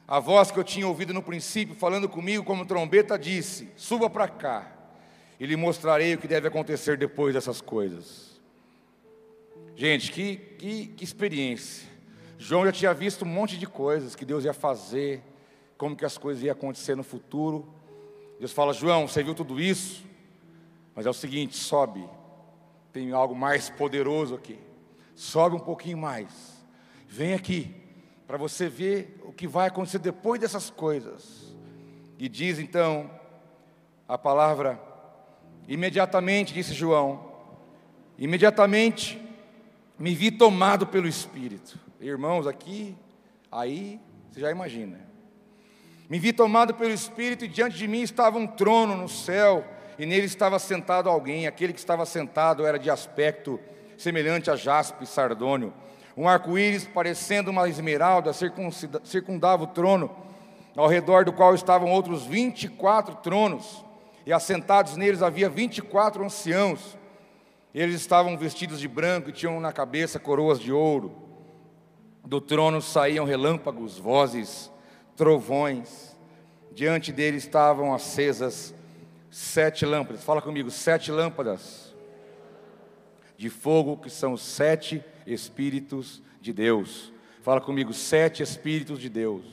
A 0.08 0.20
voz 0.20 0.50
que 0.50 0.58
eu 0.58 0.64
tinha 0.64 0.88
ouvido 0.88 1.14
no 1.14 1.22
princípio, 1.22 1.76
falando 1.76 2.08
comigo 2.08 2.44
como 2.44 2.66
trombeta, 2.66 3.20
disse: 3.20 3.70
Suba 3.76 4.10
para 4.10 4.28
cá, 4.28 4.72
e 5.40 5.46
lhe 5.46 5.56
mostrarei 5.56 6.16
o 6.16 6.18
que 6.18 6.28
deve 6.28 6.48
acontecer 6.48 6.98
depois 6.98 7.34
dessas 7.34 7.60
coisas. 7.60 8.40
Gente, 9.76 10.12
que, 10.12 10.36
que, 10.36 10.88
que 10.88 11.04
experiência. 11.04 11.88
João 12.38 12.66
já 12.66 12.72
tinha 12.72 12.94
visto 12.94 13.24
um 13.24 13.28
monte 13.28 13.58
de 13.58 13.68
coisas 13.68 14.16
que 14.16 14.26
Deus 14.26 14.46
ia 14.46 14.54
fazer, 14.54 15.22
como 15.80 15.96
que 15.96 16.04
as 16.04 16.18
coisas 16.18 16.44
iam 16.44 16.52
acontecer 16.52 16.94
no 16.94 17.04
futuro. 17.04 17.66
Deus 18.38 18.52
fala: 18.52 18.74
João, 18.74 19.08
você 19.08 19.24
viu 19.24 19.34
tudo 19.34 19.60
isso? 19.60 20.06
Mas 20.94 21.06
é 21.06 21.10
o 21.10 21.14
seguinte: 21.14 21.56
sobe, 21.56 22.08
tem 22.92 23.14
algo 23.14 23.34
mais 23.34 23.70
poderoso 23.70 24.36
aqui. 24.36 24.60
Sobe 25.16 25.56
um 25.56 25.60
pouquinho 25.60 25.98
mais. 25.98 26.60
Vem 27.08 27.34
aqui, 27.34 27.74
para 28.28 28.38
você 28.38 28.68
ver 28.68 29.22
o 29.24 29.32
que 29.32 29.48
vai 29.48 29.70
acontecer 29.70 30.00
depois 30.00 30.42
dessas 30.42 30.70
coisas. 30.70 31.56
E 32.18 32.28
diz 32.28 32.60
então 32.60 33.10
a 34.06 34.18
palavra, 34.18 34.78
imediatamente, 35.66 36.54
disse 36.54 36.74
João, 36.74 37.32
imediatamente 38.18 39.18
me 39.98 40.14
vi 40.14 40.30
tomado 40.30 40.86
pelo 40.86 41.08
Espírito. 41.08 41.80
Irmãos, 42.02 42.48
aqui, 42.48 42.98
aí, 43.50 43.98
você 44.30 44.42
já 44.42 44.52
imagina. 44.52 45.09
Me 46.10 46.20
vi 46.20 46.34
tomado 46.34 46.74
pelo 46.74 46.92
Espírito 46.92 47.46
e 47.46 47.48
diante 47.48 47.78
de 47.78 47.88
mim 47.88 48.02
estava 48.02 48.38
um 48.38 48.48
trono 48.48 48.98
no 48.98 49.08
céu, 49.08 49.64
e 49.98 50.06
nele 50.06 50.26
estava 50.26 50.58
sentado 50.58 51.08
alguém. 51.08 51.46
Aquele 51.46 51.72
que 51.72 51.80
estava 51.80 52.06
sentado 52.06 52.66
era 52.66 52.80
de 52.80 52.90
aspecto 52.90 53.60
semelhante 53.98 54.50
a 54.50 54.56
jaspe 54.56 55.04
e 55.04 55.08
sardônio 55.08 55.74
um 56.20 56.28
arco-íris 56.28 56.86
parecendo 56.86 57.50
uma 57.50 57.70
esmeralda 57.70 58.34
circundava 59.06 59.64
o 59.64 59.68
trono, 59.68 60.14
ao 60.76 60.86
redor 60.86 61.24
do 61.24 61.32
qual 61.32 61.56
estavam 61.56 61.90
outros 61.92 62.26
24 62.26 63.16
tronos, 63.16 63.86
e 64.26 64.34
assentados 64.34 64.98
neles 64.98 65.22
havia 65.22 65.50
24 65.50 66.22
anciãos. 66.22 66.98
Eles 67.74 67.96
estavam 67.96 68.38
vestidos 68.38 68.82
de 68.82 68.88
branco 68.90 69.30
e 69.30 69.34
tinham 69.34 69.62
na 69.62 69.72
cabeça 69.72 70.20
coroas 70.20 70.60
de 70.60 70.74
ouro. 70.74 71.16
Do 72.26 72.42
trono 72.42 72.82
saíam 72.82 73.24
relâmpagos, 73.24 73.98
vozes, 73.98 74.70
trovões. 75.20 76.18
Diante 76.72 77.12
deles 77.12 77.44
estavam 77.44 77.94
acesas 77.94 78.74
sete 79.30 79.86
lâmpadas. 79.86 80.24
Fala 80.24 80.42
comigo, 80.42 80.72
sete 80.72 81.12
lâmpadas 81.12 81.94
de 83.38 83.50
fogo, 83.50 83.98
que 83.98 84.10
são 84.10 84.38
sete 84.38 85.04
Espíritos 85.28 86.24
de 86.40 86.54
Deus. 86.54 87.12
Fala 87.42 87.60
comigo, 87.60 87.94
sete 87.94 88.42
Espíritos 88.42 88.98
de 88.98 89.10
Deus. 89.10 89.44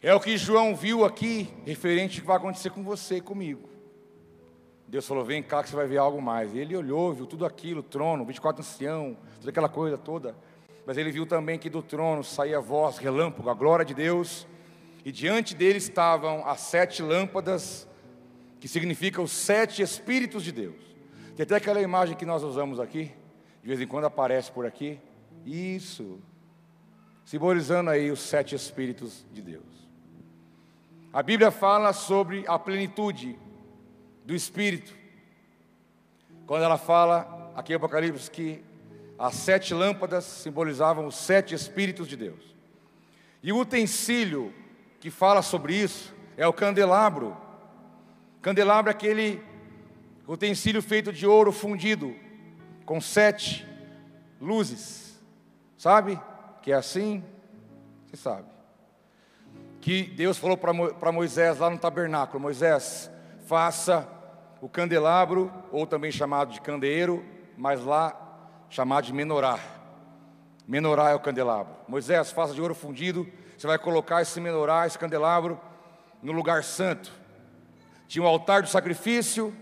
É 0.00 0.14
o 0.14 0.20
que 0.20 0.36
João 0.36 0.76
viu 0.76 1.04
aqui, 1.04 1.52
referente 1.66 2.18
ao 2.18 2.20
que 2.20 2.26
vai 2.28 2.36
acontecer 2.36 2.70
com 2.70 2.84
você 2.84 3.16
e 3.16 3.20
comigo. 3.20 3.68
Deus 4.86 5.08
falou: 5.08 5.24
Vem 5.24 5.42
cá 5.42 5.64
que 5.64 5.70
você 5.70 5.74
vai 5.76 5.88
ver 5.88 5.98
algo 5.98 6.22
mais. 6.22 6.54
E 6.54 6.58
ele 6.58 6.76
olhou, 6.76 7.12
viu 7.12 7.26
tudo 7.26 7.44
aquilo, 7.44 7.82
trono, 7.82 8.24
24 8.24 8.60
ancião, 8.60 9.16
toda 9.40 9.50
aquela 9.50 9.68
coisa 9.68 9.98
toda. 9.98 10.36
Mas 10.88 10.96
ele 10.96 11.10
viu 11.10 11.26
também 11.26 11.58
que 11.58 11.68
do 11.68 11.82
trono 11.82 12.24
saía 12.24 12.62
voz, 12.62 12.96
relâmpago, 12.96 13.50
a 13.50 13.52
glória 13.52 13.84
de 13.84 13.92
Deus. 13.92 14.46
E 15.04 15.12
diante 15.12 15.54
dele 15.54 15.76
estavam 15.76 16.48
as 16.48 16.60
sete 16.60 17.02
lâmpadas, 17.02 17.86
que 18.58 18.66
significam 18.66 19.22
os 19.22 19.30
sete 19.30 19.82
Espíritos 19.82 20.42
de 20.42 20.50
Deus. 20.50 20.80
Tem 21.36 21.44
até 21.44 21.56
aquela 21.56 21.82
imagem 21.82 22.16
que 22.16 22.24
nós 22.24 22.42
usamos 22.42 22.80
aqui, 22.80 23.12
de 23.60 23.68
vez 23.68 23.82
em 23.82 23.86
quando 23.86 24.06
aparece 24.06 24.50
por 24.50 24.64
aqui. 24.64 24.98
Isso. 25.44 26.20
Simbolizando 27.22 27.90
aí 27.90 28.10
os 28.10 28.20
sete 28.20 28.54
Espíritos 28.54 29.26
de 29.30 29.42
Deus. 29.42 29.90
A 31.12 31.22
Bíblia 31.22 31.50
fala 31.50 31.92
sobre 31.92 32.46
a 32.48 32.58
plenitude 32.58 33.38
do 34.24 34.34
Espírito. 34.34 34.94
Quando 36.46 36.62
ela 36.62 36.78
fala, 36.78 37.52
aqui 37.54 37.74
em 37.74 37.76
Apocalipse, 37.76 38.30
que 38.30 38.66
as 39.18 39.34
sete 39.34 39.74
lâmpadas 39.74 40.24
simbolizavam 40.24 41.06
os 41.06 41.16
sete 41.16 41.54
Espíritos 41.54 42.06
de 42.06 42.16
Deus. 42.16 42.54
E 43.42 43.52
o 43.52 43.58
utensílio 43.58 44.54
que 45.00 45.10
fala 45.10 45.42
sobre 45.42 45.74
isso 45.74 46.14
é 46.36 46.46
o 46.46 46.52
candelabro. 46.52 47.36
Candelabro 48.40 48.90
é 48.90 48.94
aquele 48.94 49.42
utensílio 50.26 50.80
feito 50.80 51.12
de 51.12 51.26
ouro 51.26 51.50
fundido, 51.50 52.14
com 52.84 53.00
sete 53.00 53.66
luzes, 54.40 55.20
sabe? 55.76 56.20
Que 56.62 56.70
é 56.70 56.76
assim, 56.76 57.24
você 58.06 58.16
sabe. 58.16 58.46
Que 59.80 60.02
Deus 60.02 60.38
falou 60.38 60.56
para 60.56 61.12
Moisés 61.12 61.58
lá 61.58 61.68
no 61.70 61.78
tabernáculo: 61.78 62.40
Moisés, 62.40 63.10
faça 63.46 64.08
o 64.60 64.68
candelabro, 64.68 65.52
ou 65.72 65.86
também 65.86 66.10
chamado 66.10 66.52
de 66.52 66.60
candeeiro, 66.60 67.24
mas 67.56 67.82
lá 67.84 68.27
chamado 68.70 69.04
de 69.04 69.12
menorá. 69.12 69.58
Menorá 70.66 71.10
é 71.10 71.14
o 71.14 71.20
candelabro. 71.20 71.74
Moisés, 71.86 72.30
faça 72.30 72.52
de 72.52 72.60
ouro 72.60 72.74
fundido, 72.74 73.26
você 73.56 73.66
vai 73.66 73.78
colocar 73.78 74.22
esse 74.22 74.40
menorá, 74.40 74.86
esse 74.86 74.98
candelabro, 74.98 75.60
no 76.22 76.32
lugar 76.32 76.64
santo 76.64 77.12
Tinha 78.06 78.24
o 78.24 78.26
altar 78.26 78.62
do 78.62 78.68
sacrifício, 78.68 79.54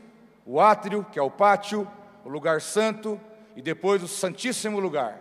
o 0.44 0.60
átrio, 0.60 1.04
que 1.12 1.18
é 1.18 1.22
o 1.22 1.30
pátio, 1.30 1.86
o 2.24 2.28
lugar 2.28 2.60
santo 2.60 3.20
e 3.54 3.62
depois 3.62 4.02
o 4.02 4.08
santíssimo 4.08 4.78
lugar. 4.78 5.20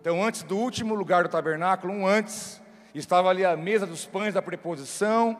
Então, 0.00 0.22
antes 0.22 0.42
do 0.42 0.56
último 0.56 0.94
lugar 0.94 1.22
do 1.22 1.28
tabernáculo, 1.28 1.92
um 1.92 2.06
antes, 2.06 2.60
estava 2.94 3.28
ali 3.28 3.44
a 3.44 3.56
mesa 3.56 3.86
dos 3.86 4.04
pães 4.04 4.34
da 4.34 4.42
preposição, 4.42 5.36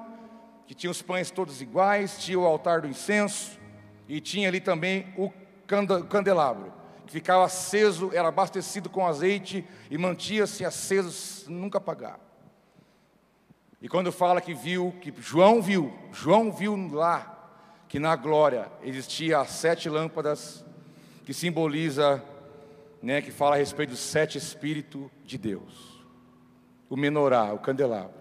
que 0.67 0.75
tinha 0.75 0.91
os 0.91 1.03
pães 1.03 1.31
todos 1.31 1.61
iguais, 1.61 2.19
tinha 2.19 2.39
o 2.39 2.47
altar 2.47 2.81
do 2.81 2.89
incenso 2.89 3.59
e 4.09 4.21
tinha 4.21 4.49
ali 4.49 4.61
também 4.61 5.07
o 5.17 5.33
candelabro, 6.09 6.73
ficava 7.13 7.45
aceso, 7.45 8.11
era 8.13 8.29
abastecido 8.29 8.91
com 8.91 9.07
azeite 9.07 9.65
e 9.91 9.97
mantinha-se 9.97 10.65
aceso, 10.65 11.51
nunca 11.51 11.79
apagar. 11.79 12.21
E 13.81 13.89
quando 13.89 14.11
fala 14.11 14.41
que 14.41 14.55
viu, 14.55 14.95
que 15.01 15.15
João 15.21 15.63
viu, 15.63 15.93
João 16.13 16.51
viu 16.51 16.77
lá 16.93 17.35
que 17.89 17.99
na 17.99 18.15
glória 18.17 18.71
existia 18.83 19.39
as 19.39 19.51
sete 19.51 19.89
lâmpadas 19.89 20.65
que 21.25 21.33
simboliza, 21.33 22.23
né, 23.03 23.23
que 23.23 23.31
fala 23.31 23.55
a 23.55 23.59
respeito 23.59 23.91
dos 23.91 24.01
sete 24.01 24.37
espíritos 24.37 25.09
de 25.25 25.39
Deus. 25.39 26.05
O 26.91 26.97
menorá, 26.97 27.53
o 27.53 27.59
candelabro. 27.59 28.19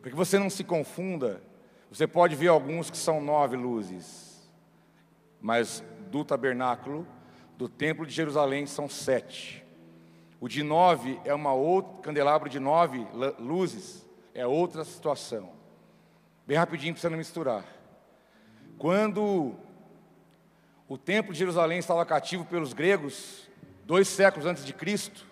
Para 0.00 0.10
que 0.10 0.16
você 0.16 0.38
não 0.38 0.48
se 0.48 0.64
confunda, 0.64 1.42
você 1.90 2.06
pode 2.06 2.34
ver 2.34 2.48
alguns 2.48 2.90
que 2.90 2.96
são 2.96 3.20
nove 3.20 3.56
luzes, 3.56 4.50
mas 5.40 5.84
do 6.10 6.24
tabernáculo, 6.24 7.06
do 7.60 7.68
templo 7.68 8.06
de 8.06 8.14
Jerusalém, 8.14 8.64
são 8.64 8.88
sete. 8.88 9.62
O 10.40 10.48
de 10.48 10.62
nove 10.62 11.20
é 11.26 11.34
uma 11.34 11.52
outra, 11.52 12.04
candelabro 12.04 12.48
de 12.48 12.58
nove 12.58 13.06
luzes, 13.38 14.02
é 14.32 14.46
outra 14.46 14.82
situação. 14.82 15.52
Bem 16.46 16.56
rapidinho 16.56 16.94
para 16.94 17.02
você 17.02 17.10
não 17.10 17.18
misturar. 17.18 17.62
Quando 18.78 19.54
o 20.88 20.96
templo 20.96 21.34
de 21.34 21.38
Jerusalém 21.38 21.78
estava 21.78 22.02
cativo 22.06 22.46
pelos 22.46 22.72
gregos, 22.72 23.46
dois 23.84 24.08
séculos 24.08 24.46
antes 24.46 24.64
de 24.64 24.72
Cristo, 24.72 25.26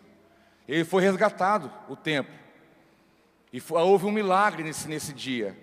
ele 0.68 0.84
foi 0.84 1.02
resgatado, 1.02 1.72
o 1.88 1.96
templo. 1.96 2.34
E 3.50 3.58
foi, 3.58 3.80
houve 3.80 4.04
um 4.04 4.12
milagre 4.12 4.62
nesse, 4.62 4.86
nesse 4.86 5.14
dia, 5.14 5.56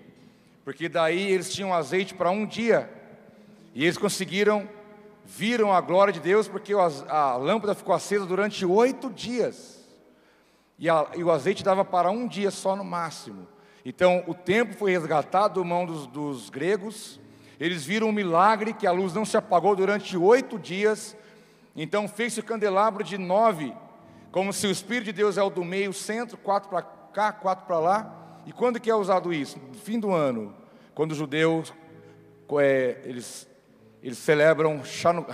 porque 0.64 0.90
daí 0.90 1.30
eles 1.30 1.54
tinham 1.54 1.72
azeite 1.72 2.16
para 2.16 2.32
um 2.32 2.44
dia, 2.44 2.92
e 3.76 3.84
eles 3.84 4.00
conseguiram, 4.00 4.68
viram 5.26 5.74
a 5.74 5.82
glória 5.82 6.14
de 6.14 6.20
Deus, 6.20 6.48
porque 6.48 6.74
a, 6.74 7.36
lâmpada 7.36 7.74
ficou 7.74 7.96
acesa 7.96 8.26
durante 8.26 8.66
oito 8.66 9.10
dias, 9.10 9.84
e, 10.78 10.90
a, 10.90 11.08
e, 11.16 11.24
o 11.24 11.32
azeite 11.32 11.64
dava 11.64 11.84
para 11.84 12.12
um 12.12 12.28
dia 12.28 12.52
só 12.52 12.76
no 12.76 12.84
máximo. 12.84 13.48
Então 13.84 14.24
o 14.28 14.34
templo 14.34 14.76
foi 14.76 14.92
resgatado 14.92 15.56
do 15.56 15.66
mão 15.66 15.86
dos, 15.86 16.08
dos 16.08 16.50
gregos, 16.50 17.20
eles 17.60 17.86
viram 17.86 18.10
um 18.10 18.12
milagre 18.12 18.74
que 18.74 18.86
a 18.86 18.92
luz 18.92 19.14
não 19.14 19.26
se 19.26 19.38
apagou 19.38 19.76
durante 19.76 20.18
oito 20.18 20.60
dias, 20.60 21.16
então 21.76 22.08
fez-se 22.08 22.40
o 22.40 22.44
candelabro 22.44 23.04
de 23.04 23.18
nove, 23.18 23.74
como 24.32 24.52
se 24.52 24.68
o 24.68 24.72
Espírito 24.72 25.06
de 25.06 25.14
Deus 25.14 25.38
é 25.38 25.44
o 25.44 25.50
do 25.50 25.64
meio, 25.64 25.94
centro, 25.94 26.38
quatro 26.38 26.70
para 26.70 26.82
cá, 26.82 27.32
quatro 27.32 27.66
para 27.66 27.80
lá. 27.80 28.42
E 28.46 28.52
quando 28.52 28.80
que 28.80 28.90
é 28.90 28.96
usado 28.96 29.34
isso? 29.34 29.58
No 29.58 29.74
fim 29.76 30.00
do 30.00 30.12
ano, 30.12 30.54
quando 30.94 31.14
os 31.14 31.18
judeus 31.18 31.74
é, 32.60 33.02
eles, 33.06 33.48
eles 34.06 34.20
celebram 34.20 34.84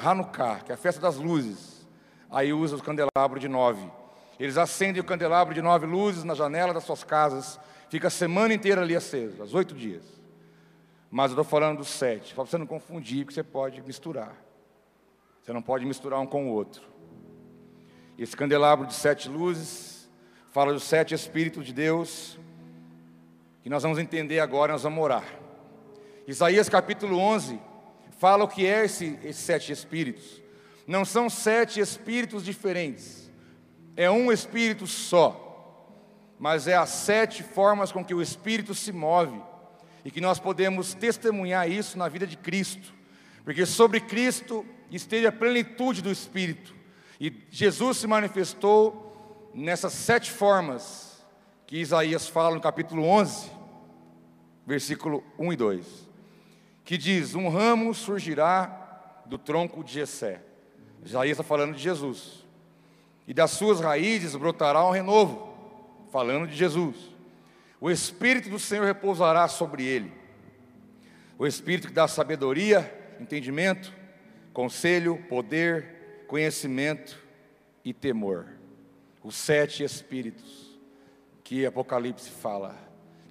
Hanukkah, 0.02 0.62
que 0.64 0.72
é 0.72 0.76
a 0.76 0.78
festa 0.78 1.02
das 1.02 1.18
luzes. 1.18 1.86
Aí 2.30 2.54
usa 2.54 2.78
o 2.78 2.82
candelabro 2.82 3.38
de 3.38 3.50
nove. 3.50 3.86
Eles 4.40 4.58
acendem 4.58 5.02
o 5.02 5.04
candelabro 5.04 5.54
de 5.54 5.62
nove 5.62 5.86
luzes 5.86 6.24
na 6.24 6.34
janela 6.34 6.74
das 6.74 6.86
suas 6.86 7.04
casas. 7.04 7.60
Fica 7.90 8.08
a 8.08 8.10
semana 8.10 8.54
inteira 8.54 8.82
ali 8.82 8.96
aceso, 8.96 9.42
aos 9.42 9.54
oito 9.54 9.76
dias. 9.76 10.06
Mas 11.10 11.32
eu 11.32 11.34
estou 11.34 11.44
falando 11.44 11.80
dos 11.80 11.90
sete, 11.90 12.34
para 12.34 12.46
você 12.46 12.58
não 12.58 12.66
confundir, 12.66 13.26
porque 13.26 13.34
você 13.34 13.44
pode 13.44 13.82
misturar. 13.82 14.38
Você 15.42 15.52
não 15.52 15.62
pode 15.62 15.86
misturar 15.86 16.22
um 16.22 16.26
com 16.26 16.48
o 16.50 16.54
outro. 16.54 16.82
Esse 18.18 18.38
candelabro 18.38 18.88
de 18.88 18.94
sete 18.94 19.28
luzes 19.28 20.10
fala 20.50 20.72
dos 20.72 20.84
sete 20.84 21.14
Espíritos 21.14 21.66
de 21.66 21.74
Deus, 21.74 22.40
que 23.64 23.70
nós 23.70 23.84
vamos 23.84 24.00
entender 24.00 24.40
agora, 24.40 24.72
nós 24.72 24.84
vamos 24.84 25.04
orar. 25.04 25.26
Isaías 26.26 26.70
capítulo 26.70 27.18
11 27.18 27.71
fala 28.22 28.44
o 28.44 28.48
que 28.48 28.68
é 28.68 28.86
esse, 28.86 29.18
esses 29.24 29.44
sete 29.44 29.72
Espíritos. 29.72 30.44
Não 30.86 31.04
são 31.04 31.28
sete 31.28 31.80
Espíritos 31.80 32.46
diferentes, 32.46 33.32
é 33.98 34.12
um 34.12 34.32
Espírito 34.32 34.86
só, 34.86 35.98
mas 36.38 36.68
é 36.68 36.76
as 36.76 36.90
sete 36.90 37.42
formas 37.42 37.92
com 37.92 38.06
que 38.06 38.14
o 38.14 38.22
Espírito 38.22 38.76
se 38.76 38.92
move. 38.92 39.42
E 40.06 40.12
que 40.12 40.22
nós 40.22 40.40
podemos 40.40 40.94
testemunhar 40.94 41.70
isso 41.70 41.98
na 41.98 42.08
vida 42.08 42.26
de 42.28 42.38
Cristo, 42.38 42.94
porque 43.44 43.66
sobre 43.66 44.00
Cristo 44.00 44.64
esteve 44.92 45.26
a 45.26 45.32
plenitude 45.32 46.02
do 46.02 46.12
Espírito, 46.12 46.76
e 47.20 47.32
Jesus 47.50 47.98
se 47.98 48.08
manifestou 48.08 49.52
nessas 49.54 49.94
sete 49.94 50.32
formas 50.32 51.24
que 51.66 51.78
Isaías 51.78 52.28
fala 52.28 52.56
no 52.56 52.62
capítulo 52.62 53.04
11, 53.04 53.50
versículo 54.66 55.24
1 55.38 55.54
e 55.54 55.56
2, 55.56 56.11
que 56.84 56.98
diz: 56.98 57.36
Um 57.36 57.50
ramo 57.50 57.94
surgirá 57.94 59.24
do 59.26 59.38
tronco 59.38 59.84
de 59.84 59.94
Jessé. 59.94 60.42
Isaías 61.04 61.32
está 61.32 61.44
falando 61.44 61.76
de 61.76 61.82
Jesus. 61.82 62.46
E 63.28 63.34
das 63.34 63.52
suas 63.52 63.80
raízes 63.80 64.36
brotará 64.36 64.86
um 64.86 64.92
renovo, 64.92 65.54
falando 66.12 66.48
de 66.48 66.56
Jesus. 66.56 66.96
O 67.80 67.90
Espírito 67.90 68.50
do 68.50 68.60
Senhor 68.60 68.86
repousará 68.86 69.48
sobre 69.48 69.84
ele. 69.84 70.12
O 71.38 71.48
Espírito 71.48 71.88
que 71.88 71.94
dá 71.94 72.08
sabedoria, 72.08 73.16
entendimento, 73.20 73.92
conselho, 74.54 75.18
poder, 75.30 76.26
conhecimento 76.28 77.18
e 77.84 77.94
temor 77.94 78.62
os 79.24 79.36
sete 79.36 79.84
espíritos 79.84 80.80
que 81.44 81.66
Apocalipse 81.66 82.30
fala, 82.30 82.76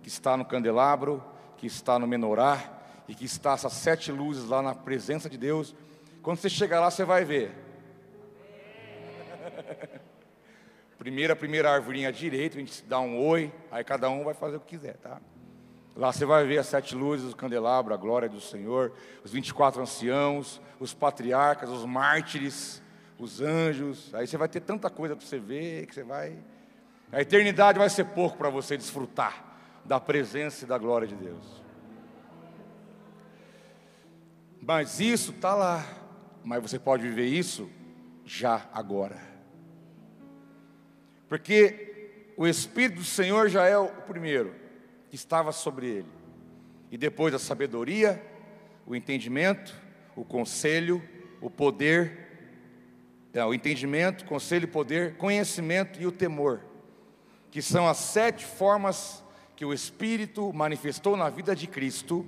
que 0.03 0.09
está 0.09 0.36
no 0.36 0.44
candelabro, 0.44 1.22
que 1.57 1.66
está 1.66 1.98
no 1.98 2.07
menorá 2.07 2.78
e 3.11 3.14
que 3.14 3.24
está 3.24 3.54
essas 3.54 3.72
sete 3.72 4.12
luzes 4.12 4.48
lá 4.48 4.62
na 4.62 4.72
presença 4.72 5.28
de 5.28 5.36
Deus. 5.36 5.74
Quando 6.22 6.38
você 6.38 6.48
chegar 6.48 6.78
lá, 6.78 6.88
você 6.92 7.04
vai 7.04 7.24
ver. 7.24 7.50
Primeira, 10.96 11.34
primeira 11.34 11.72
arvorinha 11.72 12.11
à 12.11 12.12
direita, 12.12 12.56
a 12.56 12.61
gente 12.61 12.84
dá 12.84 13.00
um 13.00 13.18
oi, 13.18 13.52
aí 13.70 13.82
cada 13.82 14.08
um 14.11 14.22
vai 14.22 14.34
fazer 14.34 14.58
o 14.58 14.61
que 14.61 14.76
quiser, 14.76 14.96
tá? 14.98 15.18
Lá 15.96 16.12
você 16.12 16.24
vai 16.26 16.46
ver 16.46 16.58
as 16.58 16.66
sete 16.66 16.94
luzes, 16.94 17.32
o 17.32 17.36
candelabro, 17.36 17.92
a 17.92 17.96
glória 17.96 18.28
do 18.28 18.40
Senhor, 18.40 18.92
os 19.24 19.32
24 19.32 19.82
anciãos, 19.82 20.61
os 20.78 20.94
patriarcas, 20.94 21.70
os 21.70 21.86
mártires, 21.86 22.80
os 23.18 23.40
anjos. 23.40 24.14
Aí 24.14 24.26
você 24.26 24.36
vai 24.36 24.46
ter 24.46 24.61
tanta 24.61 24.88
coisa 24.88 25.16
para 25.16 25.26
você 25.26 25.38
ver 25.38 25.86
que 25.86 25.94
você 25.94 26.04
vai. 26.04 26.36
A 27.11 27.20
eternidade 27.20 27.78
vai 27.78 27.88
ser 27.88 28.04
pouco 28.04 28.36
para 28.36 28.50
você 28.50 28.76
desfrutar 28.76 29.42
da 29.84 29.98
presença 29.98 30.64
e 30.64 30.68
da 30.68 30.78
glória 30.78 31.08
de 31.08 31.16
Deus. 31.16 31.59
Mas 34.72 35.00
isso 35.00 35.32
está 35.32 35.52
lá. 35.52 35.84
Mas 36.44 36.62
você 36.62 36.78
pode 36.78 37.02
viver 37.02 37.26
isso 37.26 37.68
já 38.24 38.70
agora. 38.72 39.20
Porque 41.28 42.30
o 42.36 42.46
Espírito 42.46 42.98
do 42.98 43.04
Senhor 43.04 43.48
já 43.48 43.66
é 43.66 43.76
o 43.76 43.88
primeiro 43.88 44.54
que 45.08 45.16
estava 45.16 45.50
sobre 45.50 45.88
ele. 45.88 46.08
E 46.88 46.96
depois 46.96 47.34
a 47.34 47.38
sabedoria, 47.40 48.24
o 48.86 48.94
entendimento, 48.94 49.74
o 50.14 50.24
conselho, 50.24 51.02
o 51.40 51.50
poder 51.50 52.28
é, 53.32 53.44
o 53.44 53.52
entendimento, 53.52 54.24
conselho, 54.24 54.68
poder, 54.68 55.16
conhecimento 55.16 56.00
e 56.00 56.06
o 56.06 56.12
temor, 56.12 56.60
que 57.50 57.60
são 57.60 57.88
as 57.88 57.96
sete 57.96 58.46
formas 58.46 59.24
que 59.56 59.64
o 59.64 59.74
Espírito 59.74 60.52
manifestou 60.52 61.16
na 61.16 61.28
vida 61.28 61.56
de 61.56 61.66
Cristo, 61.66 62.24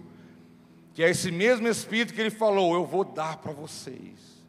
que 0.94 1.02
é 1.02 1.10
esse 1.10 1.30
mesmo 1.30 1.68
Espírito 1.68 2.12
que 2.12 2.20
ele 2.20 2.30
falou: 2.30 2.74
Eu 2.74 2.84
vou 2.84 3.04
dar 3.04 3.38
para 3.38 3.52
vocês. 3.52 4.42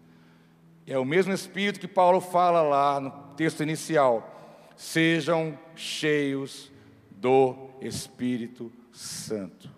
É 0.86 0.98
o 0.98 1.06
mesmo 1.06 1.34
Espírito 1.34 1.80
que 1.80 1.88
Paulo 1.88 2.20
fala 2.20 2.62
lá 2.62 3.00
no 3.00 3.12
texto 3.36 3.64
inicial: 3.64 4.72
Sejam 4.76 5.58
cheios 5.76 6.72
do 7.12 7.70
Espírito 7.82 8.72
Santo. 8.92 9.72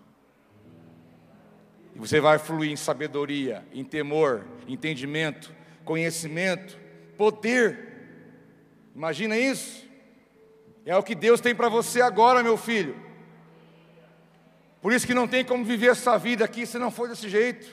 E 1.94 1.98
você 1.98 2.20
vai 2.20 2.38
fluir 2.38 2.70
em 2.70 2.76
sabedoria, 2.76 3.66
em 3.72 3.84
temor, 3.84 4.44
entendimento, 4.66 5.54
conhecimento, 5.84 6.78
poder. 7.16 7.86
Imagina 8.94 9.38
isso? 9.38 9.86
É 10.84 10.96
o 10.96 11.02
que 11.02 11.14
Deus 11.14 11.40
tem 11.40 11.54
para 11.54 11.68
você 11.68 12.00
agora, 12.00 12.42
meu 12.42 12.56
filho. 12.56 13.05
Por 14.86 14.92
isso 14.92 15.04
que 15.04 15.14
não 15.14 15.26
tem 15.26 15.44
como 15.44 15.64
viver 15.64 15.88
essa 15.88 16.16
vida 16.16 16.44
aqui 16.44 16.64
se 16.64 16.78
não 16.78 16.92
for 16.92 17.08
desse 17.08 17.28
jeito. 17.28 17.66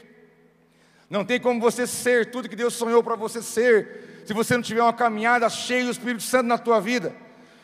Não 1.07 1.23
tem 1.23 1.39
como 1.39 1.61
você 1.61 1.85
ser 1.85 2.31
tudo 2.31 2.49
que 2.49 2.55
Deus 2.55 2.73
sonhou 2.73 3.03
para 3.03 3.15
você 3.15 3.39
ser, 3.39 4.23
se 4.25 4.33
você 4.33 4.55
não 4.55 4.63
tiver 4.63 4.81
uma 4.81 4.91
caminhada 4.91 5.47
cheia 5.47 5.85
do 5.85 5.91
Espírito 5.91 6.23
Santo 6.23 6.47
na 6.47 6.57
tua 6.57 6.81
vida. 6.81 7.15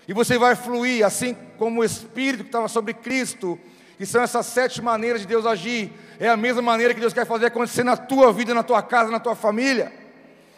E 0.08 0.14
você 0.14 0.38
vai 0.38 0.56
fluir 0.56 1.04
assim 1.04 1.36
como 1.58 1.82
o 1.82 1.84
Espírito 1.84 2.44
que 2.44 2.50
estava 2.50 2.68
sobre 2.68 2.94
Cristo 2.94 3.60
que 3.98 4.06
são 4.06 4.22
essas 4.22 4.46
sete 4.46 4.84
maneiras 4.84 5.22
de 5.22 5.26
Deus 5.26 5.48
agir, 5.48 5.94
é 6.20 6.30
a 6.30 6.38
mesma 6.38 6.62
maneira 6.62 6.94
que 6.94 7.00
Deus 7.00 7.12
quer 7.12 7.26
fazer 7.26 7.48
acontecer 7.48 7.84
na 7.84 7.98
tua 7.98 8.32
vida, 8.32 8.54
na 8.54 8.62
tua 8.62 8.84
casa, 8.84 9.10
na 9.10 9.20
tua 9.20 9.36
família, 9.36 9.92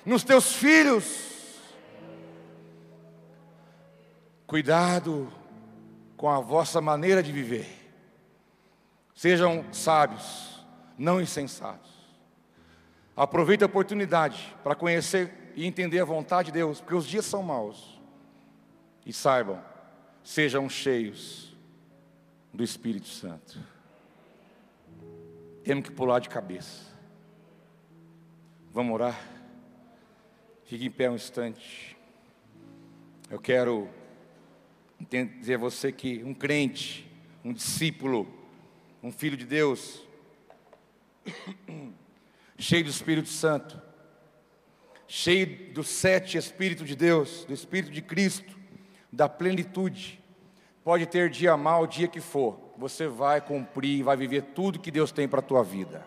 nos 0.06 0.26
teus 0.26 0.52
filhos. 0.52 1.32
Cuidado 4.46 5.32
com 6.18 6.30
a 6.30 6.42
vossa 6.42 6.82
maneira 6.82 7.24
de 7.24 7.32
viver. 7.32 7.81
Sejam 9.22 9.64
sábios, 9.72 10.66
não 10.98 11.22
insensatos. 11.22 11.92
Aproveite 13.16 13.64
a 13.64 13.68
oportunidade 13.68 14.58
para 14.64 14.74
conhecer 14.74 15.54
e 15.56 15.64
entender 15.68 16.00
a 16.00 16.06
vontade 16.06 16.48
de 16.48 16.54
Deus, 16.54 16.82
porque 16.82 16.96
os 16.96 17.06
dias 17.06 17.26
são 17.26 17.44
maus. 17.44 18.02
E 19.06 19.14
saibam, 19.14 19.64
sejam 20.24 20.68
cheios 20.68 21.56
do 22.52 22.64
Espírito 22.64 23.10
Santo. 23.10 23.60
Temos 25.64 25.84
que 25.84 25.92
pular 25.92 26.18
de 26.18 26.28
cabeça. 26.28 26.92
Vamos 28.74 28.92
orar? 28.92 29.22
Fique 30.64 30.88
em 30.88 30.92
pé 30.92 31.12
um 31.12 31.16
instante. 31.16 31.96
Eu 33.30 33.40
quero 33.40 33.88
dizer 35.40 35.54
a 35.54 35.60
você 35.60 35.92
que 35.92 36.24
um 36.24 36.34
crente, 36.34 37.08
um 37.46 37.54
discípulo, 37.54 38.41
um 39.04 39.12
filho 39.12 39.36
de 39.36 39.46
Deus, 39.46 40.02
cheio 42.58 42.84
do 42.84 42.90
Espírito 42.90 43.30
Santo, 43.30 43.82
cheio 45.08 45.74
dos 45.74 45.88
sete 45.88 46.38
Espíritos 46.38 46.88
de 46.88 46.96
Deus, 46.96 47.46
do 47.46 47.54
Espírito 47.54 47.92
de 47.92 48.02
Cristo, 48.02 48.56
da 49.12 49.28
plenitude, 49.28 50.22
pode 50.84 51.06
ter 51.08 51.30
dia 51.30 51.58
mal, 51.58 51.88
dia 51.88 52.08
que 52.08 52.22
for, 52.22 52.60
você 52.78 53.08
vai 53.08 53.42
cumprir, 53.42 54.04
vai 54.04 54.16
viver 54.16 54.44
tudo 54.54 54.80
que 54.80 54.92
Deus 54.92 55.12
tem 55.12 55.28
para 55.28 55.40
a 55.40 55.44
tua 55.44 55.64
vida. 55.64 56.06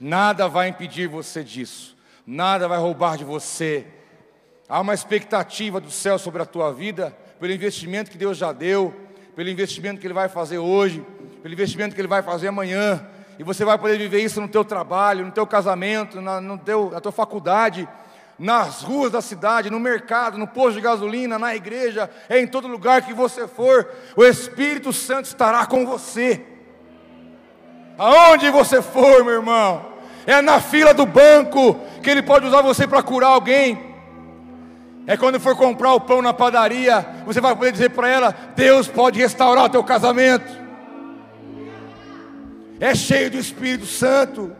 Nada 0.00 0.48
vai 0.48 0.68
impedir 0.68 1.08
você 1.08 1.44
disso, 1.44 1.96
nada 2.26 2.66
vai 2.66 2.78
roubar 2.78 3.18
de 3.18 3.24
você. 3.24 3.86
Há 4.68 4.80
uma 4.80 4.94
expectativa 4.94 5.80
do 5.80 5.90
céu 5.90 6.18
sobre 6.18 6.40
a 6.40 6.46
tua 6.46 6.72
vida, 6.72 7.10
pelo 7.38 7.52
investimento 7.52 8.10
que 8.10 8.18
Deus 8.18 8.38
já 8.38 8.52
deu, 8.52 8.94
pelo 9.36 9.48
investimento 9.50 10.00
que 10.00 10.06
Ele 10.06 10.14
vai 10.14 10.28
fazer 10.28 10.58
hoje, 10.58 11.04
pelo 11.42 11.54
investimento 11.54 11.94
que 11.94 12.00
Ele 12.00 12.08
vai 12.08 12.22
fazer 12.22 12.48
amanhã, 12.48 13.06
e 13.38 13.44
você 13.44 13.64
vai 13.64 13.78
poder 13.78 13.96
viver 13.96 14.20
isso 14.20 14.40
no 14.40 14.48
teu 14.48 14.64
trabalho, 14.64 15.24
no 15.24 15.30
teu 15.30 15.46
casamento, 15.46 16.20
na, 16.20 16.40
no 16.40 16.58
teu, 16.58 16.90
na 16.90 17.00
tua 17.00 17.12
faculdade, 17.12 17.88
nas 18.38 18.82
ruas 18.82 19.12
da 19.12 19.20
cidade, 19.20 19.70
no 19.70 19.80
mercado, 19.80 20.38
no 20.38 20.46
posto 20.46 20.74
de 20.74 20.80
gasolina, 20.80 21.38
na 21.38 21.54
igreja, 21.54 22.10
é 22.28 22.40
em 22.40 22.46
todo 22.46 22.68
lugar 22.68 23.02
que 23.02 23.12
você 23.12 23.46
for, 23.46 23.88
o 24.16 24.24
Espírito 24.24 24.92
Santo 24.92 25.26
estará 25.26 25.66
com 25.66 25.86
você. 25.86 26.44
Aonde 27.96 28.50
você 28.50 28.80
for, 28.80 29.24
meu 29.24 29.34
irmão, 29.34 29.86
é 30.26 30.40
na 30.40 30.60
fila 30.60 30.94
do 30.94 31.06
banco 31.06 31.74
que 32.02 32.10
Ele 32.10 32.22
pode 32.22 32.46
usar 32.46 32.62
você 32.62 32.86
para 32.86 33.02
curar 33.02 33.30
alguém. 33.30 33.86
É 35.06 35.16
quando 35.16 35.40
for 35.40 35.56
comprar 35.56 35.94
o 35.94 36.00
pão 36.00 36.20
na 36.20 36.34
padaria, 36.34 37.04
você 37.24 37.40
vai 37.40 37.56
poder 37.56 37.72
dizer 37.72 37.90
para 37.90 38.08
ela: 38.08 38.34
Deus 38.54 38.86
pode 38.86 39.18
restaurar 39.18 39.64
o 39.64 39.68
teu 39.68 39.82
casamento. 39.82 40.57
É 42.80 42.94
cheio 42.94 43.30
do 43.30 43.38
Espírito 43.38 43.86
Santo. 43.86 44.52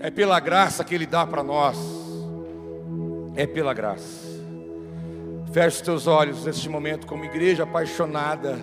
É 0.00 0.10
pela 0.10 0.38
graça 0.40 0.84
que 0.84 0.94
Ele 0.94 1.06
dá 1.06 1.26
para 1.26 1.42
nós. 1.42 1.76
É 3.34 3.46
pela 3.46 3.72
graça. 3.72 4.26
Feche 5.52 5.76
os 5.76 5.82
teus 5.82 6.06
olhos 6.06 6.44
neste 6.44 6.68
momento, 6.68 7.06
como 7.06 7.24
igreja 7.24 7.62
apaixonada. 7.62 8.58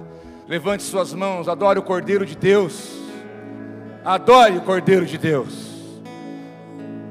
Levante 0.47 0.83
suas 0.83 1.13
mãos, 1.13 1.47
adore 1.47 1.79
o 1.79 1.83
Cordeiro 1.83 2.25
de 2.25 2.35
Deus. 2.35 2.91
Adore 4.03 4.57
o 4.57 4.61
Cordeiro 4.61 5.05
de 5.05 5.17
Deus. 5.17 5.73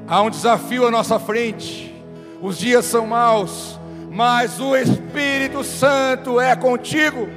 Há 0.07 0.21
um 0.21 0.29
desafio 0.29 0.87
à 0.87 0.91
nossa 0.91 1.19
frente 1.19 1.95
os 2.41 2.59
dias 2.59 2.85
são 2.85 3.07
maus, 3.07 3.79
mas 4.11 4.59
o 4.59 4.75
Espírito 4.75 5.63
Santo 5.63 6.39
é 6.39 6.55
contigo. 6.55 7.27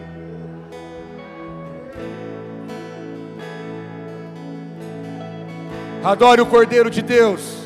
Adore 6.05 6.41
o 6.41 6.47
Cordeiro 6.47 6.91
de 6.91 7.03
Deus. 7.03 7.59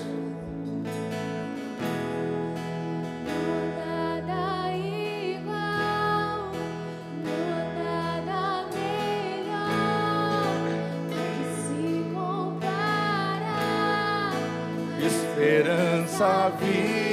esperança 15.42 16.52
viva. 16.60 17.11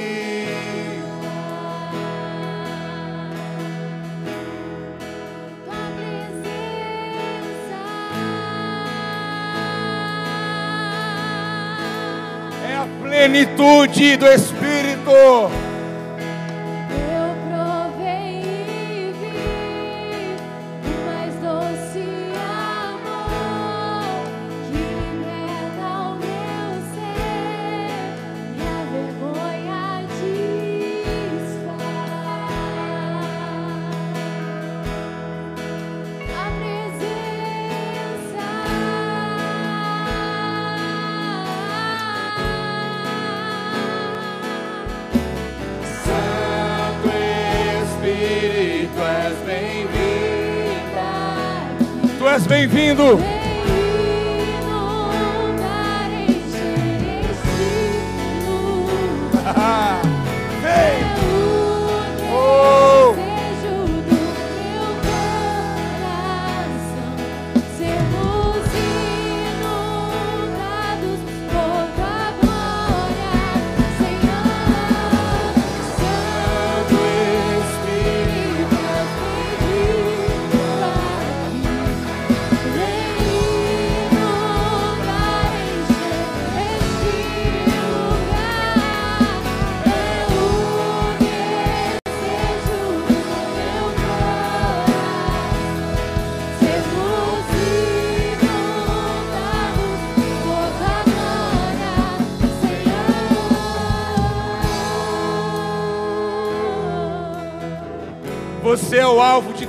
Plenitude 13.30 14.16
do 14.16 14.26
Espírito. 14.26 15.69
Bem-vindo. 52.66 53.39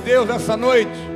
Deus 0.04 0.28
nessa 0.28 0.56
noite. 0.56 1.12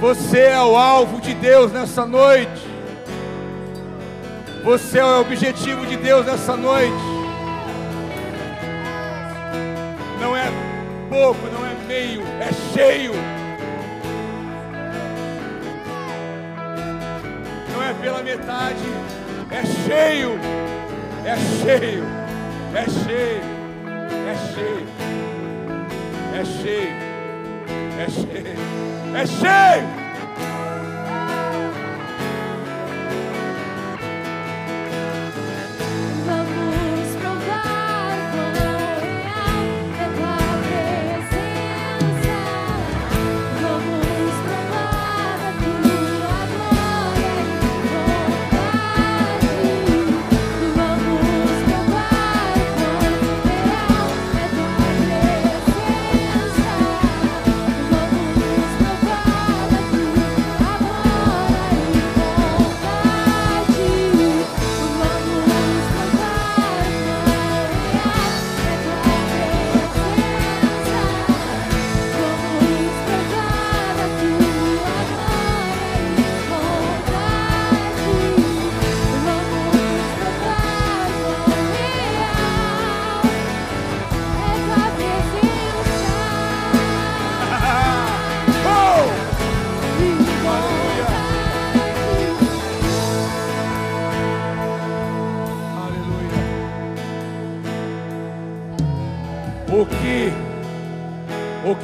Você 0.00 0.40
é 0.40 0.60
o 0.60 0.76
alvo 0.76 1.20
de 1.20 1.34
Deus 1.34 1.72
nessa 1.72 2.04
noite. 2.04 2.66
Você 4.62 4.98
é 4.98 5.04
o 5.04 5.20
objetivo 5.20 5.86
de 5.86 5.96
Deus 5.96 6.26
nessa 6.26 6.56
noite. 6.56 6.92
Não 10.20 10.36
é 10.36 10.50
pouco, 11.08 11.38
não 11.52 11.64
é 11.66 11.74
meio, 11.86 12.22
é 12.40 12.52
cheio. 12.74 13.12
Não 17.72 17.82
é 17.82 17.94
pela 17.94 18.22
metade, 18.22 18.84
é 19.50 19.64
cheio. 19.64 20.38
É 21.24 21.36
cheio. 21.62 22.04
É 22.74 22.84
cheio. 22.84 23.42
É 24.28 24.36
cheio. 24.52 24.86
É 26.34 26.44
cheio. 26.44 27.05
É 27.98 28.10
cheio. 28.10 29.16
É 29.16 29.26
cheio. 29.26 30.05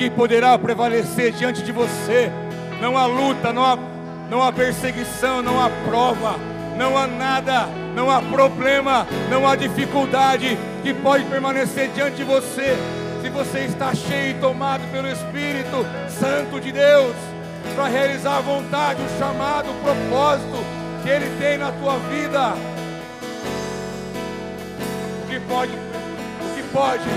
Que 0.03 0.11
poderá 0.11 0.59
prevalecer 0.59 1.31
diante 1.31 1.63
de 1.63 1.71
você? 1.71 2.29
Não 2.81 2.99
há 2.99 3.07
luta, 3.07 3.53
não 3.53 3.65
há, 3.65 3.79
não 4.29 4.43
há 4.43 4.53
perseguição, 4.53 5.41
não 5.41 5.65
há 5.65 5.71
prova, 5.89 6.35
não 6.77 6.99
há 6.99 7.07
nada, 7.07 7.69
não 7.95 8.11
há 8.11 8.21
problema, 8.21 9.07
não 9.31 9.47
há 9.47 9.55
dificuldade 9.55 10.59
que 10.83 10.93
pode 10.93 11.25
permanecer 11.27 11.89
diante 11.91 12.17
de 12.17 12.25
você. 12.25 12.77
Se 13.23 13.29
você 13.29 13.61
está 13.61 13.95
cheio 13.95 14.37
e 14.37 14.41
tomado 14.41 14.83
pelo 14.91 15.09
Espírito 15.09 15.87
Santo 16.19 16.61
de 16.61 16.73
Deus, 16.73 17.15
para 17.77 17.87
realizar 17.87 18.39
a 18.39 18.41
vontade, 18.41 19.01
o 19.01 19.19
chamado, 19.21 19.71
o 19.71 19.75
propósito 19.85 20.65
que 21.05 21.11
Ele 21.11 21.31
tem 21.39 21.59
na 21.59 21.71
tua 21.71 21.97
vida. 22.11 22.55
O 25.23 25.29
que 25.29 25.39
pode, 25.39 25.71
o 25.71 26.55
que 26.57 26.63
pode, 26.73 27.09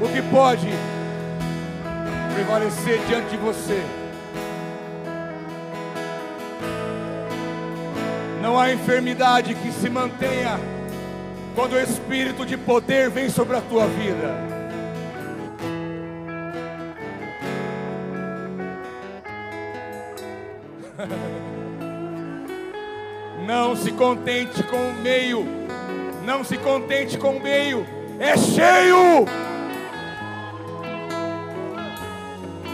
o 0.00 0.08
que 0.08 0.22
pode 0.30 0.89
prevalecer 2.40 2.98
diante 3.06 3.30
de 3.30 3.36
você. 3.36 3.82
Não 8.40 8.58
há 8.58 8.72
enfermidade 8.72 9.54
que 9.54 9.70
se 9.70 9.90
mantenha 9.90 10.58
quando 11.54 11.74
o 11.74 11.78
Espírito 11.78 12.46
de 12.46 12.56
poder 12.56 13.10
vem 13.10 13.28
sobre 13.28 13.58
a 13.58 13.60
tua 13.60 13.86
vida. 13.86 14.48
Não 23.46 23.76
se 23.76 23.92
contente 23.92 24.62
com 24.62 24.76
o 24.76 24.94
meio, 25.02 25.44
não 26.24 26.44
se 26.44 26.56
contente 26.56 27.18
com 27.18 27.36
o 27.36 27.40
meio, 27.40 27.84
é 28.20 28.36
cheio, 28.36 29.26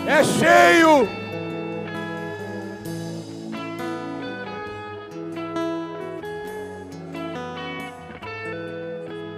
é 0.06 0.24
cheio. 0.24 1.08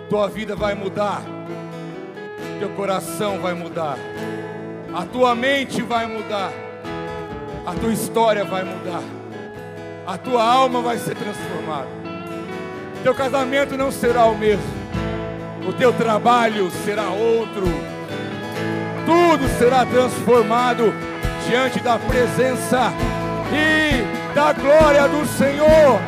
Tua 0.09 0.29
vida 0.29 0.57
vai 0.57 0.75
mudar, 0.75 1.23
teu 2.59 2.71
coração 2.71 3.41
vai 3.41 3.53
mudar, 3.53 3.99
a 4.95 5.05
tua 5.05 5.35
mente 5.35 5.83
vai 5.83 6.07
mudar. 6.07 6.51
A 7.67 7.75
tua 7.75 7.93
história 7.93 8.47
vai 8.47 8.65
mudar, 8.65 9.03
a 10.07 10.17
tua 10.17 10.43
alma 10.43 10.81
vai 10.81 10.97
ser 10.97 11.15
transformada, 11.15 11.87
teu 13.03 13.15
casamento 13.15 13.77
não 13.77 13.93
será 13.93 14.25
o 14.25 14.39
mesmo, 14.39 14.65
o 15.69 15.73
teu 15.75 15.93
trabalho 15.93 16.71
será 16.71 17.11
outro, 17.11 17.67
tudo 19.09 19.49
será 19.59 19.87
transformado 19.87 20.93
diante 21.49 21.81
da 21.81 21.99
presença 21.99 22.93
e 23.51 24.35
da 24.35 24.53
glória 24.53 25.09
do 25.09 25.27
Senhor. 25.27 25.99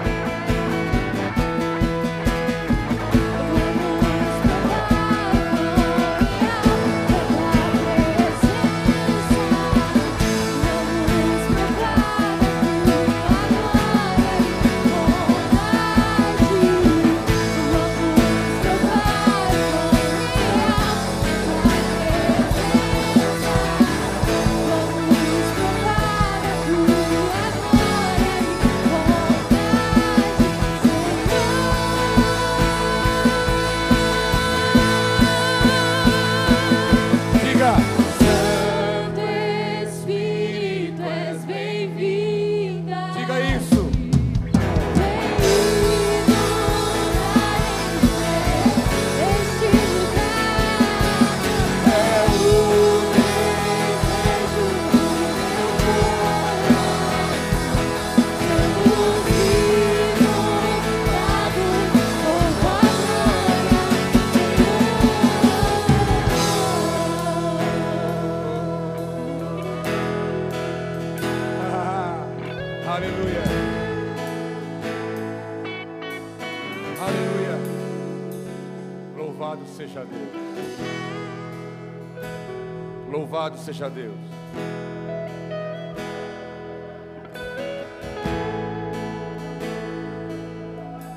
Seja 83.73 83.89
Deus. 83.89 84.17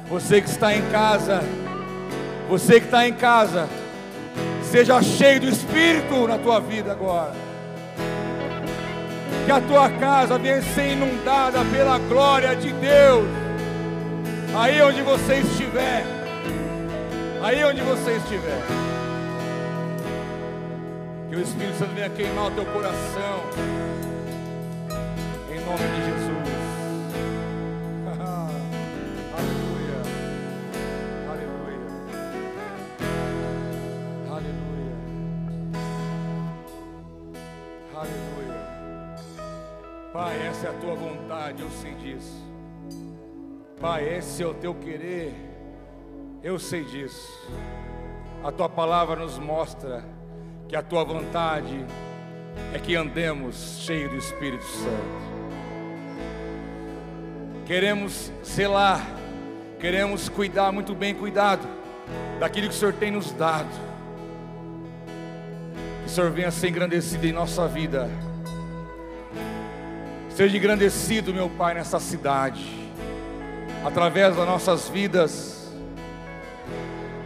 Você 0.07 0.39
que 0.39 0.49
está 0.49 0.75
em 0.75 0.87
casa, 0.91 1.41
você 2.47 2.79
que 2.79 2.85
está 2.85 3.07
em 3.07 3.13
casa, 3.13 3.67
seja 4.61 5.01
cheio 5.01 5.41
do 5.41 5.49
Espírito 5.49 6.27
na 6.27 6.37
tua 6.37 6.59
vida 6.59 6.91
agora. 6.91 7.33
Que 9.45 9.51
a 9.51 9.59
tua 9.59 9.89
casa 9.89 10.37
venha 10.37 10.61
ser 10.61 10.91
inundada 10.91 11.59
pela 11.65 11.97
glória 11.97 12.55
de 12.55 12.71
Deus. 12.71 13.25
Aí 14.55 14.79
onde 14.83 15.01
você 15.01 15.37
estiver, 15.37 16.05
aí 17.41 17.63
onde 17.65 17.81
você 17.81 18.11
estiver. 18.17 19.02
Que 21.33 21.37
o 21.37 21.41
Espírito 21.41 21.79
Santo 21.79 21.95
venha 21.95 22.11
queimar 22.11 22.45
o 22.45 22.51
teu 22.51 22.63
coração. 22.67 23.41
Em 25.49 25.59
nome 25.65 25.87
de 25.95 26.05
Jesus. 26.05 26.61
Aleluia. 29.33 29.97
Aleluia. 31.31 31.81
Aleluia. 34.29 34.93
Aleluia. 37.95 38.61
Pai, 40.13 40.37
essa 40.45 40.67
é 40.67 40.69
a 40.69 40.73
tua 40.73 40.93
vontade, 40.93 41.63
eu 41.63 41.69
sei 41.71 41.95
disso. 41.95 42.43
Pai, 43.81 44.07
esse 44.07 44.43
é 44.43 44.45
o 44.45 44.53
teu 44.53 44.75
querer, 44.75 45.33
eu 46.43 46.59
sei 46.59 46.85
disso. 46.85 47.27
A 48.43 48.51
tua 48.51 48.69
palavra 48.69 49.15
nos 49.15 49.39
mostra 49.39 50.05
que 50.73 50.77
a 50.77 50.81
tua 50.81 51.03
vontade 51.03 51.85
é 52.73 52.79
que 52.79 52.95
andemos 52.95 53.83
cheio 53.85 54.09
do 54.09 54.17
Espírito 54.17 54.63
Santo. 54.63 55.21
Queremos 57.63 58.31
selar, 58.41 59.05
queremos 59.79 60.29
cuidar 60.29 60.71
muito 60.71 60.95
bem 60.95 61.13
cuidado 61.13 61.67
daquilo 62.39 62.69
que 62.69 62.73
o 62.73 62.75
Senhor 62.75 62.95
tem 62.95 63.11
nos 63.11 63.31
dado. 63.33 63.69
Que 65.99 66.07
o 66.07 66.09
Senhor 66.09 66.31
venha 66.31 66.49
ser 66.49 66.69
engrandecido 66.69 67.27
em 67.27 67.31
nossa 67.31 67.67
vida. 67.67 68.09
Seja 70.31 70.57
engrandecido, 70.57 71.31
meu 71.35 71.51
Pai, 71.51 71.75
nessa 71.75 71.99
cidade, 71.99 72.65
através 73.85 74.35
das 74.35 74.47
nossas 74.47 74.89
vidas. 74.89 75.71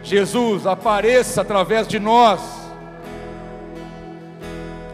Jesus, 0.02 0.66
apareça 0.66 1.40
através 1.40 1.88
de 1.88 1.98
nós 1.98 2.57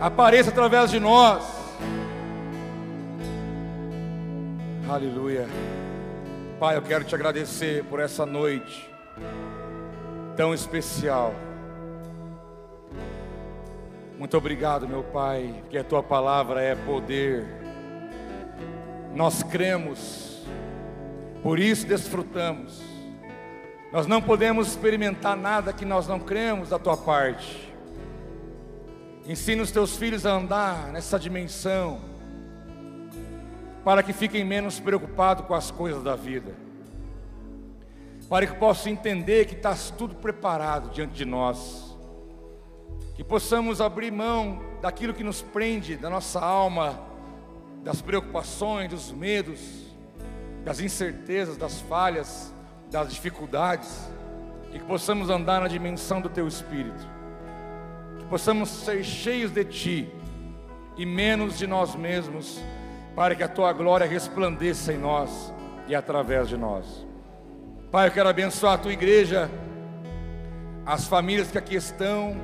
apareça 0.05 0.51
através 0.51 0.91
de 0.91 1.01
nós. 1.01 1.43
Aleluia. 4.87 5.49
Pai, 6.61 6.77
eu 6.77 6.83
quero 6.83 7.05
te 7.05 7.15
agradecer 7.15 7.83
por 7.85 7.99
essa 8.01 8.27
noite 8.27 8.91
tão 10.37 10.53
especial. 10.53 11.35
Muito 14.19 14.37
obrigado, 14.37 14.87
meu 14.87 15.03
Pai, 15.05 15.65
que 15.71 15.79
a 15.79 15.83
tua 15.83 16.03
palavra 16.03 16.61
é 16.61 16.75
poder. 16.75 17.47
Nós 19.15 19.43
cremos, 19.43 20.45
por 21.43 21.59
isso 21.59 21.87
desfrutamos. 21.87 22.83
Nós 23.91 24.07
não 24.07 24.21
podemos 24.21 24.69
experimentar 24.69 25.35
nada 25.35 25.73
que 25.73 25.87
nós 25.87 26.07
não 26.07 26.21
cremos 26.21 26.69
da 26.69 26.79
tua 26.79 26.97
parte. 26.97 27.74
Ensina 29.27 29.63
os 29.63 29.71
teus 29.71 29.97
filhos 29.97 30.27
a 30.27 30.33
andar 30.33 30.93
nessa 30.93 31.19
dimensão, 31.19 31.99
para 33.83 34.03
que 34.03 34.13
fiquem 34.13 34.45
menos 34.45 34.79
preocupados 34.79 35.47
com 35.47 35.55
as 35.55 35.71
coisas 35.71 36.03
da 36.03 36.15
vida, 36.15 36.55
para 38.29 38.47
que 38.47 38.55
possam 38.55 38.93
entender 38.93 39.47
que 39.47 39.55
está 39.55 39.75
tudo 39.97 40.15
preparado 40.15 40.91
diante 40.91 41.15
de 41.15 41.25
nós, 41.25 41.97
que 43.15 43.25
possamos 43.25 43.81
abrir 43.81 44.13
mão 44.13 44.63
daquilo 44.83 45.15
que 45.15 45.25
nos 45.25 45.41
prende, 45.41 45.97
da 45.97 46.11
nossa 46.11 46.41
alma, 46.41 47.01
das 47.83 48.03
preocupações, 48.03 48.91
dos 48.91 49.11
medos, 49.11 49.61
das 50.65 50.81
incertezas, 50.81 51.57
das 51.57 51.81
falhas, 51.81 52.53
das 52.91 53.11
dificuldades, 53.11 54.07
e 54.71 54.79
que 54.79 54.85
possamos 54.85 55.31
andar 55.31 55.63
na 55.63 55.69
dimensão 55.69 56.21
do 56.21 56.29
Teu 56.29 56.47
Espírito, 56.47 57.14
que 58.25 58.31
possamos 58.31 58.71
ser 58.71 59.05
cheios 59.05 59.51
de 59.51 59.65
Ti 59.65 60.09
e 60.97 61.05
menos 61.05 61.59
de 61.59 61.67
nós 61.67 61.95
mesmos, 61.95 62.61
para 63.15 63.35
que 63.35 63.43
a 63.43 63.49
Tua 63.49 63.73
glória 63.73 64.07
resplandeça 64.07 64.93
em 64.93 64.99
nós 64.99 65.53
e 65.87 65.95
através 65.95 66.49
de 66.49 66.57
nós. 66.57 67.07
Pai, 67.91 68.09
eu 68.09 68.13
quero 68.13 68.29
abençoar 68.29 68.75
a 68.75 68.79
Tua 68.79 68.93
igreja, 68.93 69.51
as 70.87 71.07
famílias 71.07 71.51
que 71.51 71.59
aqui 71.59 71.77
estão, 71.77 72.37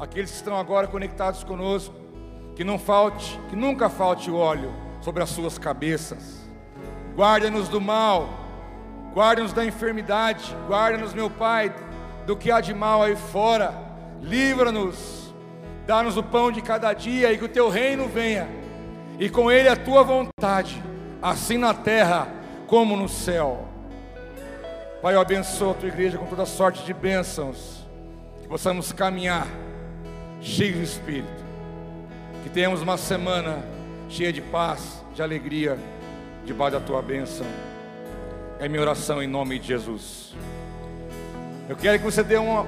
aqueles 0.00 0.30
que 0.30 0.36
estão 0.36 0.56
agora 0.56 0.86
conectados 0.86 1.44
conosco, 1.44 1.94
que 2.54 2.64
não 2.64 2.78
falte, 2.78 3.38
que 3.50 3.56
nunca 3.56 3.90
falte 3.90 4.30
óleo 4.30 4.72
sobre 5.00 5.22
as 5.22 5.30
suas 5.30 5.58
cabeças. 5.58 6.48
Guarda-nos 7.14 7.68
do 7.68 7.80
mal, 7.80 8.28
guarda-nos 9.14 9.52
da 9.52 9.64
enfermidade, 9.64 10.56
guarda-nos, 10.66 11.12
meu 11.12 11.28
Pai, 11.28 11.74
do 12.26 12.36
que 12.36 12.50
há 12.50 12.60
de 12.60 12.74
mal 12.74 13.02
aí 13.02 13.16
fora. 13.16 13.74
Livra-nos, 14.22 15.25
dá-nos 15.86 16.16
o 16.16 16.22
pão 16.22 16.50
de 16.50 16.60
cada 16.60 16.92
dia 16.92 17.32
e 17.32 17.38
que 17.38 17.44
o 17.44 17.48
teu 17.48 17.68
reino 17.68 18.08
venha, 18.08 18.48
e 19.18 19.28
com 19.30 19.50
ele 19.50 19.68
a 19.68 19.76
tua 19.76 20.02
vontade, 20.02 20.82
assim 21.22 21.56
na 21.56 21.72
terra 21.72 22.28
como 22.66 22.96
no 22.96 23.08
céu. 23.08 23.68
Pai, 25.00 25.14
eu 25.14 25.20
abençoo 25.20 25.70
a 25.70 25.74
tua 25.74 25.88
igreja 25.88 26.18
com 26.18 26.26
toda 26.26 26.44
sorte 26.44 26.84
de 26.84 26.92
bênçãos, 26.92 27.86
que 28.42 28.48
possamos 28.48 28.92
caminhar 28.92 29.46
cheios 30.40 30.76
de 30.76 30.82
espírito, 30.82 31.44
que 32.42 32.50
tenhamos 32.50 32.82
uma 32.82 32.96
semana 32.96 33.62
cheia 34.08 34.32
de 34.32 34.40
paz, 34.40 35.04
de 35.14 35.22
alegria, 35.22 35.78
debaixo 36.44 36.78
da 36.78 36.80
tua 36.80 37.00
bênção. 37.02 37.46
É 38.58 38.68
minha 38.68 38.80
oração 38.80 39.22
em 39.22 39.26
nome 39.26 39.58
de 39.58 39.68
Jesus. 39.68 40.34
Eu 41.68 41.76
quero 41.76 41.98
que 41.98 42.04
você 42.04 42.22
dê 42.22 42.36
uma, 42.36 42.66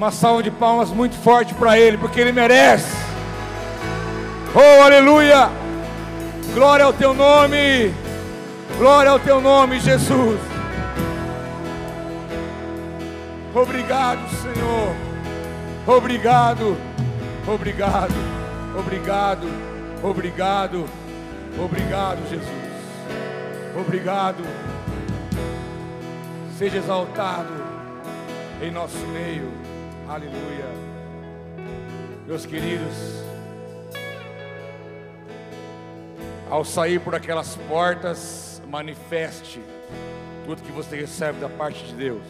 uma 0.00 0.10
salva 0.10 0.42
de 0.42 0.50
palmas 0.50 0.88
muito 0.88 1.14
forte 1.16 1.52
para 1.52 1.78
Ele, 1.78 1.98
porque 1.98 2.18
Ele 2.18 2.32
merece. 2.32 2.90
Oh, 4.54 4.82
aleluia! 4.82 5.50
Glória 6.54 6.86
ao 6.86 6.92
Teu 6.94 7.12
nome, 7.12 7.92
glória 8.78 9.10
ao 9.10 9.20
Teu 9.20 9.42
nome, 9.42 9.78
Jesus. 9.78 10.40
Obrigado, 13.54 14.20
Senhor. 14.40 14.96
Obrigado, 15.86 16.78
obrigado, 17.46 18.14
obrigado, 18.78 19.44
obrigado, 20.02 20.86
obrigado, 21.62 22.30
Jesus. 22.30 22.48
Obrigado. 23.78 24.42
Seja 26.56 26.78
exaltado 26.78 27.52
em 28.62 28.70
nosso 28.70 28.96
meio. 29.08 29.59
Aleluia. 30.10 30.66
Meus 32.26 32.44
queridos, 32.44 33.22
ao 36.50 36.64
sair 36.64 36.98
por 36.98 37.14
aquelas 37.14 37.54
portas, 37.68 38.60
manifeste 38.68 39.60
tudo 40.44 40.62
que 40.62 40.72
você 40.72 40.96
recebe 40.96 41.38
da 41.38 41.48
parte 41.48 41.84
de 41.84 41.94
Deus. 41.94 42.24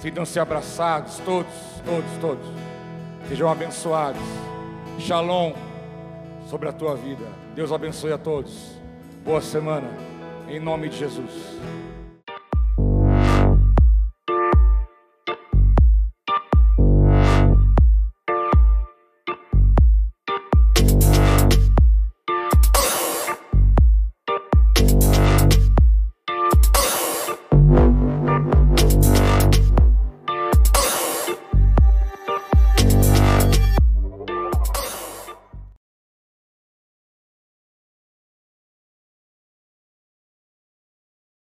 Sintam-se 0.00 0.40
abraçados, 0.40 1.18
todos, 1.18 1.52
todos, 1.84 2.10
todos. 2.18 2.46
Sejam 3.28 3.50
abençoados. 3.50 4.22
Shalom 4.98 5.52
sobre 6.48 6.70
a 6.70 6.72
tua 6.72 6.96
vida. 6.96 7.26
Deus 7.54 7.72
abençoe 7.72 8.14
a 8.14 8.18
todos. 8.18 8.72
Boa 9.22 9.42
semana. 9.42 9.90
Em 10.48 10.58
nome 10.58 10.88
de 10.88 10.96
Jesus. 10.96 11.30